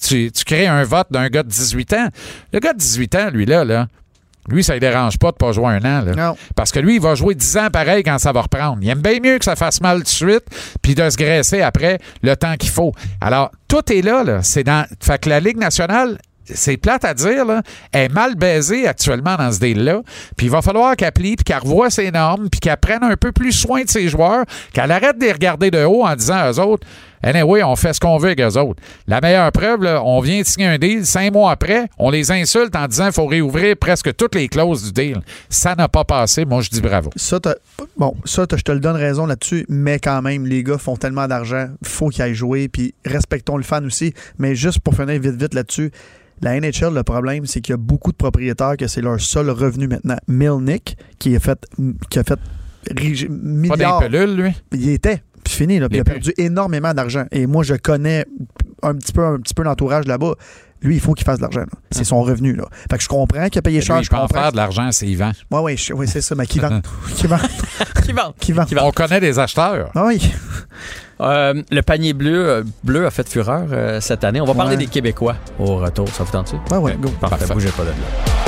tu, 0.00 0.30
tu 0.30 0.44
crées 0.44 0.66
un 0.66 0.84
vote 0.84 1.08
d'un 1.10 1.28
gars 1.28 1.42
de 1.42 1.48
18 1.48 1.92
ans. 1.94 2.08
Le 2.52 2.60
gars 2.60 2.74
de 2.74 2.78
18 2.78 3.14
ans, 3.16 3.30
lui, 3.32 3.46
là, 3.46 3.64
là 3.64 3.88
lui, 4.48 4.62
ça 4.62 4.74
ne 4.74 4.78
dérange 4.78 5.18
pas 5.18 5.30
de 5.30 5.36
pas 5.36 5.52
jouer 5.52 5.68
un 5.68 5.84
an. 5.84 6.04
Là. 6.04 6.14
Non. 6.14 6.36
Parce 6.54 6.70
que 6.70 6.78
lui, 6.78 6.96
il 6.96 7.00
va 7.00 7.14
jouer 7.14 7.34
10 7.34 7.56
ans 7.56 7.68
pareil 7.72 8.02
quand 8.02 8.18
ça 8.18 8.32
va 8.32 8.42
reprendre. 8.42 8.78
Il 8.82 8.88
aime 8.88 9.00
bien 9.00 9.18
mieux 9.22 9.38
que 9.38 9.44
ça 9.44 9.56
fasse 9.56 9.80
mal 9.80 9.98
tout 9.98 10.04
de 10.04 10.08
suite, 10.08 10.44
puis 10.82 10.94
de 10.94 11.08
se 11.08 11.16
graisser 11.16 11.62
après 11.62 11.98
le 12.22 12.36
temps 12.36 12.56
qu'il 12.56 12.70
faut. 12.70 12.92
Alors, 13.20 13.50
tout 13.68 13.90
est 13.92 14.02
là. 14.02 14.22
là. 14.22 14.42
C'est 14.42 14.64
dans. 14.64 14.86
Fait 15.00 15.18
que 15.20 15.28
la 15.28 15.40
Ligue 15.40 15.58
nationale. 15.58 16.18
C'est 16.46 16.76
plate 16.76 17.06
à 17.06 17.14
dire, 17.14 17.46
là, 17.46 17.62
est 17.90 18.10
mal 18.10 18.34
baisée 18.34 18.86
actuellement 18.86 19.36
dans 19.36 19.50
ce 19.50 19.60
deal-là. 19.60 20.02
Puis 20.36 20.48
il 20.48 20.50
va 20.50 20.60
falloir 20.60 20.94
qu'elle 20.94 21.10
plie, 21.10 21.36
puis 21.36 21.44
qu'elle 21.44 21.56
revoie 21.56 21.88
ses 21.88 22.10
normes, 22.10 22.50
puis 22.50 22.60
qu'elle 22.60 22.76
prenne 22.76 23.02
un 23.02 23.16
peu 23.16 23.32
plus 23.32 23.52
soin 23.52 23.82
de 23.82 23.88
ses 23.88 24.10
joueurs, 24.10 24.44
qu'elle 24.74 24.90
arrête 24.90 25.18
de 25.18 25.24
les 25.24 25.32
regarder 25.32 25.70
de 25.70 25.82
haut 25.84 26.04
en 26.04 26.14
disant 26.14 26.34
à 26.36 26.52
eux 26.52 26.60
autres, 26.60 26.86
Anyway, 27.24 27.62
on 27.62 27.74
fait 27.74 27.92
ce 27.94 28.00
qu'on 28.00 28.18
veut 28.18 28.26
avec 28.28 28.40
eux 28.40 28.58
autres. 28.58 28.82
La 29.06 29.20
meilleure 29.20 29.50
preuve, 29.50 29.82
là, 29.82 30.02
on 30.04 30.20
vient 30.20 30.40
de 30.40 30.46
signer 30.46 30.66
un 30.66 30.78
deal, 30.78 31.06
cinq 31.06 31.32
mois 31.32 31.50
après, 31.52 31.88
on 31.98 32.10
les 32.10 32.30
insulte 32.30 32.76
en 32.76 32.86
disant 32.86 33.04
qu'il 33.04 33.12
faut 33.14 33.26
réouvrir 33.26 33.76
presque 33.78 34.14
toutes 34.14 34.34
les 34.34 34.48
clauses 34.48 34.84
du 34.84 34.92
deal. 34.92 35.20
Ça 35.48 35.74
n'a 35.74 35.88
pas 35.88 36.04
passé. 36.04 36.44
Moi, 36.44 36.60
je 36.60 36.68
dis 36.68 36.82
bravo. 36.82 37.10
Ça, 37.16 37.40
bon, 37.96 38.14
ça, 38.26 38.44
je 38.54 38.62
te 38.62 38.72
le 38.72 38.80
donne 38.80 38.96
raison 38.96 39.24
là-dessus, 39.26 39.64
mais 39.70 39.98
quand 39.98 40.20
même, 40.20 40.46
les 40.46 40.62
gars 40.62 40.76
font 40.78 40.96
tellement 40.96 41.26
d'argent, 41.26 41.68
faut 41.82 42.08
qu'ils 42.10 42.22
aillent 42.22 42.34
jouer, 42.34 42.68
puis 42.68 42.94
respectons 43.06 43.56
le 43.56 43.62
fan 43.62 43.86
aussi. 43.86 44.12
Mais 44.38 44.54
juste 44.54 44.80
pour 44.80 44.94
finir 44.94 45.18
vite, 45.20 45.36
vite 45.40 45.54
là-dessus, 45.54 45.90
la 46.42 46.60
NHL, 46.60 46.92
le 46.92 47.02
problème, 47.04 47.46
c'est 47.46 47.60
qu'il 47.62 47.72
y 47.72 47.74
a 47.74 47.78
beaucoup 47.78 48.12
de 48.12 48.16
propriétaires 48.16 48.76
que 48.76 48.86
c'est 48.86 49.00
leur 49.00 49.18
seul 49.18 49.48
revenu 49.48 49.88
maintenant. 49.88 50.16
Milnick, 50.28 50.98
qui 51.18 51.34
a 51.36 51.40
fait, 51.40 51.64
qui 52.10 52.18
a 52.18 52.24
fait 52.24 52.38
ri- 52.94 53.26
Pas 53.28 53.32
milliards, 53.32 54.00
des 54.00 54.08
pelules, 54.08 54.36
lui? 54.36 54.50
il 54.72 54.90
était, 54.90 55.22
fini, 55.56 55.78
là, 55.78 55.88
il 55.90 55.96
a 55.96 55.98
Il 55.98 56.04
perdu 56.04 56.32
énormément 56.38 56.92
d'argent. 56.94 57.24
Et 57.32 57.46
moi, 57.46 57.62
je 57.64 57.74
connais 57.74 58.24
un 58.82 58.94
petit 58.94 59.12
peu, 59.12 59.24
un 59.24 59.38
petit 59.38 59.54
peu 59.54 59.62
l'entourage 59.62 60.06
là-bas. 60.06 60.32
Lui, 60.82 60.96
il 60.96 61.00
faut 61.00 61.14
qu'il 61.14 61.24
fasse 61.24 61.38
de 61.38 61.42
l'argent. 61.42 61.60
là. 61.60 61.66
C'est 61.90 62.04
son 62.04 62.20
revenu. 62.22 62.54
Là. 62.54 62.64
Fait 62.90 62.98
que 62.98 63.02
je 63.02 63.08
comprends 63.08 63.48
qu'il 63.48 63.58
a 63.58 63.62
payé 63.62 63.80
cher. 63.80 63.96
Lui, 63.96 64.04
je 64.04 64.08
il 64.08 64.10
peut 64.10 64.16
en 64.16 64.26
comprends. 64.26 64.40
faire 64.42 64.52
de 64.52 64.56
l'argent, 64.58 64.88
c'est 64.92 65.06
Yvan. 65.06 65.32
Ouais, 65.50 65.76
je- 65.78 65.94
ouais, 65.94 66.06
c'est 66.06 66.20
ça, 66.20 66.34
mais 66.34 66.46
qui 66.46 66.58
vend. 66.58 66.80
qui 67.16 67.26
vend? 67.26 67.38
Qui 68.04 68.12
vend? 68.12 68.34
Qui 68.38 68.52
vend? 68.52 68.64
Qui 68.66 68.74
vend? 68.74 68.86
On 68.86 68.90
connaît 68.92 69.20
des 69.20 69.38
acheteurs. 69.38 69.90
Ah 69.94 70.04
oui. 70.06 70.30
Euh, 71.20 71.62
le 71.70 71.80
panier 71.80 72.12
bleu, 72.12 72.48
euh, 72.50 72.62
bleu 72.82 73.06
a 73.06 73.10
fait 73.10 73.26
fureur 73.26 73.66
euh, 73.72 74.00
cette 74.00 74.24
année. 74.24 74.40
On 74.42 74.44
va 74.44 74.52
parler 74.54 74.72
Ouais. 74.72 74.76
des 74.84 74.86
Québécois 74.88 75.36
au 75.58 75.76
retour. 75.76 76.08
Ça 76.08 76.24
vous 76.24 76.32
tente-tu? 76.32 76.56
Ouais, 76.74 76.78
ouais, 76.78 76.96
go. 77.00 77.08
Parfait. 77.20 77.36
Parfait. 77.38 77.54
Bougez 77.54 77.70
pas 77.70 77.84
de 77.84 77.88
là. 77.88 78.43